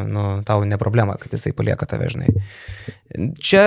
[0.06, 2.30] nu, tau ne problema, kad jisai palieka tave, žinai.
[3.42, 3.64] Čia,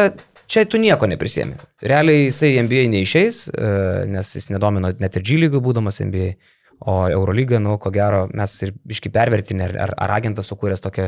[0.48, 1.60] čia tu nieko neprisėmė.
[1.84, 3.72] Realiai jisai NBA neišeis, e,
[4.16, 6.36] nes jis nedomino net ir G lygų būdamas NBA.
[6.80, 11.06] O Eurolyga, nu, ko gero, mes ir iški pervertinę, ar, ar, agentas sukūręs tokią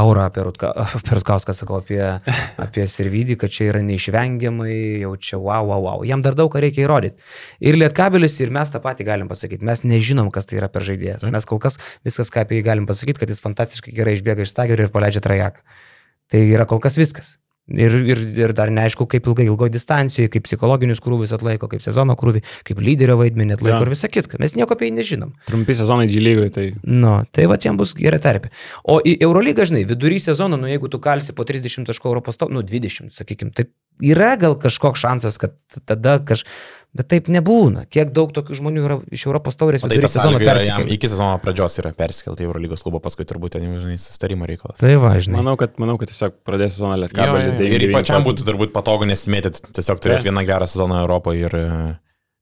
[0.00, 2.00] aurą apie Rutka, apie Rutkauską, sakau, apie,
[2.66, 6.04] apie Servidį, kad čia yra neišvengiamai, jau čia wow, wow, wow.
[6.08, 7.22] Jam dar daug ką reikia įrodyti.
[7.62, 9.66] Ir Lietkabelis, ir mes tą patį galim pasakyti.
[9.66, 11.28] Mes nežinom, kas tai yra per žaidėjas.
[11.30, 14.56] Mes kol kas viskas, ką apie jį galim pasakyti, kad jis fantastiškai gerai išbėga iš
[14.56, 15.62] stagerio ir paleidžia trajeką.
[16.34, 17.36] Tai yra kol kas viskas.
[17.66, 22.14] Ir, ir, ir dar neaišku, kaip ilgai, ilgoje distancijoje, kaip psichologinius krūvius atlaiko, kaip sezono
[22.18, 23.86] krūvį, kaip lyderio vaidmenį atlaiko Jo.
[23.88, 24.38] ir visą kitką.
[24.38, 25.32] Mes nieko apie jį nežinom.
[25.48, 28.52] Trumpi sezonai G lygoje, tai Nu, tai va, jam bus gera terpė.
[28.86, 32.54] O į Eurolygą, žinai, vidury sezono, nu jeigu tu kalsi po 30 taškų Europos top,
[32.54, 33.66] nu 20, sakykim, tai
[33.98, 36.46] yra gal kažkoks šansas, kad tada kaž...
[36.96, 37.82] Bet taip nebūna.
[37.92, 40.86] Kiek daug tokių žmonių yra iš Europos taurės tai sezono persikėlė.
[40.96, 44.78] iki sezono pradžios yra persikelti į Eurolygos klubą, paskui turbūt ten, žinai, sustarimo reikalas.
[44.80, 45.42] Tai va, žinai.
[45.42, 47.68] manau, kad, manau, kad tiesiog pradės sezoną lietkabelį.
[47.68, 50.30] ir pačiam būtų turbūt patogu nesimėtyti, tiesiog turėti Taip.
[50.30, 51.66] vieną gerą sezoną Europoje ir e,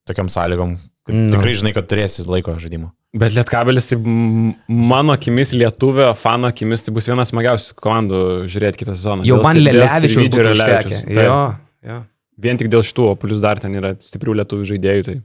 [0.07, 1.35] tokiam sąlygom, Nu.
[1.35, 2.93] tikrai žinai, kad turėsi laiko žaidimo.
[3.15, 8.95] Bet Lietkabelis, tai mano akimis, lietuvio fano akimis, tai bus vienas smagiausių komandų žiūrėti kitą
[8.97, 9.27] sezoną.
[9.29, 10.49] Jau Dėl- man Lelevičius ir.
[10.57, 11.19] Taip.
[11.19, 11.37] Jo,
[11.85, 11.99] jo.
[12.41, 15.17] Vien tik dėl šitų, o plus dar ten yra stiprių lietuvių žaidėjų, tai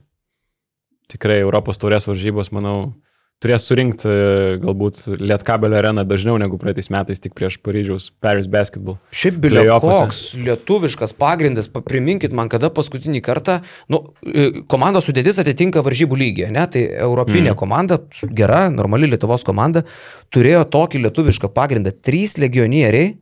[1.10, 2.92] tikrai Europos taurės varžybos, manau,
[3.40, 8.98] turės surinkti e, galbūt Lietkabelio areną dažniau negu praeitais metais, tik prieš Paryžiaus Paris Basketball.
[9.16, 13.60] Šiaip bilio koks lietuviškas pagrindas, pa- priminkit man, kada paskutinį kartą,
[13.92, 17.58] nu, e, komandos sudėtis atitinka varžybų lygį, ne, tai europinė mm.
[17.60, 17.98] komanda,
[18.36, 19.86] gera, normali Lietuvos komanda,
[20.34, 21.96] turėjo tokį lietuvišką pagrindą.
[21.96, 23.14] Trys legionieriai,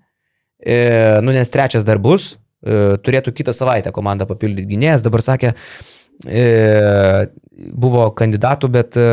[0.58, 0.82] e,
[1.22, 2.34] nu nes trečias dar bus,
[2.64, 5.52] turėtų kitą savaitę komandą papildyti gynėjas, dabar sakė,
[6.26, 7.28] e,
[7.58, 9.06] buvo kandidatų, bet e,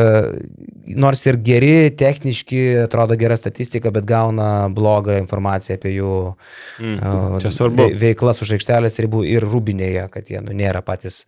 [0.98, 6.16] nors ir geri, techniški, atrodo gera statistika, bet gauna blogą informaciją apie jų
[6.76, 7.98] Mm.
[7.98, 11.24] veiklas už aikštelės ribų ir rūbinėje, kad jie nu, nėra patys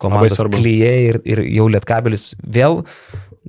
[0.00, 2.80] komandos klyjei ir, ir jau lietkabelis vėl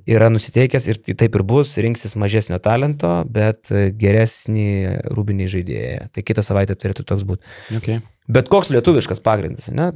[0.10, 4.70] yra nusiteikęs ir tai taip ir bus, rinksis mažesnio talento, bet geresnį
[5.14, 6.08] rūbinį žaidėją.
[6.16, 7.46] Tai kitą savaitę turėtų toks būti.
[7.80, 8.02] Okay.
[8.32, 9.90] Bet koks lietuviškas pagrindas, ne?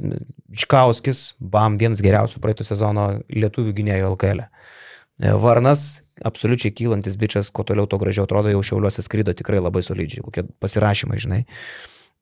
[0.56, 4.42] Čkauskis, bam, vienas geriausių praeito sezono lietuvių gynėjų LKL.
[4.44, 9.84] E, Varnas, absoliučiai kylantis bičias, kuo toliau to gražiau atrodo, jau šiauliuose skrydo tikrai labai
[9.86, 11.40] solidžiai, kokie pasirašymai, žinai.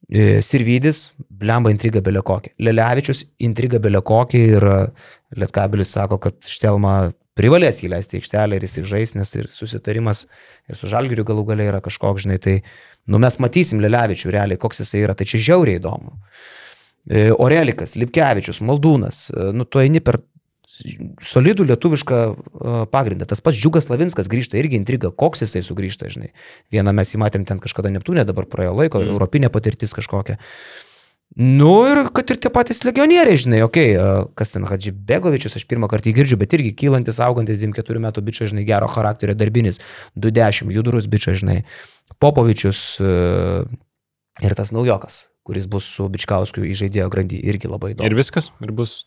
[0.07, 2.53] E, Sirvidis, blemba intriga belė kokia.
[2.63, 4.69] Lelevičius, intriga belė kokia ir
[5.35, 10.25] Lietkabelis sako, kad Štelma privalės jį leisti į aikštelę ir jis žais, nes ir susitarimas
[10.71, 12.61] ir su Žalgiriu galų galiai yra kažkoks, žinai, tai
[13.11, 16.15] nu, mes matysim Lelevičių realiai, koks jisai yra, tai čia žiauriai įdomu.
[17.05, 20.23] E, Orelikas, Lipkevičius, Maldūnas, e, nu tu eini per
[21.23, 22.35] solidų lietuvišką e,
[22.91, 23.29] pagrindą.
[23.31, 26.33] Tas pats Džiugas Lavinskas grįžta irgi intriga, koks jisai sugrįžta, žinai.
[26.75, 29.15] Vieną mes jį matėm ten kažkada Neptūnė, dabar praėjo laiko, mm.
[29.15, 30.39] europinė patirtis kažkokia.
[31.35, 35.65] Nu ir kad ir tie patys legionieriai, žinai, okei, okay, kas ten Hadži Begovičius, aš
[35.67, 39.81] pirmą kartą jį girdžiu, bet irgi kylantis, augantis 24 metų bičias, žinai, gero charakterio darbinis,
[40.15, 41.57] 210, judrus bičias, žinai,
[42.23, 43.11] Popovičius e,
[44.47, 48.07] ir tas naujokas, kuris bus su Bičkauskiu į žaidėjo grandį, irgi labai įdomu.
[48.07, 49.01] Ir viskas, ir bus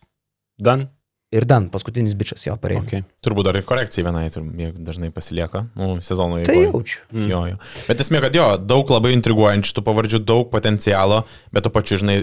[0.59, 0.89] dan.
[1.35, 2.85] Ir Dan, paskutinis bičias jo pareina.
[2.87, 3.03] Okay.
[3.25, 6.69] Turbūt dar ir korekcija vienai, tur- jie dažnai pasilieka, nu, sezono Tai eigoje.
[6.69, 7.01] jaučiu.
[7.11, 7.25] Mm.
[7.27, 7.57] Jo, jo.
[7.89, 12.15] Bet esmė, kad jo, daug labai intriguojančių tų pavardžių, daug potencialo, bet tu pačiu, žinai,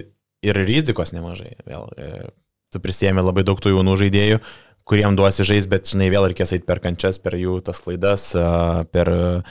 [0.44, 1.52] ir rizikos nemažai.
[1.68, 2.30] Vėl, e,
[2.72, 4.40] tu prisėmė labai daug tų jaunų žaidėjų,
[4.88, 8.84] kuriem duosi žais, bet, žinai, vėl reikės eiti per kančias, per jų tas klaidas, a,
[8.88, 9.42] per e,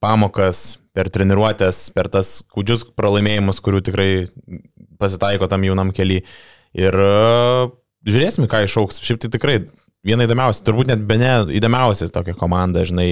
[0.00, 4.10] pamokas, per treniruotės, per tas kūdžius pralaimėjimus, kurių tikrai
[5.00, 6.24] pasitaiko tam jaunam keliui.
[6.80, 7.68] Ir e,
[8.08, 9.00] žiūrėsim, ką išauks.
[9.04, 9.56] Šiaip tai tikrai
[10.06, 13.10] viena įdomiausia, turbūt net be ne įdomiausia tokia komanda, žinai,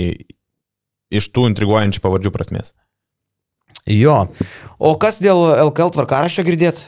[1.12, 2.74] iš tų intriguojančių pavardžių prasmės.
[3.88, 4.26] Jo.
[4.78, 5.38] O kas dėl
[5.70, 6.82] LKL tvarkaraščio girdėt?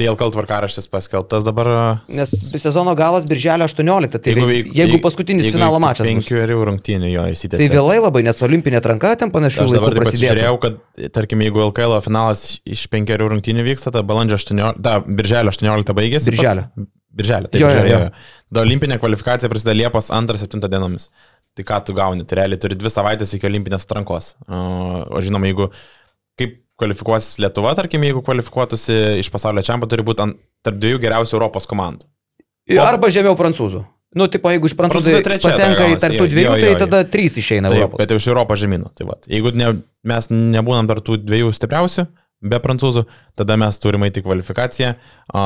[0.00, 1.68] Tai LKL tvarkaraštis paskelbtas dabar.
[2.08, 2.30] Nes
[2.62, 6.06] sezono galas birželio 18, tai jeigu, veik- jeigu paskutinis jeigu finalo mačas.
[6.08, 6.14] bus.
[6.14, 7.60] Penkių erių rungtynių jo įsitęsė.
[7.68, 10.32] Tai vėlai labai, nes olimpinė atranka ten panašių Aš laikų dabar prasidėjo.
[10.32, 10.80] pasižiūrėjau, kad,
[11.12, 16.32] tarkim, jeigu LKL finalas iš penkerių rungtynių vyksta, tai balandžio 18, da, birželio 18 baigėsi.
[16.32, 16.64] Birželio.
[16.72, 18.00] Pas, birželio, tai Jo, jo, jo.
[18.52, 21.08] Da, olimpinė kvalifikacija prasideda Liepos 2-7 dienomis.
[21.56, 22.24] Tai ką tu gauni?
[22.28, 24.32] Tai realiai turi dvi savaitės iki olimpinės atrankos.
[24.48, 24.60] O,
[25.12, 25.68] o žinoma, jeigu
[26.40, 31.36] kaip kvalifikuosis Lietuva, tarkim, jeigu kvalifikuotųsi iš pasaulio čempionų, turi būti ant, tarp dviejų geriausių
[31.36, 32.08] Europos komandų.
[32.80, 33.82] Arba žemiau prancūzų.
[34.16, 36.80] Nu, tipo, jeigu iš prancūzų patenka tada į tarptų jo, dviejų, jo, tai jo, jo.
[36.82, 38.00] tada trys išeina Taip, Europos.
[38.02, 38.90] bet jau iš Europos žemynų.
[38.98, 39.16] Tai va.
[39.24, 39.70] Jeigu ne,
[40.08, 42.04] mes nebūnam dar tų dviejų stipriausių,
[42.42, 43.04] be prancūzų,
[43.38, 45.42] tada mes turime įti kvalifikaciją a,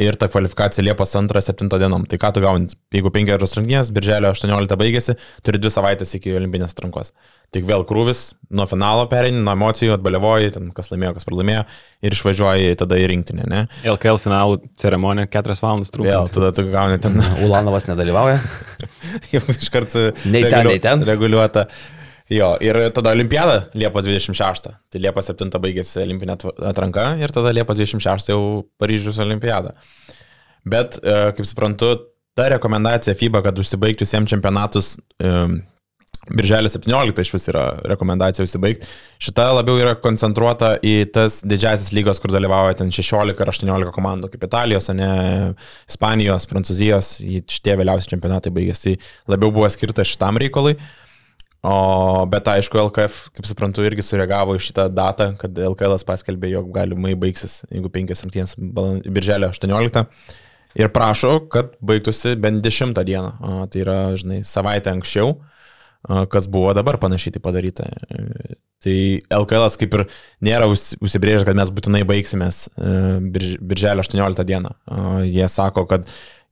[0.00, 2.06] ir ta kvalifikacija Liepos 2-7 dienom.
[2.08, 2.70] Tai ką tu gauni?
[2.94, 7.12] Jeigu 5 rungtynės, birželio 18 baigėsi, turi 2 savaitės iki olimpinės atrankos.
[7.54, 11.64] Tik vėl krūvis, nuo finalo pereini, nuo emocijų atbaliavoji, ten kas laimėjo, kas pralaimėjo
[12.06, 13.62] ir išvažiuoji tada į rinktinę, ne?
[13.84, 16.08] LKL finalų ceremonija 4 valandas truko.
[16.08, 18.38] Vėl tada tu gauni ten Ulanovas nedalyvauja.
[19.34, 19.96] jau iškart
[20.30, 21.02] Nei ten, nei ten.
[21.06, 21.66] reguliuota.
[22.30, 24.70] Jo, ir tada olimpiada Liepos 26.
[24.70, 26.36] Tai Liepos 7 baigėsi olimpinė
[26.70, 28.40] atranka ir tada Liepos 26 jau
[28.78, 29.74] Paryžius olimpiada.
[30.68, 31.96] Bet, e, kaip suprantu,
[32.38, 34.94] ta rekomendacija FIBA, kad užsibaigti visiems čempionatus
[35.24, 35.58] um,
[36.30, 38.86] Birželio 17 iš vis yra rekomendacija užsibaigti.
[39.24, 44.30] Šita labiau yra koncentruota į tas didžiasias lygas, kur dalyvauja ten 16 ar 18 komandų,
[44.30, 45.10] kaip Italijos, ne
[45.88, 47.16] Ispanijos, Prancūzijos,
[47.50, 48.98] šitie vėliausi čempionatai baigėsi.
[49.32, 50.76] Labiau buvo skirta šitam reikalui.
[51.62, 56.70] O, bet aišku, LKF, kaip suprantu, irgi sureagavo į šitą datą, kad LKL paskelbė, jog
[56.72, 60.06] galimai baigsis, jeigu penkias rungtynės balan- birželio 18.
[60.80, 63.34] Ir prašo, kad baigtųsi bent 10 dieną.
[63.44, 65.34] O, tai yra, žinai, savaitę anksčiau,
[66.32, 67.90] kas buvo dabar panašiai tai padaryta.
[68.80, 68.96] Tai
[69.42, 70.06] LKL kaip ir
[70.40, 74.72] nėra užs- užsibrėžę, kad mes būtinai baigsimės e, birž- birželio 18 dieną.
[74.88, 76.06] A, Jie sako, kad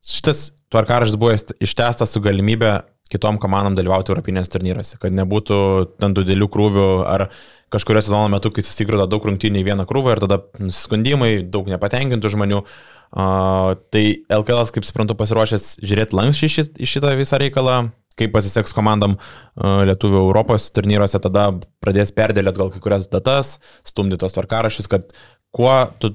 [0.05, 1.33] šitas tvarkaraštis buvo
[1.65, 2.83] ištestas su galimybė
[3.13, 5.59] kitom komandom dalyvauti Europinės turnyruose, kad nebūtų
[6.01, 7.29] ten didelių krūvių ar
[7.73, 12.33] kažkurio sezono metu, kai susigrūda daug rungtynių į vieną krūvą ir tada nusiskundimai, daug nepatenkintų
[12.37, 12.63] žmonių.
[13.09, 17.79] Uh, tai LKL, kaip suprantu, pasiruošęs žiūrėti lankščiai šit, į šitą visą reikalą,
[18.21, 21.49] kaip pasiseks komandam uh, Lietuvų Europos turnyruose, tada
[21.81, 23.57] pradės perdėliot gal kai kurias datas,
[23.89, 25.09] stumdyti tos tvarkarašius, kad
[25.57, 25.73] kuo
[26.03, 26.13] tu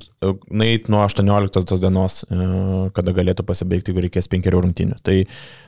[0.54, 5.02] nait nuo 18 tos dienos, uh, kada galėtų pasibaigti, jeigu reikės penkerių rungtynių.
[5.02, 5.18] Tai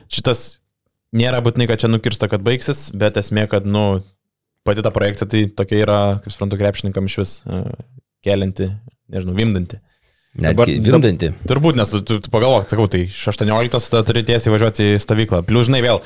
[0.06, 0.46] šitas
[1.14, 4.00] nėra būtinai, kad čia nukirsta, kad baigsis, bet esmė, kad, nu,
[4.66, 7.66] pati ta projekcija tai tokia yra, kaip suprantu, krepšininkam iš vis uh,
[8.26, 8.70] kelinti,
[9.12, 9.80] nežinau, vimdanti.
[10.36, 11.30] Dabar- vimdanti.
[11.48, 14.98] Turbūt, nes tu, tu, tu pagalvok, sakau, tai iš 18 tada turi tiesiai važiuoti į
[15.00, 15.44] stovyklą.
[15.46, 16.02] Plius, žinai, vėl,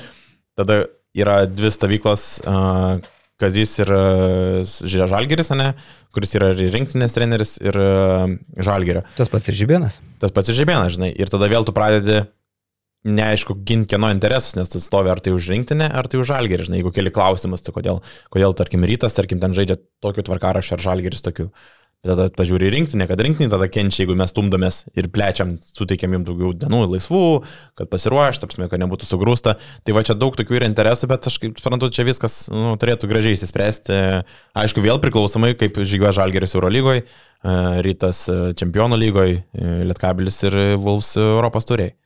[0.58, 0.84] tada
[1.16, 3.00] yra dvi stovyklos, uh,
[3.40, 5.70] Kazys ir uh, Žalgeris, ne,
[6.12, 7.78] kuris yra ir rinktinės treneris, ir
[8.60, 9.06] Žalgerio.
[9.16, 9.96] Tas pats ir žibėnas.
[10.20, 11.08] Tas pats žaibėnas, žinai.
[11.16, 12.20] Ir tada vėl tu pradedi
[13.08, 16.68] neaišku ginti kieno interesus, nes tu stovi ar tai už rinktinę, ar tai už žalgerį,
[16.68, 18.02] žinai, jeigu keli klausimus, tai kodėl,
[18.32, 21.48] kodėl tarkim, rytas, tarkim, ten žaidžia tokiu tvarkarašiu ar žalgeris tokiu.
[22.00, 26.54] Tada pažiūri rinktinę, kad rinktinė tada kenčia, jeigu mes stumdomės ir plečiam, suteikiam jums daugiau
[26.56, 27.20] dienų laisvų,
[27.76, 29.58] kad pasiruoštų, apsime, kad nebūtų sugrūsta.
[29.84, 33.10] Tai va čia daug tokių yra interesų, bet aš kaip suprantu, čia viskas nu, turėtų
[33.10, 34.00] gražiai įsispręsti.
[34.64, 37.04] Aišku, vėl priklausomai, kaip žygiuoja Žalgeris Eurolygoje,
[37.84, 39.42] Rytas e, Čempionų lygoje,
[39.92, 41.99] Lietkabilis ir Vulfs Europos turėjai.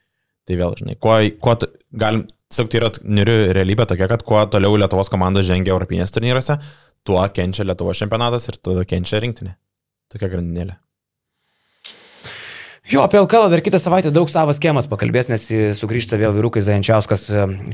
[0.45, 1.55] Tai vėl, žinai, kuo, kuo
[1.97, 6.59] galim, tiesiog tai yra niuri realybė tokia, kad kuo toliau Lietuvos komanda žengia Europinės turnyruose,
[7.07, 9.57] tuo kenčia Lietuvos čempionatas ir tada kenčia rinktinė.
[10.13, 10.77] Tokia grandinėlė.
[12.85, 15.47] Jo, apie LKL dar kitą savaitę daug savas schemas pakalbės, nes
[15.79, 17.23] sugrįžta vėl vyrukai Zajančiauskas,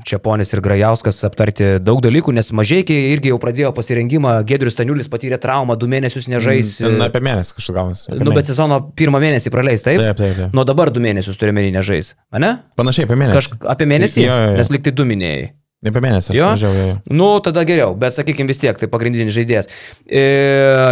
[0.07, 5.41] Čiaponis ir Grajauskas aptarti daug dalykų, nes mažiekiai irgi jau pradėjo pasirengimą, Gedrius Staniulis patyrė
[5.43, 6.77] traumą, du mėnesius nežais.
[6.79, 8.21] Ten apie mėnesį kažkas gavosi.
[8.23, 9.99] Nu, bet sezono pirmą mėnesį praleis, taip?
[9.99, 10.55] Taip, taip, taip.
[10.55, 12.53] Nuo dabar du mėnesius turime nežais, ne?
[12.79, 13.41] Panašiai apie mėnesį.
[13.41, 14.23] Kažk apie mėnesį?
[14.23, 14.61] Jo, jo, jo.
[14.63, 15.51] Nes liktai du minėjai.
[15.81, 16.51] Ne apie mėnesį, Jo?
[16.53, 16.77] važiavau.
[16.77, 16.87] Jo?
[16.91, 16.97] jo.
[17.17, 19.69] Nu, tada geriau, bet sakykime vis tiek, tai pagrindinis žaidėjas.
[20.05, 20.25] E,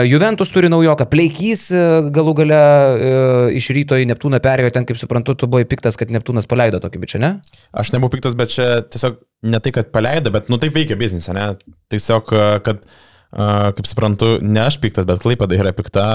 [0.09, 1.83] Juventus turi naujoką, Pleikys e,
[2.15, 3.11] galų gale e,
[3.61, 7.03] iš ryto į Neptūną perėjo, ten kaip suprantu, tu buvai piktas, kad Neptūnas paleido tokį
[7.05, 7.35] bičią, ne?
[7.77, 9.19] Aš nebuvau piktas, bet čia tiesiog
[9.53, 11.51] ne tai, kad paleido, bet, nu, taip veikia biznis, ne?
[11.93, 12.81] Tiesiog, a, kad,
[13.29, 16.07] a, kaip suprantu, ne aš piktas, bet Klaipada yra pikta,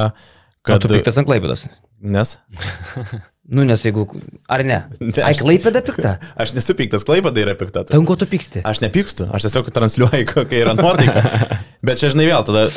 [0.64, 0.88] Kad kad...
[0.88, 1.68] tu piktas ant Klaipėdas.
[2.02, 2.38] Nes?
[3.44, 4.06] Nu, nes jeigu...
[4.48, 4.78] Ar ne?
[5.03, 6.15] Ne, Ai, Klaipėda pikta?
[6.41, 7.84] Aš nesu piktas, Klaipada yra pikta.
[7.90, 8.61] Tai ko tu pyksti?
[8.68, 11.24] Aš nepykstu, aš tiesiog transliuoju, kokia yra nuotaika.
[11.86, 12.70] Bet čia, žinai, vėl, tada,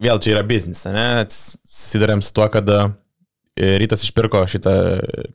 [0.00, 1.26] vėl čia yra biznis, ne?
[1.28, 2.80] Susidarėm su tuo, kad e,
[3.82, 4.72] Rytas išpirko šitą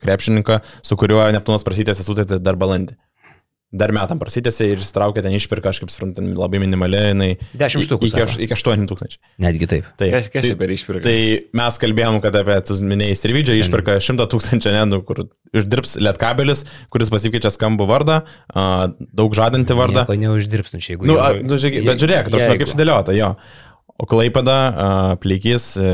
[0.01, 2.97] krepšininką, su kuriuo Neptūnas prasitėsi sutartį dar balandį.
[3.69, 7.27] Dar metam prasitėsi ir jis traukė ten išpirką, aš kaip suprantu, labai minimaliai, jinai...
[7.53, 8.23] 10 štukų, Iki, sako.
[8.25, 9.17] aš- iki 8 tūkstančių.
[9.45, 9.89] Netgi taip.
[9.99, 10.13] Taip.
[10.15, 11.01] Kas, kas tai, per išpirką?
[11.05, 11.17] tai
[11.59, 15.21] mes kalbėjom, kad apie tu minėjai Sirvidžią išpirka 100 tūkstančių, ne, nu, kur
[15.53, 18.15] uždirbs lietkabelis, kuris pasikeičia skambų vardą,
[18.57, 18.63] a,
[18.97, 20.01] daug žadantį vardą.
[20.07, 21.05] Nieko neuždirbs, nu čia jeigu...
[21.11, 22.63] Nu, a, nu žiūrėk, bet žiūrėk, toks, Jeigu.
[22.63, 23.35] kaip sudėliota, jo.
[24.01, 24.57] O Klaipada,
[25.21, 25.93] Pleikys, e,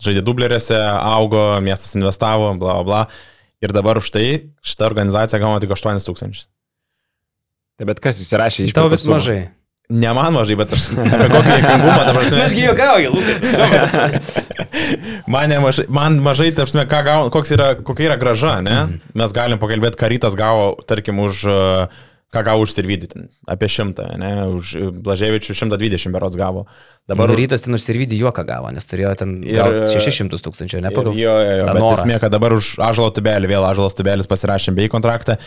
[0.00, 3.02] žaidė dubleriuose, augo, miestas investavo, bla, bla, bla.
[3.60, 4.24] Ir dabar už tai
[4.64, 6.46] šitą organizaciją gauna tik 8 tūkstančius.
[7.80, 9.38] Tai bet kas įsirašė iš Tau vis mažai.
[9.90, 14.20] Ne man mažai, bet aš apie kokį jėkingumą dabar Mesgi juokauju, Lukai.
[15.32, 16.50] Man, nemažai, man mažai,
[17.56, 18.76] yra, kokia yra graža, ne?
[18.84, 19.16] Mhm.
[19.18, 22.02] Mes galim pakalbėti, ką rytas gavo, tarkim, už, uh,
[22.34, 24.30] ką gavo už Sirvidį, ten, apie šimtą, ne?
[24.58, 24.74] Už
[25.06, 26.66] Blaževičių 120 berots gavo.
[27.10, 31.16] Dabar rytas ten užsirvydį juoką gavo, nes turėjo ten Ir- ir 600 tūkstančių, ne pagal...
[31.18, 34.90] Jo, jo, jo, bet esmė, kad dabar už Ažalo tubelį, vėl Ažalas tubelis pasirašė bei
[34.92, 35.38] kontraktą,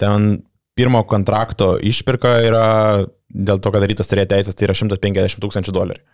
[0.00, 0.32] ten
[0.78, 2.66] pirmo kontrakto išpirka yra,
[3.30, 6.04] dėl to, kad rytas turėjo teisės, tai yra 150 tūkstančių dolerių.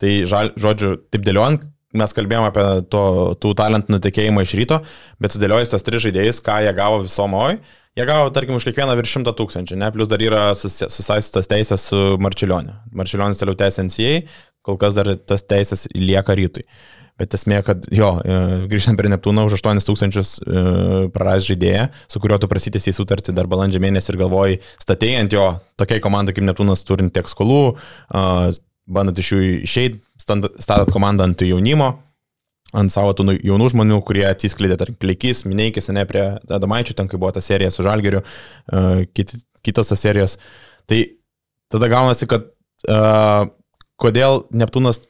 [0.00, 0.12] Tai,
[0.56, 1.66] žodžiu, taip dėliojant,
[2.00, 3.02] mes kalbėjome apie to,
[3.42, 4.80] tų talentų nutekėjimą iš ryto,
[5.20, 7.58] bet sudėliojus tos tris žaidėjus, ką jie gavo visomoj,
[7.98, 12.00] jie gavo, tarkim, už kiekvieną virš 100 tūkstančių, ne, plus dar yra susaistytos teisės su
[12.22, 12.78] Marčiulioniu.
[12.96, 14.14] Marčiulionis toliau tęsia NCA,
[14.66, 16.64] kol kas dar tas teisės lieka rytui.
[17.20, 18.40] Bet esmė, kad jo, e,
[18.70, 20.64] grįžtant prie Neptūno už 8 tūkstančius e,
[21.12, 25.36] praras žaidėją, su kuriuo tu prasitėsi į sutartį dar balandžio mėnesį ir galvoji, statėjai ant
[25.36, 25.46] jo
[25.80, 27.62] tokiai komandai kaip Neptūnas turint tiek skolų,
[28.90, 31.92] bandant iš jų išeiti, statat komandą ant jaunimo,
[32.76, 37.18] ant savo tų jaunų žmonių, kurie atsiskleidė, tarkim, Plikys, Mineikis, ne prie Adamaičių, ten kai
[37.20, 39.34] buvo ta serija su Žalgeriu, uh, kit,
[39.66, 40.36] kitos tos serijos.
[40.90, 41.00] Tai
[41.72, 43.50] tada gaunasi, kad uh,
[44.00, 45.04] kodėl Neptūnas,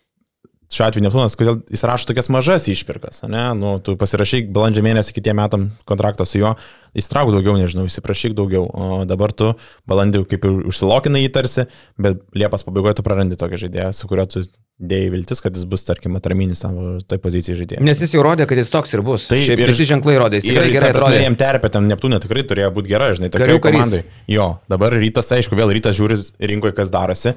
[0.71, 3.49] šiuo atveju Neptūnas, kodėl jis rašo tokias mažas išpirkas, ne?
[3.59, 6.55] Nu, tu pasirašyk balandžio mėnesį kitiem metam kontraktą su juo,
[6.99, 9.53] įstrauk daugiau, nežinau, įsiprašyk daugiau, o dabar tu
[9.91, 11.67] balandį kaip ir užsilokinai jį tarsi,
[11.99, 14.45] bet Liepos pabaigoje tu prarandi tokį žaidėją, su kuriuo tu
[14.81, 17.83] dėjai viltis, kad jis bus, tarkim, atraminis savo tai pozicijai žaidėjas.
[17.85, 19.27] Nes jis jau rodė, kad jis toks ir bus.
[19.29, 21.19] Šiaip ir- visi ženklai rodė, jis tikrai Ir, gerai atrodė.
[21.27, 24.05] Jiem terpė ten Neptūnė tikrai turėjo būti gera, žinai, tokia komandai.
[24.33, 27.35] Jo, dabar rytas, aišku, vėl rytas žiūri rinkoje, kas darosi.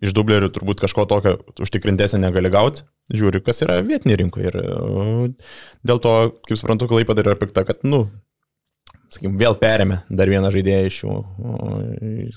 [0.00, 2.86] Iš dublerių turbūt kažko tokio užtikrintesnio negali gauti.
[3.12, 4.48] Žiūri, kas yra vietinė rinkoje.
[4.48, 5.28] Ir o,
[5.84, 6.14] dėl to,
[6.48, 8.06] kaip suprantu, klaipa dar yra pikta, kad, nu,
[9.10, 11.16] sakykim, vėl perėmė dar vieną žaidėją iš jų.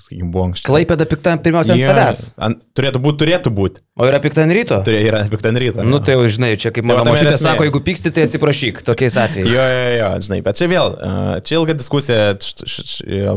[0.02, 0.72] Sakykim, buvo anksčiau.
[0.74, 2.22] Klaipėda pikta pirmiausia ant Jie- savęs.
[2.50, 3.84] ant- Turėtų būti, turėtų būti.
[4.02, 4.80] O yra pikta ant ryto?
[4.84, 5.86] Turėjo yra pikta ant ryto.
[5.88, 7.46] Nu tai jau žinai, čia kaip Tai mano ir močiutė esmė.
[7.54, 9.54] sako, jeigu pyksti, tai atsiprašyk tokiais atvejais.
[9.54, 12.34] Jo, jo, jo, žinai, bet čia vėl, a, čia ilga diskusija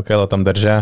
[0.01, 0.81] LKL tam darže,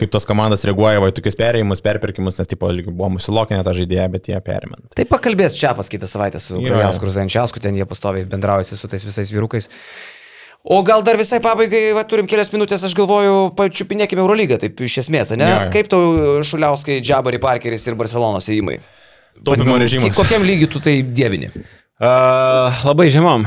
[0.00, 3.76] kaip tos komandos reaguoja va į tokius perėjimus, perpirkimus, nes tipo lyg buvo nusilokinę tą
[3.78, 4.80] žaidėją, bet jie perimė.
[4.96, 8.78] Tai pakalbės čia pas kitą savaitę su Jo, Krajausku ir Zančiausku, ten jie pastoviai bendraujasi
[8.80, 9.70] su tais visais vyrukais.
[10.64, 15.02] O gal dar visai pabaigai, va, turim kelias minutės, aš galvoju, pačiupinėkime Eurolygą, taip iš
[15.02, 15.44] esmės, ne?
[15.44, 15.72] Jo, jo.
[15.74, 18.78] Kaip tau Šuliauskai, Džabari Parkeris ir Barcelonos įimai?
[19.44, 20.16] Taupimo režimas.
[20.16, 21.50] Kokiam lygiui tu tai dievini?
[22.00, 23.44] Uh, labai žemam.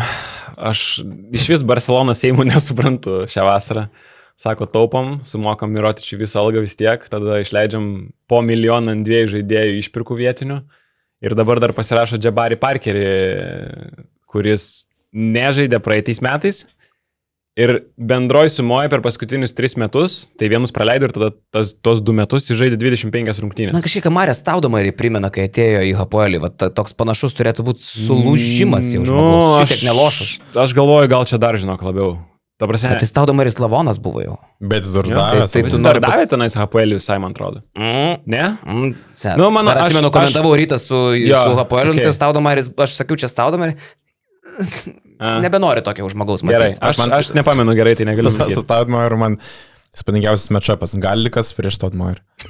[0.58, 1.02] Aš
[1.34, 3.88] iš vis Barcelonos Seimų nesuprantu šią vasarą.
[4.38, 9.80] Sako, taupom, sumokam Mirotičiui visą algą vis tiek, tada išleidžiam po milijoną ant dviejų žaidėjų
[9.82, 10.60] išpirkų vietinių.
[11.26, 13.08] Ir dabar dar pasirašo Džabari Parkerį,
[14.30, 14.86] kuris
[15.18, 16.68] nežaidė praeitais metais.
[17.58, 22.14] Ir bendroji sumoja per paskutinius tris metus, tai vienus praleido ir tada tas, tos du
[22.14, 23.74] metus žaidė 25 rungtynės.
[23.74, 27.90] Man kažkiek Marės taudama ir primena, kai atėjo į Hapoelį, va, toks panašus turėtų būti
[27.90, 29.74] sulūžimas jau žmogus.
[29.74, 30.38] Šitiek nelošas.
[30.38, 32.20] Nu, Aš, aš galvoju, gal čia dar žinok labiau.
[32.58, 34.36] Ta prasme, Bet jis taudama ir Slavonas buvo jau.
[34.60, 35.44] Bet davė.
[35.46, 37.62] tai savo- tu nori davė tenais HPL visai, man atrodo.
[37.78, 38.16] Mm.
[38.26, 38.58] Ne?
[38.66, 39.38] Mm, sen.
[39.38, 42.02] Nu, Nu, man- Dar aš- atsimenu, aš- komentavau rytą su, Jo, su Hapoeliu, okay.
[42.02, 42.10] okay.
[42.10, 43.76] tai Staudamaris, aš sakiau, čia Staudamaris,
[45.20, 45.40] A.
[45.42, 46.82] nebenori tokio žmogaus Gerai, matyti.
[46.82, 48.56] aš, man- aš nepamenu gerai, tai negaliu sakyti.
[48.58, 49.38] Sustabdymo ir man
[49.98, 52.20] Spūdingiausias matšapas- Galikas prieš Stotmoir.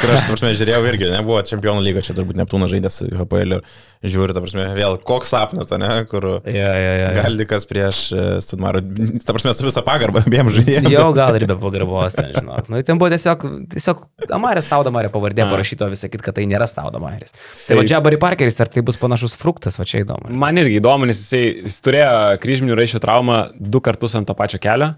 [0.00, 3.58] Kur aš, ta prasme, žiūrėjau irgi, nebuvo čempionų lyga, čia turbūt Neptūnas žaidė su HPL
[3.58, 7.10] ir žiūriu, ta prasme, vėl koks sapnas, ne, kur Ja, ja, ja.
[7.18, 8.00] Galikas prieš
[8.46, 8.78] Stotmoir.
[9.26, 10.88] Ta prasme, su visą pagarbą abiem žaidėjams.
[10.94, 12.70] Jau gal ir be pagarbos, ten, žinok.
[12.72, 13.44] Nu, ten buvo tiesiog,
[13.74, 14.00] tiesiog
[14.38, 15.50] Amarės Staudamarė pavardė A.
[15.52, 17.36] parašyto visą kitą, kad tai nėra Staudamarės.
[17.66, 20.32] Tai va Džabari Parkeris, ar tai bus panašus fruktas, va čia įdomu.
[20.32, 24.62] Man irgi įdomu, nes jisai, jis turėjo kryžminių raiščių traumą du kartus ant to pačio
[24.62, 24.94] kelio,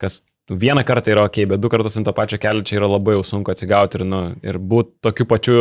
[0.00, 3.16] kas vieną kartą yra ok, bet du kartus ant to pačio kelio čia yra labai
[3.16, 5.58] jau sunku atsigauti ir, nu, ir būti tokiu pačiu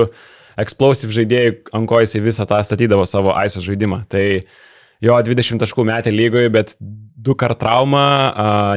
[0.61, 4.05] explosive žaidėjų, ant ko jisai visą tą statydavo savo aiso žaidimą.
[4.11, 4.23] Tai
[5.03, 8.05] jo 20 taškų metė lygoje, bet du kart traumą,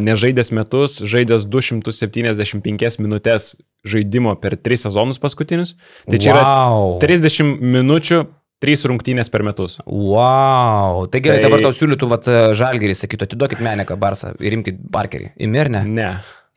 [0.03, 3.53] nežaidęs metus, žaidęs 275 minutės
[3.87, 5.77] žaidimo per 3 sezonus paskutinius.
[6.09, 6.97] Tai čia wow.
[6.99, 8.25] yra 30 minučių,
[8.65, 9.79] 3 rungtynės per metus.
[9.87, 11.07] Wow.
[11.13, 12.19] Tai gerai, Tai- dabar tau siūlytų, va,
[12.59, 15.31] Žalgerį sakytų, atiduokit Meneką Barsą ir imkite Parkerį.
[15.47, 15.85] Imi ar ne?
[15.87, 16.11] Ne.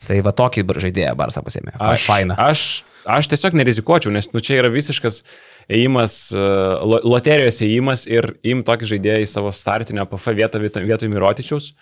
[0.08, 1.76] Tai va tokį žaidėją Barsą pasėmė.
[1.78, 2.34] Aš, Faina.
[2.42, 5.22] aš, aš tiesiog nerizikuočiau, nes nu, čia yra visiškas
[5.70, 11.08] ėjimas, uh, lo- loterijos ėjimas ir im tokį žaidėją į savo startinę PF vietą vietoj,
[11.14, 11.76] Mirotičiaus.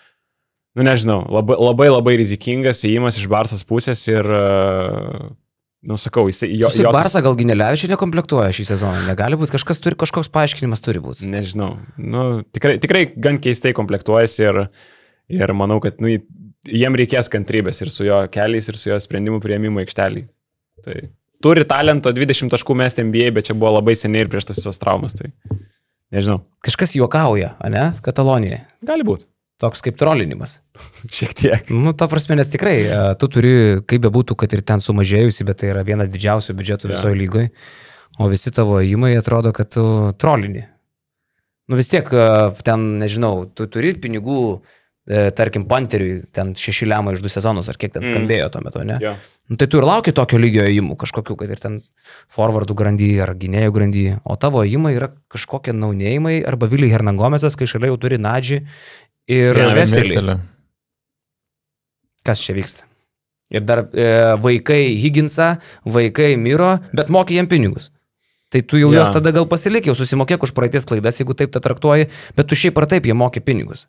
[0.76, 5.32] Nu nežinau, labai labai, labai rizikingas ėjimas iš Barsos pusės ir, uh,
[5.86, 6.68] nu sakau, jis jo...
[6.76, 9.04] Ir jo Barsą gal Ginelevičių nekomplektuoja šį sezoną.
[9.08, 11.28] Negali būti, kažkas turi, kažkoks paaiškinimas turi būti.
[11.30, 12.24] Nežinau, nu,
[12.54, 14.60] tikrai, tikrai gan keistai komplektuojasi ir,
[15.40, 16.12] ir manau, kad nu,
[16.68, 20.26] jiem reikės kantrybės ir su jo keliais, ir su jo sprendimų prieimimo aikštelį.
[20.84, 21.00] Tai
[21.44, 24.80] turi talento 20 taškų mesti NBA, bet čia buvo labai seniai ir prieš tas visas
[24.80, 25.16] traumas.
[25.16, 25.32] Tai
[26.12, 27.90] nežinau, Kažkas juokauja, ne?
[28.04, 28.60] Katalonijoje.
[28.84, 29.24] gali būti.
[29.60, 30.58] Toks kaip trolinimas.
[31.16, 31.70] Šiek tiek.
[31.74, 33.52] Nu, ta prasme, nes tikrai, e, tu turi,
[33.84, 36.94] kaip bebūtų, kad ir ten sumažėjusi, bet tai yra vienas didžiausių biudžetų Jo.
[36.96, 37.50] visoje lygoje,
[38.18, 39.84] o visi tavo įmai atrodo, kad tu
[40.20, 40.64] trolini.
[41.70, 42.28] Nu vis tiek, e,
[42.66, 44.60] ten, nežinau, tu turi pinigų,
[45.06, 48.10] e, tarkim, Panteriui, ten šeši lemai iš du sezonus, ar kiek ten Mm.
[48.10, 48.96] skambėjo tuo metu, ne?
[49.02, 49.14] Jo.
[49.50, 51.80] Nu, tai tu ir lauki tokio lygio įimų, kažkokiu, kad ir ten
[52.30, 57.66] forwardų grandy ar gynėjų grandy, o tavo įimai yra kažkokie naunėjimai arba Viliai Hernangomesas, kai
[57.66, 58.60] šalia jau turi Nadži
[59.28, 60.14] ir Vieną Veselį.
[60.14, 60.36] Veselį.
[62.26, 62.86] Kas čia vyksta?
[63.50, 67.90] Ir dar e, vaikai Higginsą, vaikai Miro, bet moki jiem pinigus.
[68.50, 69.00] Tai tu jau ja.
[69.00, 72.58] juos tada gal pasilik, jau susimokėk už praeities klaidas, jeigu taip tą traktuoji, bet tu
[72.58, 73.86] šiaip ar taip jie moki pinigus.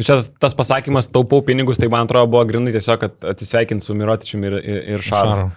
[0.00, 4.48] Čia tas pasakymas, taupau pinigus, tai man atrodo buvo grinai tiesiog, kad atsisveikinti su Mirotičiumi
[4.50, 5.28] ir, ir, ir Šaru.
[5.28, 5.50] Šaro.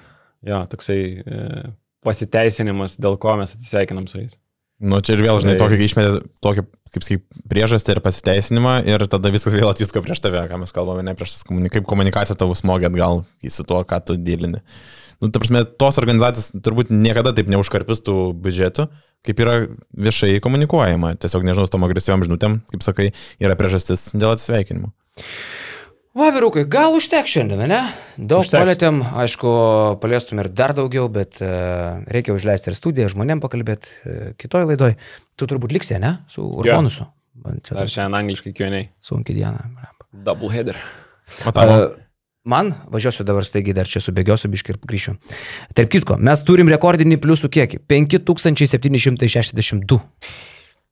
[0.48, 1.64] Jo, toksai e,
[2.06, 4.38] pasiteisinimas, dėl ko mes atsisveikinam su jais.
[4.78, 9.08] Nu, čia ir vėl, žinai, Tai- tokį išmetė, tokį, kaip sakyt, priežastį ir pasiteisinimą ir
[9.12, 12.38] tada viskas vėl atsiska prieš tave, ką mes kalbame, ne prieš tas komunikaciją, kaip komunikacija
[12.40, 14.64] tavo smogė atgal su tuo, ką tu dylini.
[15.22, 18.86] Nu, ta prasme, tos organizacijos turbūt niekada taip neužkarpis tų biudžetų,
[19.26, 19.56] kaip yra
[19.98, 21.16] viešai komunikuojama.
[21.18, 23.08] Tiesiog, nežinau, su tom agresyviam žinutėm, kaip sakai,
[23.42, 24.94] yra priežastis dėl atsisveikinimo.
[26.18, 27.80] Va, vyrukai, gal užteks šiandien, ne?
[28.18, 28.58] Daug Užteks.
[28.58, 29.50] palėtėm, aišku,
[30.02, 31.50] paliestum ir dar daugiau, bet e,
[32.10, 34.96] reikia užleisti ir studiją, žmonėm pakalbėti e, kitoj laidoj.
[35.38, 36.16] Tu turbūt liksi, ne?
[36.32, 36.42] Su
[37.38, 38.90] Dar dar šiandien angliškai kioniai.
[38.98, 39.62] sunki diena.
[40.10, 40.82] Double header.
[41.54, 41.80] E,
[42.48, 45.18] Man, važiuosiu dabar staigiai, dar čia subėgiosiu biški ir grįšiu.
[45.76, 50.00] Tarp kitko, mes turim rekordinį pliusų kiekį- 5762.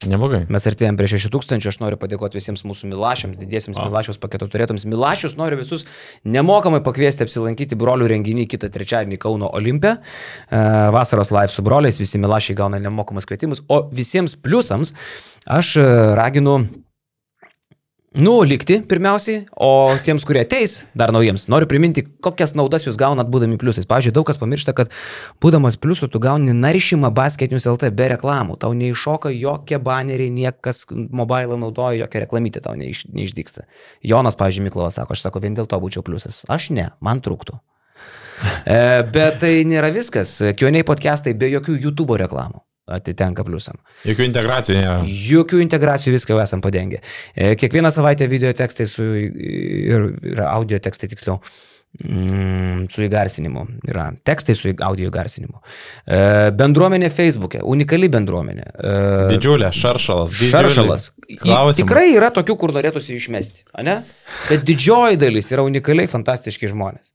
[0.03, 0.41] Neblogai.
[0.51, 3.85] Mes artėjom prie 6000, aš noriu padėkoti visiems mūsų milašiams, didiesiems O.
[3.87, 4.83] milašiaus paketo turėtams.
[4.91, 5.85] Milašius noriu visus
[6.27, 9.95] nemokamai pakviesti apsilankyti brolių renginį kitą trečiadienį Kauno Olimpe.
[9.95, 10.59] E,
[10.93, 14.91] Vasaros live su broliais, visi milašiai gauna nemokamus kvietimus, o visiems pliusams
[15.47, 15.87] aš e,
[16.19, 16.59] raginu
[18.15, 23.27] Nu, likti pirmiausiai, o tiems, kurie ateis, dar naujiems, noriu priminti, kokias naudas jūs gaunat
[23.27, 23.87] būdami pliusais.
[23.89, 24.93] Pavyzdžiui, daug kas pamiršta, kad
[25.43, 31.59] būdamas pliusu tu gauni naršymą basketinius LT be reklamų, tau neiššoka jokie baneriai, niekas mobilą
[31.59, 33.67] naudoja, jokia reklamytė tau neiš, neišdyksta.
[34.07, 36.45] Jonas, pavyzdžiui, Miklovas sako, aš sako, vien dėl to būčiau pliusas.
[36.47, 37.59] Aš ne, man trūktų.
[38.67, 38.77] E,
[39.15, 40.33] bet tai nėra viskas.
[40.59, 43.79] Kioniai podcastai be jokių YouTube reklamų atitenka pliusam.
[44.05, 44.97] Jokių integracijų nėra.
[45.09, 46.99] Jokių integracijų viską jau esam padengę.
[47.33, 51.39] E, Kiekvieną savaitę video tekstai su, ir, ir audio tekstai tiksliau.
[52.03, 53.65] mm, Su įgarsinimu.
[53.87, 55.61] Yra tekstai su audio įgarsinimu.
[56.05, 56.19] E,
[56.59, 57.61] Bendruomenė Facebook'e.
[57.63, 58.65] Unikali bendruomenė.
[58.75, 58.93] E,
[59.33, 60.33] Didžiulė, šaršalas.
[60.35, 60.51] didžiulė.
[60.57, 61.09] Šaršalas.
[61.41, 61.79] Klausimai.
[61.81, 64.01] Tikrai yra tokių, kur norėtųsi išmesti, ne?
[64.49, 67.13] Bet didžioji dalis yra unikaliai fantastiški žmonės.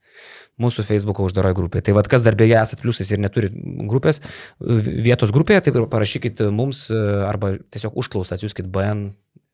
[0.61, 1.81] Mūsų Facebook'o uždaroji grupė.
[1.87, 3.49] Tai vad, kas dar beje esat pliusais ir neturi
[3.89, 4.20] grupės,
[4.61, 9.07] vietos grupėje, tai parašykit mums e, arba tiesiog užklausą, atsiųskit BN.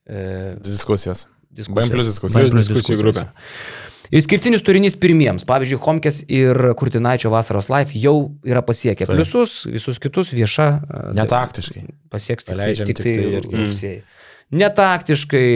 [0.07, 1.27] E, Diskusijos.
[1.51, 1.75] diskusijos.
[1.79, 2.43] BN plus diskusijos.
[2.51, 3.29] BN plus Diskusijų grupė.
[4.15, 5.43] Išskirtinis turinys pirmiems.
[5.49, 8.13] Pavyzdžiui, Homkės ir Kurtinaičio vasaros live jau
[8.47, 9.17] yra pasiekę Taip.
[9.17, 10.67] pliusus, visus kitus vieša.
[10.87, 11.83] e, Netaktiškai.
[12.11, 13.57] pasieks tik, tai- Paleidžiam tik tik tai tai irgi.
[13.65, 14.03] rugsėjai.
[14.55, 15.47] Netaktiškai,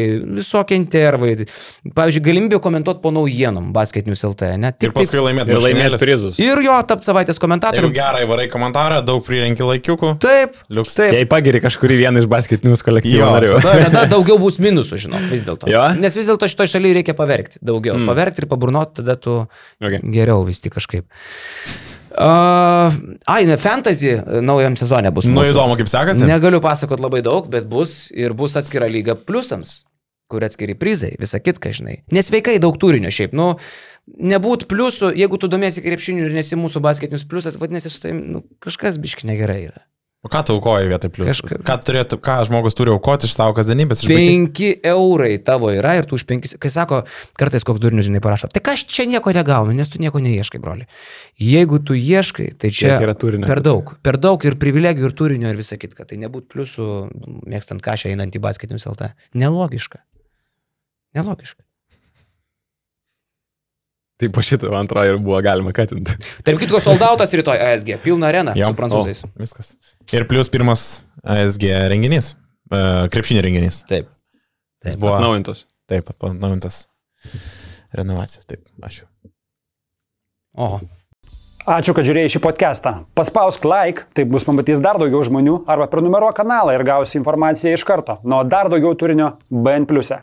[0.41, 1.47] visokie intervai.
[1.95, 4.73] Pavyzdžiui, galimybė komentuoti po naujienom basketinius LT, ne?
[4.83, 6.41] Ir paskui laimėti Ir laimėti prizus.
[6.43, 7.91] Ir jo tap savaitės Jeigu komentatorių.
[7.95, 10.17] gerai varai komentarą, daug prirenki laikiukų.
[10.23, 10.95] Taip, Liuks.
[10.99, 11.15] taip.
[11.15, 13.53] Jei pagiri kažkurį vieną iš basketinius kolektyvų Jo, narių.
[13.61, 15.71] tada- Tada daugiau bus minusų, žinau, vis dėlto.
[16.01, 17.95] Nes vis dėlto šitoje šalyje reikia paverkti daugiau.
[17.97, 18.07] Mm.
[18.11, 19.47] Paverkti ir paburnoti, tada tu
[19.81, 20.01] Okay.
[20.13, 21.05] geriau vis tik kažkaip.
[22.11, 22.97] Uh,
[23.31, 25.29] ai, ne, fantasy naujam sezonė bus.
[25.29, 25.53] Nu mūsų.
[25.55, 26.27] įdomu, kaip sekasi.
[26.27, 29.85] Negaliu pasakoti labai daug, bet bus ir bus atskira lyga pliusams,
[30.31, 32.01] kur atskiri prizai, visa kitka, žinai.
[32.15, 33.53] Nesveikai daug turinio šiaip, nu,
[34.19, 38.43] nebūt pliusų, jeigu tu domiesi krepšiniu ir nesi mūsų basketinius pliusas, vadinasi, su tavim, nu,
[38.63, 39.85] kažkas biški negerai yra.
[40.21, 41.39] O ką tu aukoji vietoj plius?
[41.41, 44.03] Kažka- Ką, turėtų, ką žmogus turi aukoti iš savo kasdienybės?
[44.05, 44.83] Išbaigti?
[44.83, 46.99] 5 eurai tavo yra ir tu už 5, kai sako,
[47.41, 50.85] kartais koks durnius, žinai, parašo, tai aš čia nieko negaunu, nes tu nieko neieškai, broli.
[51.41, 53.49] Jeigu tu ieškai, tai čia turinio?
[53.49, 56.05] per daug, per daug ir privilegijų, ir turinio, ir visa kitka.
[56.05, 57.09] Tai nebūt pliusų,
[57.49, 59.15] mėgstant kažką einant į basketinius LT.
[59.33, 60.05] Nelogiška.
[61.17, 61.65] Nelogiška.
[64.21, 66.13] Tai po šito antrojo ir buvo galima katinti.
[66.45, 68.69] Tarp kitko, soldautas rytoj ASG, pilna arena Jo.
[68.69, 69.23] su prancūzais.
[69.25, 69.71] O, viskas.
[70.17, 70.87] Ir plus pirmas
[71.23, 72.35] ASG renginys.
[72.73, 73.83] e, Krepšinio renginys.
[73.91, 74.09] Taip.
[74.85, 75.15] Jis buvo.
[75.19, 75.67] Atnaujintos.
[75.91, 76.87] Taip, atnaujintas.
[77.93, 78.43] Renovacija.
[78.49, 79.05] Taip, ačiū.
[80.59, 80.81] Oho.
[81.71, 82.93] Ačiū, kad žiūrėjai šį podcastą.
[83.15, 87.85] Paspausk like, taip bus pamatys dar daugiau žmonių, arba prenumeruok kanalą ir gausi informaciją iš
[87.87, 88.17] karto.
[88.25, 89.85] Nuo dar daugiau turinio BN⁇.